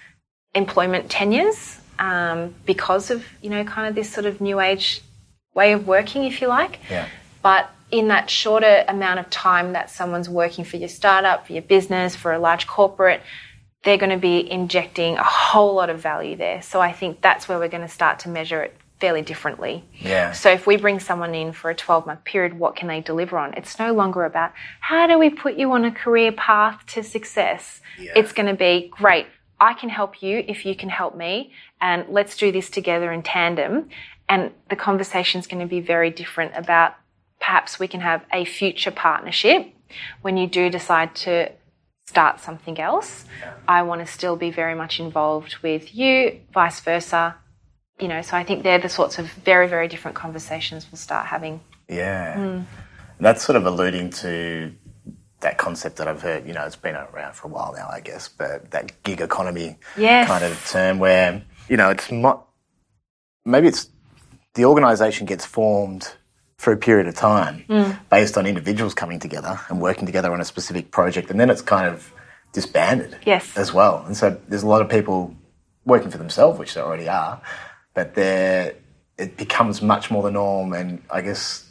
employment 0.57 1.11
tenures 1.11 1.79
um, 1.99 2.55
because 2.65 3.11
of, 3.11 3.25
you 3.43 3.51
know, 3.51 3.63
kind 3.65 3.89
of 3.89 3.95
this 3.95 4.13
sort 4.13 4.27
of 4.27 4.41
new 4.41 4.59
age 4.59 5.03
way 5.55 5.73
of 5.73 5.87
working, 5.87 6.25
if 6.25 6.41
you 6.41 6.49
like. 6.49 6.81
Yeah. 6.91 7.09
But 7.43 7.71
in 7.91 8.09
that 8.09 8.29
shorter 8.29 8.85
amount 8.89 9.21
of 9.21 9.31
time 9.31 9.73
that 9.75 9.91
someone's 9.91 10.29
working 10.29 10.65
for 10.65 10.77
your 10.77 10.89
startup, 10.89 11.47
for 11.47 11.53
your 11.53 11.63
business, 11.63 12.17
for 12.17 12.33
a 12.33 12.39
large 12.39 12.67
corporate, 12.67 13.23
they're 13.85 13.99
going 13.99 14.11
to 14.11 14.17
be 14.17 14.51
injecting 14.51 15.17
a 15.17 15.23
whole 15.23 15.75
lot 15.75 15.91
of 15.91 16.01
value 16.01 16.37
there. 16.37 16.61
So 16.63 16.81
I 16.81 16.93
think 16.93 17.21
that's 17.21 17.49
where 17.49 17.59
we're 17.59 17.69
going 17.69 17.87
to 17.87 17.89
start 17.89 18.19
to 18.21 18.29
measure 18.29 18.63
it 18.63 18.77
fairly 19.01 19.23
differently. 19.23 19.85
Yeah. 19.99 20.33
So 20.33 20.51
if 20.51 20.67
we 20.67 20.77
bring 20.77 21.01
someone 21.01 21.35
in 21.35 21.53
for 21.53 21.71
a 21.71 21.75
12 21.75 22.07
month 22.07 22.25
period, 22.25 22.59
what 22.59 22.77
can 22.77 22.89
they 22.89 23.01
deliver 23.01 23.39
on? 23.39 23.55
It's 23.55 23.79
no 23.79 23.93
longer 23.93 24.25
about 24.25 24.53
how 24.81 25.07
do 25.07 25.19
we 25.19 25.31
put 25.31 25.57
you 25.57 25.71
on 25.73 25.85
a 25.85 25.93
career 25.93 26.33
path 26.33 26.85
to 26.89 27.03
success. 27.03 27.81
Yeah. 27.99 28.13
It's 28.17 28.33
going 28.33 28.47
to 28.49 28.55
be 28.55 28.89
great. 28.91 29.27
I 29.61 29.75
can 29.75 29.89
help 29.89 30.23
you 30.23 30.45
if 30.47 30.67
you 30.67 30.75
can 30.75 30.89
help 30.89 31.17
me 31.17 31.53
and 31.81 32.07
let's 32.09 32.37
do 32.37 32.53
this 32.53 32.69
together 32.71 33.13
in 33.13 33.23
tandem. 33.23 33.89
And 34.29 34.53
the 34.69 34.77
conversation 34.77 35.39
is 35.39 35.47
going 35.47 35.61
to 35.61 35.69
be 35.69 35.81
very 35.81 36.11
different 36.11 36.53
about 36.55 36.95
perhaps 37.41 37.79
we 37.79 37.89
can 37.89 38.01
have 38.01 38.25
a 38.33 38.45
future 38.45 38.91
partnership 38.91 39.73
when 40.23 40.37
you 40.37 40.47
do 40.47 40.69
decide 40.69 41.15
to 41.15 41.53
start 42.07 42.41
something 42.41 42.79
else. 42.79 43.25
I 43.67 43.83
want 43.83 44.01
to 44.05 44.13
still 44.13 44.37
be 44.37 44.51
very 44.51 44.75
much 44.75 45.01
involved 45.01 45.57
with 45.63 45.95
you, 45.95 46.41
vice 46.53 46.81
versa. 46.81 47.37
You 47.99 48.09
know, 48.09 48.23
so 48.23 48.37
I 48.37 48.45
think 48.45 48.63
they're 48.63 48.79
the 48.79 48.89
sorts 48.89 49.19
of 49.19 49.27
very, 49.33 49.69
very 49.69 49.89
different 49.89 50.17
conversations 50.17 50.87
we'll 50.91 50.99
start 50.99 51.27
having. 51.27 51.61
Yeah. 51.89 52.37
Mm. 52.37 52.65
That's 53.19 53.43
sort 53.43 53.57
of 53.57 53.65
alluding 53.65 54.11
to 54.11 54.73
that 55.41 55.59
concept 55.59 55.97
that 55.97 56.09
I've 56.09 56.23
heard, 56.23 56.47
you 56.47 56.55
know, 56.55 56.65
it's 56.65 56.77
been 56.77 56.97
around 56.97 57.35
for 57.35 57.49
a 57.49 57.51
while 57.51 57.75
now, 57.77 57.89
I 57.91 58.01
guess, 58.01 58.29
but 58.29 58.71
that 58.71 59.03
gig 59.03 59.21
economy 59.21 59.79
yes. 59.97 60.27
kind 60.27 60.45
of 60.45 60.67
term 60.69 60.99
where, 60.99 61.43
you 61.69 61.77
know, 61.77 61.91
it's 61.91 62.11
not, 62.11 62.47
maybe 63.45 63.69
it's 63.69 63.91
the 64.55 64.65
organisation 64.65 65.27
gets 65.27 65.45
formed 65.45 66.15
for 66.57 66.73
a 66.73 66.77
period 66.77 67.07
of 67.07 67.15
time 67.15 67.65
mm. 67.69 67.99
based 68.09 68.39
on 68.39 68.47
individuals 68.47 68.95
coming 68.95 69.19
together 69.21 69.61
and 69.69 69.81
working 69.81 70.07
together 70.07 70.33
on 70.33 70.41
a 70.41 70.45
specific 70.45 70.91
project. 70.91 71.31
And 71.31 71.39
then 71.39 71.51
it's 71.51 71.61
kind 71.61 71.87
of 71.87 72.13
disbanded 72.53 73.19
yes. 73.27 73.57
as 73.57 73.73
well. 73.75 74.03
And 74.07 74.17
so 74.17 74.41
there's 74.49 74.63
a 74.63 74.67
lot 74.67 74.81
of 74.81 74.89
people 74.89 75.37
working 75.85 76.11
for 76.11 76.19
themselves, 76.19 76.59
which 76.59 76.73
they 76.73 76.81
already 76.81 77.09
are, 77.09 77.41
but 77.95 78.15
they 78.15 78.75
it 79.19 79.37
becomes 79.37 79.81
much 79.81 80.11
more 80.11 80.23
the 80.23 80.31
norm. 80.31 80.73
And 80.73 81.03
I 81.11 81.21
guess 81.21 81.69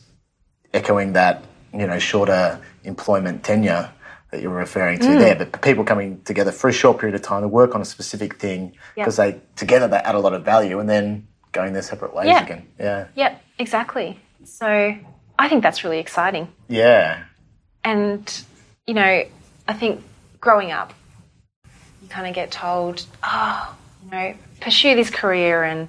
echoing 0.74 1.14
that, 1.14 1.44
you 1.74 1.88
know, 1.88 2.00
shorter 2.00 2.62
employment 2.86 3.44
tenure 3.44 3.92
that 4.32 4.42
you're 4.42 4.52
referring 4.52 5.00
to 5.00 5.08
mm. 5.08 5.20
there, 5.20 5.36
but 5.36 5.62
people 5.62 5.84
coming 5.84 6.22
together 6.24 6.52
for 6.52 6.70
a 6.70 6.74
short 6.74 7.00
period 7.00 7.16
of 7.16 7.22
time 7.22 7.42
to 7.42 7.48
work 7.48 7.76
on 7.76 7.82
a 7.82 7.86
specific 7.86 8.36
thing 8.36 8.74
because 8.96 9.18
yep. 9.18 9.36
they 9.36 9.42
together 9.56 9.88
they 9.88 9.98
add 9.98 10.16
a 10.16 10.20
lot 10.20 10.34
of 10.34 10.44
value 10.44 10.80
and 10.80 10.90
then 10.90 11.28
going 11.52 11.74
their 11.74 11.82
separate 11.82 12.14
ways 12.14 12.28
yeah. 12.28 12.44
again. 12.44 12.68
Yeah. 12.80 13.08
Yep, 13.16 13.42
exactly. 13.60 14.20
So 14.44 14.96
I 15.40 15.50
think 15.50 15.64
that's 15.64 15.84
really 15.84 16.00
exciting. 16.00 16.50
Yeah. 16.68 17.24
And, 17.84 18.44
you 18.88 18.94
know, 18.94 19.24
I 19.68 19.74
think 19.74 20.04
growing 20.42 20.72
up, 20.72 20.94
you 22.02 22.10
kind 22.10 22.28
of 22.28 22.36
get 22.36 22.52
told, 22.52 23.06
oh, 23.24 23.76
you 24.04 24.12
know, 24.12 24.34
pursue 24.60 24.96
this 24.96 25.10
career 25.10 25.64
and 25.64 25.88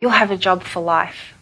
you'll 0.00 0.10
have 0.10 0.30
a 0.30 0.36
job 0.36 0.62
for 0.62 0.80
life. 0.80 1.34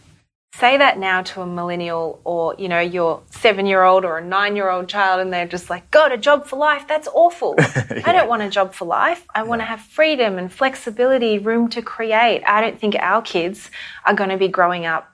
Say 0.55 0.77
that 0.77 0.99
now 0.99 1.21
to 1.21 1.41
a 1.41 1.47
millennial 1.47 2.19
or, 2.25 2.55
you 2.57 2.67
know, 2.67 2.79
your 2.79 3.23
seven 3.29 3.65
year 3.65 3.83
old 3.83 4.03
or 4.03 4.17
a 4.17 4.25
nine 4.25 4.55
year 4.55 4.69
old 4.69 4.89
child, 4.89 5.21
and 5.21 5.31
they're 5.31 5.47
just 5.47 5.69
like, 5.69 5.89
God, 5.91 6.11
a 6.11 6.17
job 6.17 6.45
for 6.45 6.57
life, 6.57 6.87
that's 6.87 7.07
awful. 7.13 7.55
yeah. 7.57 8.01
I 8.05 8.11
don't 8.11 8.27
want 8.27 8.41
a 8.41 8.49
job 8.49 8.73
for 8.73 8.85
life. 8.85 9.25
I 9.33 9.43
want 9.43 9.61
to 9.61 9.65
have 9.65 9.79
freedom 9.79 10.37
and 10.37 10.51
flexibility, 10.51 11.39
room 11.39 11.69
to 11.69 11.81
create. 11.81 12.43
I 12.45 12.59
don't 12.59 12.79
think 12.79 12.95
our 12.99 13.21
kids 13.21 13.71
are 14.05 14.13
going 14.13 14.29
to 14.29 14.37
be 14.37 14.49
growing 14.49 14.85
up 14.85 15.07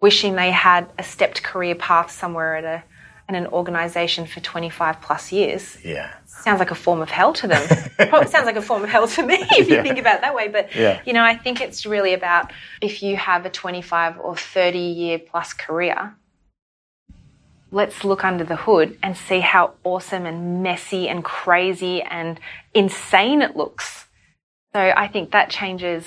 wishing 0.00 0.34
they 0.34 0.50
had 0.50 0.90
a 0.98 1.02
stepped 1.02 1.42
career 1.42 1.74
path 1.74 2.10
somewhere 2.10 2.56
at 2.56 2.64
a 2.64 2.84
in 3.28 3.36
an 3.36 3.46
organisation 3.46 4.26
for 4.26 4.40
25 4.40 5.00
plus 5.00 5.32
years. 5.32 5.78
Yeah. 5.84 6.12
Sounds 6.42 6.58
like 6.58 6.70
a 6.70 6.76
form 6.76 7.00
of 7.00 7.08
hell 7.08 7.32
to 7.34 7.46
them. 7.46 7.68
Probably 8.08 8.28
sounds 8.28 8.46
like 8.46 8.56
a 8.56 8.62
form 8.62 8.82
of 8.82 8.90
hell 8.90 9.06
to 9.06 9.22
me 9.22 9.36
if 9.52 9.68
you 9.68 9.76
yeah. 9.76 9.82
think 9.82 9.98
about 9.98 10.16
it 10.16 10.20
that 10.22 10.34
way. 10.34 10.48
But, 10.48 10.74
yeah. 10.74 11.00
you 11.04 11.12
know, 11.12 11.22
I 11.22 11.36
think 11.36 11.60
it's 11.60 11.86
really 11.86 12.14
about 12.14 12.52
if 12.80 13.02
you 13.02 13.16
have 13.16 13.46
a 13.46 13.50
25 13.50 14.18
or 14.18 14.36
30 14.36 14.78
year 14.78 15.18
plus 15.20 15.52
career, 15.52 16.16
let's 17.70 18.02
look 18.02 18.24
under 18.24 18.44
the 18.44 18.56
hood 18.56 18.98
and 19.02 19.16
see 19.16 19.40
how 19.40 19.74
awesome 19.84 20.26
and 20.26 20.62
messy 20.62 21.08
and 21.08 21.22
crazy 21.24 22.02
and 22.02 22.40
insane 22.74 23.40
it 23.40 23.56
looks. 23.56 24.06
So 24.72 24.80
I 24.80 25.06
think 25.06 25.30
that 25.30 25.48
changes, 25.48 26.04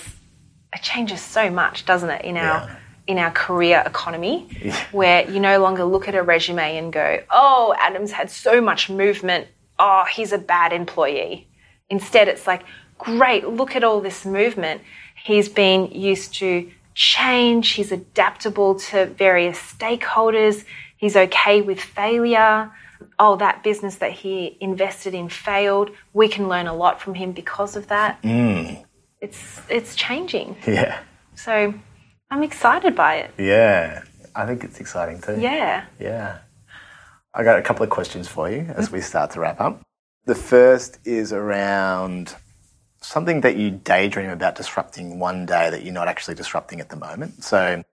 it 0.73 0.81
changes 0.81 1.21
so 1.21 1.49
much, 1.49 1.85
doesn't 1.85 2.09
it, 2.09 2.25
in 2.25 2.35
our. 2.37 2.67
Yeah 2.67 2.75
in 3.07 3.19
our 3.19 3.31
career 3.31 3.83
economy 3.85 4.47
yeah. 4.63 4.83
where 4.91 5.29
you 5.29 5.39
no 5.39 5.59
longer 5.59 5.83
look 5.83 6.07
at 6.07 6.15
a 6.15 6.23
resume 6.23 6.77
and 6.77 6.91
go, 6.91 7.21
oh, 7.29 7.75
Adam's 7.77 8.11
had 8.11 8.31
so 8.31 8.59
much 8.59 8.89
movement. 8.89 9.47
Oh, 9.77 10.05
he's 10.05 10.31
a 10.31 10.37
bad 10.37 10.73
employee. 10.73 11.47
Instead, 11.89 12.27
it's 12.27 12.47
like, 12.47 12.63
great, 12.97 13.47
look 13.47 13.75
at 13.75 13.83
all 13.83 14.01
this 14.01 14.25
movement. 14.25 14.81
He's 15.23 15.49
been 15.49 15.91
used 15.91 16.33
to 16.35 16.71
change. 16.93 17.71
He's 17.71 17.91
adaptable 17.91 18.75
to 18.75 19.05
various 19.05 19.57
stakeholders. 19.57 20.63
He's 20.97 21.15
okay 21.15 21.61
with 21.61 21.79
failure. 21.79 22.71
Oh, 23.19 23.35
that 23.37 23.63
business 23.63 23.95
that 23.95 24.11
he 24.11 24.57
invested 24.61 25.13
in 25.13 25.29
failed. 25.29 25.91
We 26.13 26.27
can 26.27 26.47
learn 26.47 26.67
a 26.67 26.73
lot 26.73 27.01
from 27.01 27.15
him 27.15 27.33
because 27.33 27.75
of 27.75 27.87
that. 27.87 28.21
Mm. 28.23 28.83
It's 29.21 29.61
it's 29.69 29.95
changing. 29.95 30.57
Yeah. 30.65 30.99
So 31.35 31.73
I'm 32.31 32.43
excited 32.43 32.95
by 32.95 33.15
it. 33.17 33.33
Yeah, 33.37 34.03
I 34.35 34.45
think 34.45 34.63
it's 34.63 34.79
exciting 34.79 35.21
too. 35.21 35.39
Yeah. 35.39 35.85
Yeah. 35.99 36.39
I 37.35 37.43
got 37.43 37.59
a 37.59 37.61
couple 37.61 37.83
of 37.83 37.89
questions 37.89 38.29
for 38.29 38.49
you 38.49 38.61
as 38.75 38.91
we 38.91 39.01
start 39.01 39.31
to 39.31 39.41
wrap 39.41 39.59
up. 39.59 39.81
The 40.25 40.35
first 40.35 40.99
is 41.05 41.33
around 41.33 42.33
something 43.01 43.41
that 43.41 43.57
you 43.57 43.71
daydream 43.71 44.29
about 44.29 44.55
disrupting 44.55 45.19
one 45.19 45.45
day 45.45 45.69
that 45.69 45.83
you're 45.83 45.93
not 45.93 46.07
actually 46.07 46.35
disrupting 46.35 46.79
at 46.79 46.89
the 46.89 46.95
moment. 46.95 47.43
So, 47.43 47.83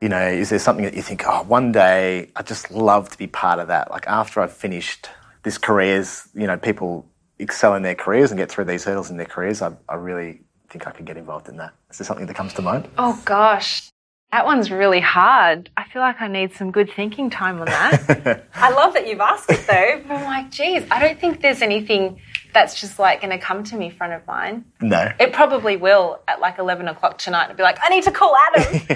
you 0.00 0.08
know, 0.08 0.24
is 0.24 0.50
there 0.50 0.60
something 0.60 0.84
that 0.84 0.94
you 0.94 1.02
think, 1.02 1.24
oh, 1.26 1.42
one 1.42 1.72
day 1.72 2.30
I 2.36 2.42
just 2.42 2.70
love 2.70 3.10
to 3.10 3.18
be 3.18 3.26
part 3.26 3.58
of 3.58 3.66
that? 3.66 3.90
Like 3.90 4.06
after 4.06 4.40
I've 4.40 4.52
finished 4.52 5.08
this 5.42 5.58
careers, 5.58 6.28
you 6.32 6.46
know, 6.46 6.56
people 6.56 7.04
excel 7.40 7.74
in 7.74 7.82
their 7.82 7.96
careers 7.96 8.30
and 8.30 8.38
get 8.38 8.48
through 8.48 8.66
these 8.66 8.84
hurdles 8.84 9.10
in 9.10 9.16
their 9.16 9.26
careers, 9.26 9.60
I, 9.60 9.72
I 9.88 9.96
really 9.96 10.40
think 10.70 10.86
I 10.86 10.92
could 10.92 11.04
get 11.04 11.16
involved 11.16 11.48
in 11.48 11.56
that? 11.56 11.74
Is 11.90 11.98
there 11.98 12.06
something 12.06 12.26
that 12.26 12.36
comes 12.36 12.54
to 12.54 12.62
mind? 12.62 12.88
Oh 12.96 13.20
gosh, 13.24 13.90
that 14.34 14.46
one's 14.46 14.68
really 14.68 14.98
hard. 14.98 15.70
I 15.76 15.84
feel 15.84 16.02
like 16.02 16.20
I 16.20 16.26
need 16.26 16.52
some 16.54 16.72
good 16.72 16.90
thinking 16.90 17.30
time 17.30 17.60
on 17.60 17.66
that. 17.66 18.48
I 18.54 18.70
love 18.70 18.92
that 18.94 19.06
you've 19.06 19.20
asked 19.20 19.48
it 19.48 19.64
though. 19.64 20.02
But 20.08 20.16
I'm 20.16 20.24
like, 20.24 20.50
geez, 20.50 20.84
I 20.90 20.98
don't 20.98 21.20
think 21.20 21.40
there's 21.40 21.62
anything 21.62 22.18
that's 22.52 22.80
just 22.80 22.98
like 22.98 23.20
going 23.20 23.30
to 23.30 23.38
come 23.38 23.62
to 23.62 23.76
me 23.76 23.90
front 23.90 24.12
of 24.12 24.26
mind. 24.26 24.64
No. 24.80 25.08
It 25.20 25.32
probably 25.32 25.76
will 25.76 26.18
at 26.26 26.40
like 26.40 26.58
11 26.58 26.88
o'clock 26.88 27.18
tonight 27.18 27.46
and 27.46 27.56
be 27.56 27.62
like, 27.62 27.78
I 27.80 27.88
need 27.90 28.02
to 28.02 28.10
call 28.10 28.34
Adam. 28.34 28.82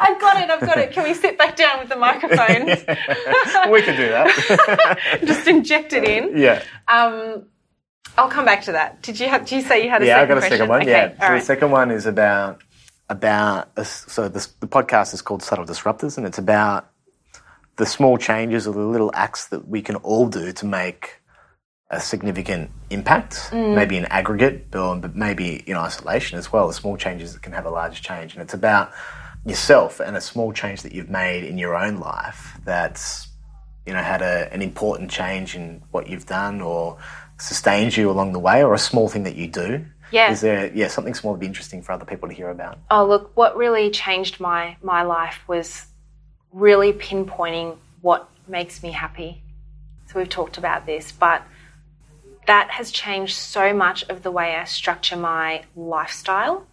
I've 0.00 0.20
got 0.20 0.42
it, 0.42 0.50
I've 0.50 0.60
got 0.60 0.78
it. 0.78 0.90
Can 0.90 1.04
we 1.04 1.14
sit 1.14 1.38
back 1.38 1.54
down 1.54 1.78
with 1.78 1.88
the 1.88 1.94
microphones? 1.94 2.80
we 3.70 3.82
can 3.82 3.96
do 3.96 4.08
that. 4.08 5.20
just 5.24 5.46
inject 5.46 5.92
it 5.92 6.02
in. 6.02 6.36
Yeah. 6.36 6.60
Um, 6.88 7.44
I'll 8.18 8.28
come 8.28 8.46
back 8.46 8.64
to 8.64 8.72
that. 8.72 9.00
Did 9.02 9.20
you 9.20 9.28
have? 9.28 9.46
Did 9.46 9.54
you 9.54 9.62
say 9.62 9.84
you 9.84 9.90
had 9.90 10.02
a 10.02 10.06
yeah, 10.06 10.16
second 10.16 10.22
I've 10.22 10.28
got 10.28 10.36
a 10.36 10.40
question? 10.40 10.58
second 10.58 10.68
one. 10.68 10.82
Okay. 10.82 10.90
Yeah. 10.90 11.08
So 11.08 11.32
right. 11.32 11.38
the 11.38 11.44
second 11.46 11.70
one 11.70 11.90
is 11.92 12.06
about 12.06 12.62
about 13.12 13.86
so 13.86 14.28
this, 14.28 14.46
the 14.58 14.66
podcast 14.66 15.14
is 15.14 15.22
called 15.22 15.42
Subtle 15.42 15.66
Disruptors, 15.66 16.16
and 16.16 16.26
it's 16.26 16.38
about 16.38 16.90
the 17.76 17.86
small 17.86 18.18
changes 18.18 18.66
or 18.66 18.74
the 18.74 18.80
little 18.80 19.10
acts 19.14 19.46
that 19.48 19.68
we 19.68 19.82
can 19.82 19.96
all 19.96 20.28
do 20.28 20.52
to 20.52 20.66
make 20.66 21.20
a 21.90 22.00
significant 22.00 22.70
impact, 22.88 23.34
mm. 23.50 23.74
maybe 23.74 23.96
in 23.98 24.06
aggregate, 24.06 24.70
but 24.70 25.14
maybe 25.14 25.56
in 25.66 25.76
isolation 25.76 26.38
as 26.38 26.50
well. 26.50 26.66
The 26.66 26.72
small 26.72 26.96
changes 26.96 27.34
that 27.34 27.42
can 27.42 27.52
have 27.52 27.66
a 27.66 27.70
large 27.70 28.00
change, 28.00 28.32
and 28.32 28.42
it's 28.42 28.54
about 28.54 28.92
yourself 29.44 30.00
and 30.00 30.16
a 30.16 30.20
small 30.20 30.52
change 30.52 30.82
that 30.82 30.92
you've 30.92 31.10
made 31.10 31.44
in 31.44 31.58
your 31.58 31.76
own 31.76 31.98
life 31.98 32.58
that's 32.64 33.28
you 33.84 33.92
know 33.92 33.98
had 33.98 34.22
a, 34.22 34.52
an 34.52 34.62
important 34.62 35.10
change 35.10 35.54
in 35.56 35.82
what 35.90 36.08
you've 36.08 36.26
done 36.26 36.60
or 36.60 36.96
sustains 37.38 37.96
you 37.96 38.08
along 38.08 38.32
the 38.32 38.38
way 38.38 38.62
or 38.62 38.72
a 38.72 38.78
small 38.78 39.08
thing 39.08 39.24
that 39.24 39.34
you 39.34 39.48
do 39.48 39.84
Yeah. 40.12 40.30
Is 40.30 40.42
there 40.42 40.70
yeah 40.74 40.88
something 40.88 41.14
small 41.14 41.32
to 41.32 41.40
be 41.40 41.46
interesting 41.46 41.82
for 41.82 41.92
other 41.92 42.04
people 42.04 42.28
to 42.28 42.34
hear 42.34 42.50
about? 42.50 42.78
Oh, 42.90 43.04
look, 43.06 43.32
what 43.34 43.56
really 43.56 43.90
changed 43.90 44.38
my, 44.38 44.76
my 44.82 45.02
life 45.02 45.40
was 45.48 45.86
really 46.52 46.92
pinpointing 46.92 47.78
what 48.02 48.28
makes 48.46 48.82
me 48.82 48.92
happy. 48.92 49.42
So 50.06 50.18
we've 50.18 50.28
talked 50.28 50.58
about 50.58 50.84
this, 50.84 51.10
but 51.12 51.42
that 52.46 52.70
has 52.70 52.90
changed 52.90 53.36
so 53.36 53.72
much 53.72 54.02
of 54.10 54.22
the 54.22 54.30
way 54.30 54.54
I 54.54 54.64
structure 54.64 55.16
my 55.16 55.64
lifestyle 55.74 56.66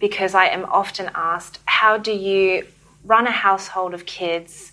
because 0.00 0.34
I 0.34 0.46
am 0.46 0.64
often 0.64 1.10
asked, 1.14 1.60
how 1.66 1.98
do 1.98 2.10
you 2.10 2.66
run 3.04 3.26
a 3.26 3.30
household 3.30 3.94
of 3.94 4.06
kids, 4.06 4.72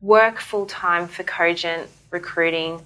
work 0.00 0.38
full 0.38 0.66
time 0.66 1.08
for 1.08 1.24
Cogent 1.24 1.88
recruiting, 2.10 2.84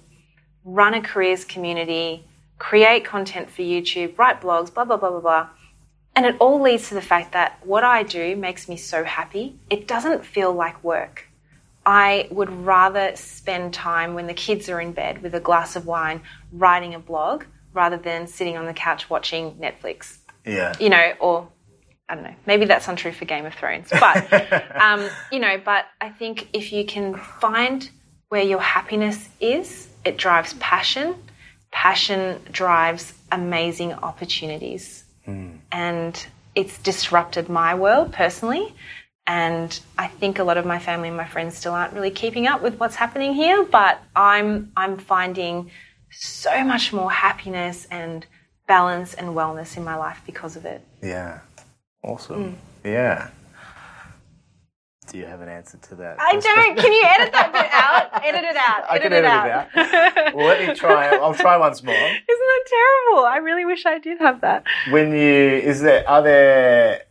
run 0.63 0.93
a 0.93 1.01
careers 1.01 1.43
community, 1.43 2.23
create 2.57 3.05
content 3.05 3.49
for 3.49 3.61
YouTube, 3.61 4.17
write 4.17 4.41
blogs, 4.41 4.73
blah, 4.73 4.85
blah, 4.85 4.97
blah, 4.97 5.09
blah, 5.11 5.19
blah. 5.19 5.49
And 6.15 6.25
it 6.25 6.35
all 6.39 6.59
leads 6.59 6.87
to 6.89 6.95
the 6.95 7.01
fact 7.01 7.33
that 7.33 7.59
what 7.65 7.83
I 7.83 8.03
do 8.03 8.35
makes 8.35 8.67
me 8.67 8.75
so 8.75 9.03
happy. 9.03 9.59
It 9.69 9.87
doesn't 9.87 10.25
feel 10.25 10.51
like 10.51 10.83
work. 10.83 11.27
I 11.85 12.27
would 12.31 12.49
rather 12.49 13.15
spend 13.15 13.73
time 13.73 14.13
when 14.13 14.27
the 14.27 14.33
kids 14.33 14.67
are 14.67 14.81
in 14.81 14.91
bed 14.91 15.21
with 15.21 15.35
a 15.35 15.39
glass 15.39 15.75
of 15.75 15.85
wine 15.85 16.21
writing 16.51 16.95
a 16.95 16.99
blog 16.99 17.45
rather 17.73 17.97
than 17.97 18.27
sitting 18.27 18.57
on 18.57 18.65
the 18.65 18.73
couch 18.73 19.09
watching 19.09 19.53
Netflix. 19.55 20.17
Yeah. 20.45 20.73
You 20.79 20.89
know, 20.89 21.13
or 21.19 21.47
I 22.09 22.15
don't 22.15 22.23
know, 22.23 22.35
maybe 22.45 22.65
that's 22.65 22.87
untrue 22.87 23.11
for 23.11 23.25
Game 23.25 23.45
of 23.45 23.53
Thrones. 23.53 23.89
But, 23.89 24.75
um, 24.81 25.07
you 25.31 25.39
know, 25.39 25.61
but 25.63 25.85
I 26.01 26.09
think 26.09 26.49
if 26.51 26.73
you 26.73 26.85
can 26.85 27.15
find 27.15 27.89
where 28.29 28.43
your 28.43 28.59
happiness 28.59 29.29
is, 29.39 29.87
it 30.03 30.17
drives 30.17 30.53
passion. 30.55 31.15
Passion 31.77 32.41
drives 32.51 33.13
amazing 33.31 33.93
opportunities. 33.93 35.03
And 35.71 36.27
it's 36.55 36.75
disrupted 36.79 37.49
my 37.49 37.75
world 37.75 38.11
personally. 38.13 38.73
And 39.27 39.79
I 39.95 40.07
think 40.07 40.39
a 40.39 40.43
lot 40.43 40.57
of 40.57 40.65
my 40.65 40.79
family 40.79 41.09
and 41.09 41.15
my 41.15 41.27
friends 41.27 41.55
still 41.55 41.73
aren't 41.73 41.93
really 41.93 42.09
keeping 42.09 42.47
up 42.47 42.63
with 42.63 42.79
what's 42.79 42.95
happening 42.95 43.35
here, 43.35 43.63
but 43.63 44.01
I'm 44.15 44.71
I'm 44.75 44.97
finding 44.97 45.69
so 46.09 46.63
much 46.63 46.93
more 46.93 47.11
happiness 47.11 47.85
and 47.91 48.25
balance 48.67 49.13
and 49.13 49.35
wellness 49.35 49.77
in 49.77 49.83
my 49.83 49.97
life 49.97 50.19
because 50.25 50.55
of 50.55 50.65
it. 50.65 50.81
Yeah. 51.03 51.41
Awesome. 52.03 52.43
Mm. 52.43 52.55
Yeah. 52.85 53.29
Do 55.11 55.17
you 55.17 55.25
have 55.25 55.41
an 55.41 55.49
answer 55.49 55.77
to 55.77 55.95
that? 55.95 56.17
I 56.19 56.33
don't. 56.33 56.77
Can 56.77 56.91
you 56.91 57.03
edit 57.05 57.31
that 57.33 57.51
bit 57.53 57.67
out? 57.71 58.23
Edit 58.25 58.43
it 58.43 58.55
out. 58.55 58.89
I 58.89 58.95
edit 58.97 59.01
can 59.03 59.13
it 59.13 59.15
edit 59.25 59.31
out. 59.31 59.67
it 59.75 60.17
out. 60.27 60.35
Well, 60.35 60.47
let 60.47 60.67
me 60.67 60.73
try. 60.75 61.07
I'll 61.15 61.33
try 61.33 61.57
once 61.57 61.81
more. 61.83 61.95
Isn't 61.95 62.25
that 62.27 62.63
terrible? 62.67 63.25
I 63.25 63.37
really 63.37 63.65
wish 63.65 63.85
I 63.85 63.99
did 63.99 64.19
have 64.19 64.41
that. 64.41 64.63
When 64.91 65.11
you 65.11 65.17
is 65.17 65.81
there 65.81 66.07
are 66.09 66.21
there 66.21 67.01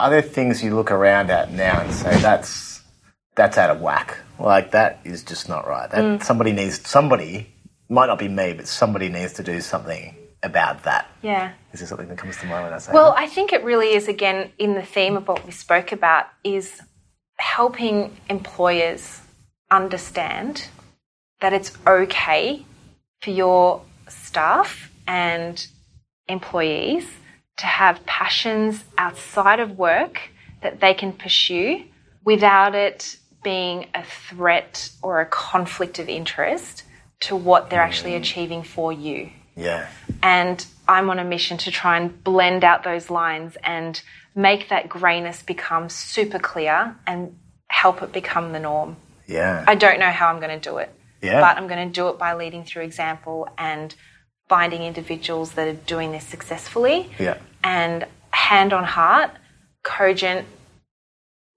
are 0.00 0.10
there 0.10 0.22
things 0.22 0.62
you 0.62 0.74
look 0.74 0.90
around 0.90 1.30
at 1.30 1.52
now 1.52 1.80
and 1.80 1.92
say 1.92 2.16
that's 2.20 2.82
that's 3.36 3.58
out 3.58 3.70
of 3.70 3.80
whack? 3.80 4.18
Like 4.38 4.72
that 4.72 5.00
is 5.04 5.22
just 5.22 5.48
not 5.48 5.66
right. 5.68 5.90
That 5.90 6.02
Mm. 6.02 6.22
somebody 6.24 6.52
needs 6.52 6.86
somebody 6.88 7.52
might 7.88 8.06
not 8.06 8.18
be 8.18 8.28
me, 8.28 8.54
but 8.54 8.66
somebody 8.66 9.08
needs 9.08 9.34
to 9.34 9.42
do 9.42 9.60
something 9.60 10.16
about 10.42 10.82
that. 10.82 11.06
Yeah. 11.22 11.52
Is 11.72 11.80
there 11.80 11.86
something 11.86 12.08
that 12.08 12.18
comes 12.18 12.36
to 12.38 12.46
mind 12.46 12.64
when 12.64 12.72
I 12.72 12.78
say 12.78 12.92
Well, 12.92 13.12
that? 13.12 13.20
I 13.20 13.26
think 13.28 13.52
it 13.52 13.62
really 13.64 13.94
is 13.94 14.08
again 14.08 14.50
in 14.58 14.74
the 14.74 14.82
theme 14.82 15.16
of 15.16 15.26
what 15.28 15.44
we 15.44 15.52
spoke 15.52 15.92
about 15.92 16.26
is 16.42 16.80
helping 17.44 18.16
employers 18.30 19.20
understand 19.70 20.66
that 21.40 21.52
it's 21.52 21.72
okay 21.86 22.64
for 23.20 23.30
your 23.30 23.82
staff 24.08 24.90
and 25.06 25.66
employees 26.26 27.06
to 27.58 27.66
have 27.66 28.04
passions 28.06 28.82
outside 28.96 29.60
of 29.60 29.78
work 29.78 30.30
that 30.62 30.80
they 30.80 30.94
can 30.94 31.12
pursue 31.12 31.84
without 32.24 32.74
it 32.74 33.18
being 33.44 33.86
a 33.94 34.02
threat 34.02 34.90
or 35.02 35.20
a 35.20 35.26
conflict 35.26 35.98
of 35.98 36.08
interest 36.08 36.82
to 37.20 37.36
what 37.36 37.68
they're 37.68 37.78
mm. 37.78 37.88
actually 37.88 38.14
achieving 38.14 38.62
for 38.62 38.90
you 38.90 39.28
Yeah. 39.54 39.86
and 40.22 40.66
I'm 40.88 41.10
on 41.10 41.18
a 41.18 41.24
mission 41.24 41.58
to 41.58 41.70
try 41.70 41.98
and 41.98 42.24
blend 42.24 42.64
out 42.64 42.84
those 42.84 43.10
lines 43.10 43.56
and 43.62 44.02
make 44.34 44.68
that 44.68 44.88
greyness 44.88 45.42
become 45.42 45.88
super 45.88 46.38
clear 46.38 46.96
and 47.06 47.36
help 47.68 48.02
it 48.02 48.12
become 48.12 48.52
the 48.52 48.60
norm. 48.60 48.96
Yeah. 49.26 49.64
I 49.66 49.74
don't 49.74 49.98
know 50.00 50.10
how 50.10 50.28
I'm 50.28 50.40
going 50.40 50.58
to 50.58 50.70
do 50.70 50.78
it, 50.78 50.90
yeah. 51.22 51.40
but 51.40 51.56
I'm 51.56 51.66
going 51.66 51.88
to 51.88 51.92
do 51.92 52.08
it 52.08 52.18
by 52.18 52.34
leading 52.34 52.64
through 52.64 52.82
example 52.82 53.48
and 53.56 53.94
finding 54.48 54.82
individuals 54.82 55.52
that 55.52 55.68
are 55.68 55.72
doing 55.72 56.12
this 56.12 56.24
successfully. 56.24 57.10
yeah. 57.18 57.38
And 57.62 58.06
hand 58.30 58.72
on 58.72 58.84
heart, 58.84 59.30
Cogent 59.82 60.46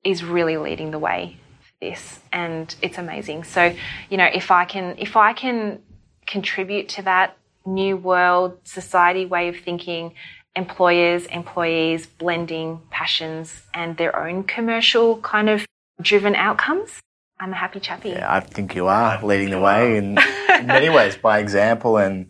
is 0.04 0.24
really 0.24 0.58
leading 0.58 0.92
the 0.92 1.00
way 1.00 1.38
for 1.60 1.86
this, 1.86 2.20
and 2.32 2.74
it's 2.82 2.98
amazing. 2.98 3.44
So, 3.44 3.76
you 4.10 4.18
know, 4.18 4.30
if 4.34 4.52
I 4.52 4.64
can, 4.66 4.96
if 4.98 5.18
I 5.18 5.34
can 5.34 5.82
contribute 6.26 6.90
to 6.90 7.02
that 7.04 7.38
new 7.66 7.98
world 7.98 8.58
society 8.64 9.26
way 9.26 9.50
of 9.50 9.58
thinking, 9.58 10.14
employers, 10.58 11.26
employees 11.28 12.08
blending 12.08 12.82
passions 12.90 13.62
and 13.74 13.96
their 13.96 14.14
own 14.20 14.44
commercial 14.44 15.18
kind 15.20 15.50
of 15.50 15.66
driven 16.02 16.36
outcomes, 16.36 17.00
I'm 17.40 17.54
a 17.54 17.56
happy 17.56 17.80
chappy. 17.80 18.10
Yeah, 18.10 18.34
I 18.34 18.40
think 18.40 18.76
you 18.76 18.88
are 18.88 19.24
leading 19.24 19.52
the 19.52 19.60
way 19.62 19.98
in, 19.98 20.18
in 20.60 20.66
many 20.68 20.90
ways 20.90 21.16
by 21.16 21.40
example 21.40 21.98
and 21.98 22.28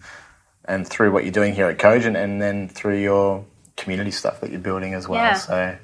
and 0.66 0.86
through 0.86 1.14
what 1.14 1.24
you're 1.24 1.32
doing 1.32 1.56
here 1.56 1.68
at 1.68 1.80
Cogent 1.80 2.18
and 2.18 2.42
then 2.42 2.68
through 2.68 3.00
your 3.02 3.46
community 3.78 4.12
stuff 4.12 4.42
that 4.42 4.52
you're 4.52 4.60
building 4.60 4.94
as 4.94 5.08
well. 5.08 5.22
Yeah. 5.24 5.34
So 5.36 5.78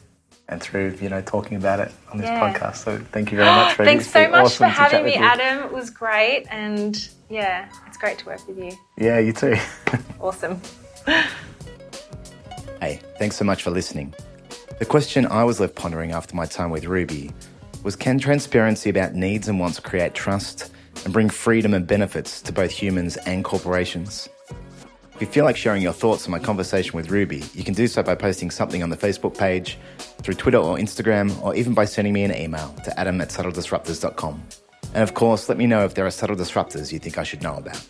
and 0.50 0.62
through, 0.62 0.98
you 1.02 1.08
know, 1.08 1.22
talking 1.22 1.56
about 1.56 1.80
it 1.80 1.90
on 2.12 2.18
this 2.18 2.28
Yeah. 2.28 2.54
podcast. 2.54 2.76
So 2.84 2.98
thank 3.14 3.32
you 3.32 3.38
very 3.38 3.50
much. 3.50 3.78
Thanks 3.78 4.10
so 4.10 4.28
much 4.28 4.44
awesome 4.44 4.70
for 4.70 4.82
having 4.82 5.06
me. 5.06 5.16
Adam. 5.16 5.64
It 5.64 5.72
was 5.72 5.90
great, 5.90 6.46
and 6.52 6.98
yeah, 7.30 7.70
it's 7.88 7.98
great 7.98 8.18
to 8.20 8.26
work 8.26 8.46
with 8.46 8.58
you. 8.58 8.72
Yeah, 8.98 9.20
you 9.20 9.32
too. 9.32 9.56
Awesome. 10.20 10.62
Hey, 12.84 13.00
thanks 13.18 13.38
so 13.38 13.46
much 13.46 13.64
for 13.64 13.72
listening. 13.72 14.14
The 14.78 14.84
question 14.84 15.26
I 15.28 15.46
was 15.46 15.62
left 15.62 15.74
pondering 15.74 16.12
after 16.12 16.36
my 16.36 16.46
time 16.46 16.70
with 16.70 16.84
Ruby 16.84 17.32
was 17.82 17.96
can 17.96 18.20
transparency 18.20 18.90
about 18.90 19.16
needs 19.16 19.48
and 19.48 19.58
wants 19.58 19.80
create 19.80 20.14
trust 20.14 20.70
and 21.06 21.14
bring 21.14 21.30
freedom 21.30 21.74
and 21.74 21.88
benefits 21.88 22.42
to 22.42 22.52
both 22.52 22.72
humans 22.72 23.16
and 23.26 23.46
corporations? 23.46 24.28
If 25.16 25.22
you 25.22 25.28
feel 25.28 25.46
like 25.46 25.56
sharing 25.56 25.82
your 25.82 25.94
thoughts 25.94 26.26
on 26.26 26.32
my 26.32 26.40
conversation 26.40 26.98
with 26.98 27.10
Ruby, 27.10 27.42
you 27.54 27.64
can 27.64 27.74
do 27.74 27.88
so 27.88 28.04
by 28.04 28.16
posting 28.16 28.52
something 28.52 28.84
on 28.84 28.90
the 28.90 28.98
Facebook 28.98 29.38
page, 29.38 29.78
through 30.22 30.34
Twitter 30.34 30.58
or 30.58 30.76
Instagram, 30.76 31.42
or 31.42 31.56
even 31.56 31.74
by 31.74 31.86
sending 31.86 32.12
me 32.12 32.26
an 32.26 32.36
email 32.36 32.76
to 32.84 33.00
adam 33.00 33.22
at 33.22 33.30
subtledisruptors.com. 33.30 34.44
And 34.94 35.04
of 35.04 35.14
course, 35.14 35.48
let 35.48 35.58
me 35.58 35.68
know 35.68 35.86
if 35.86 35.94
there 35.94 36.06
are 36.06 36.12
subtle 36.12 36.36
disruptors 36.36 36.92
you 36.92 37.00
think 37.00 37.18
I 37.18 37.24
should 37.24 37.44
know 37.44 37.56
about. 37.56 37.82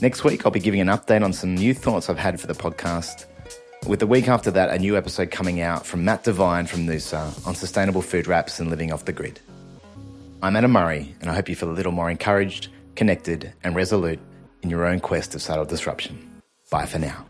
Next 0.00 0.24
week, 0.24 0.46
I'll 0.46 0.52
be 0.52 0.60
giving 0.60 0.80
an 0.80 0.88
update 0.88 1.22
on 1.22 1.34
some 1.34 1.54
new 1.54 1.74
thoughts 1.74 2.08
I've 2.08 2.18
had 2.18 2.40
for 2.40 2.46
the 2.46 2.54
podcast. 2.54 3.26
With 3.86 4.00
the 4.00 4.06
week 4.06 4.28
after 4.28 4.50
that, 4.50 4.70
a 4.70 4.78
new 4.78 4.96
episode 4.96 5.30
coming 5.30 5.60
out 5.60 5.86
from 5.86 6.04
Matt 6.04 6.24
Devine 6.24 6.66
from 6.66 6.88
uh, 6.88 6.92
Noosa 6.92 7.46
on 7.46 7.54
sustainable 7.54 8.02
food 8.02 8.26
wraps 8.26 8.60
and 8.60 8.68
living 8.68 8.92
off 8.92 9.04
the 9.04 9.12
grid. 9.12 9.40
I'm 10.42 10.56
Adam 10.56 10.72
Murray, 10.72 11.14
and 11.20 11.30
I 11.30 11.34
hope 11.34 11.48
you 11.48 11.56
feel 11.56 11.70
a 11.70 11.72
little 11.72 11.92
more 11.92 12.10
encouraged, 12.10 12.68
connected, 12.96 13.52
and 13.64 13.74
resolute 13.74 14.20
in 14.62 14.68
your 14.68 14.84
own 14.84 15.00
quest 15.00 15.34
of 15.34 15.40
subtle 15.40 15.64
disruption. 15.64 16.42
Bye 16.70 16.86
for 16.86 16.98
now. 16.98 17.27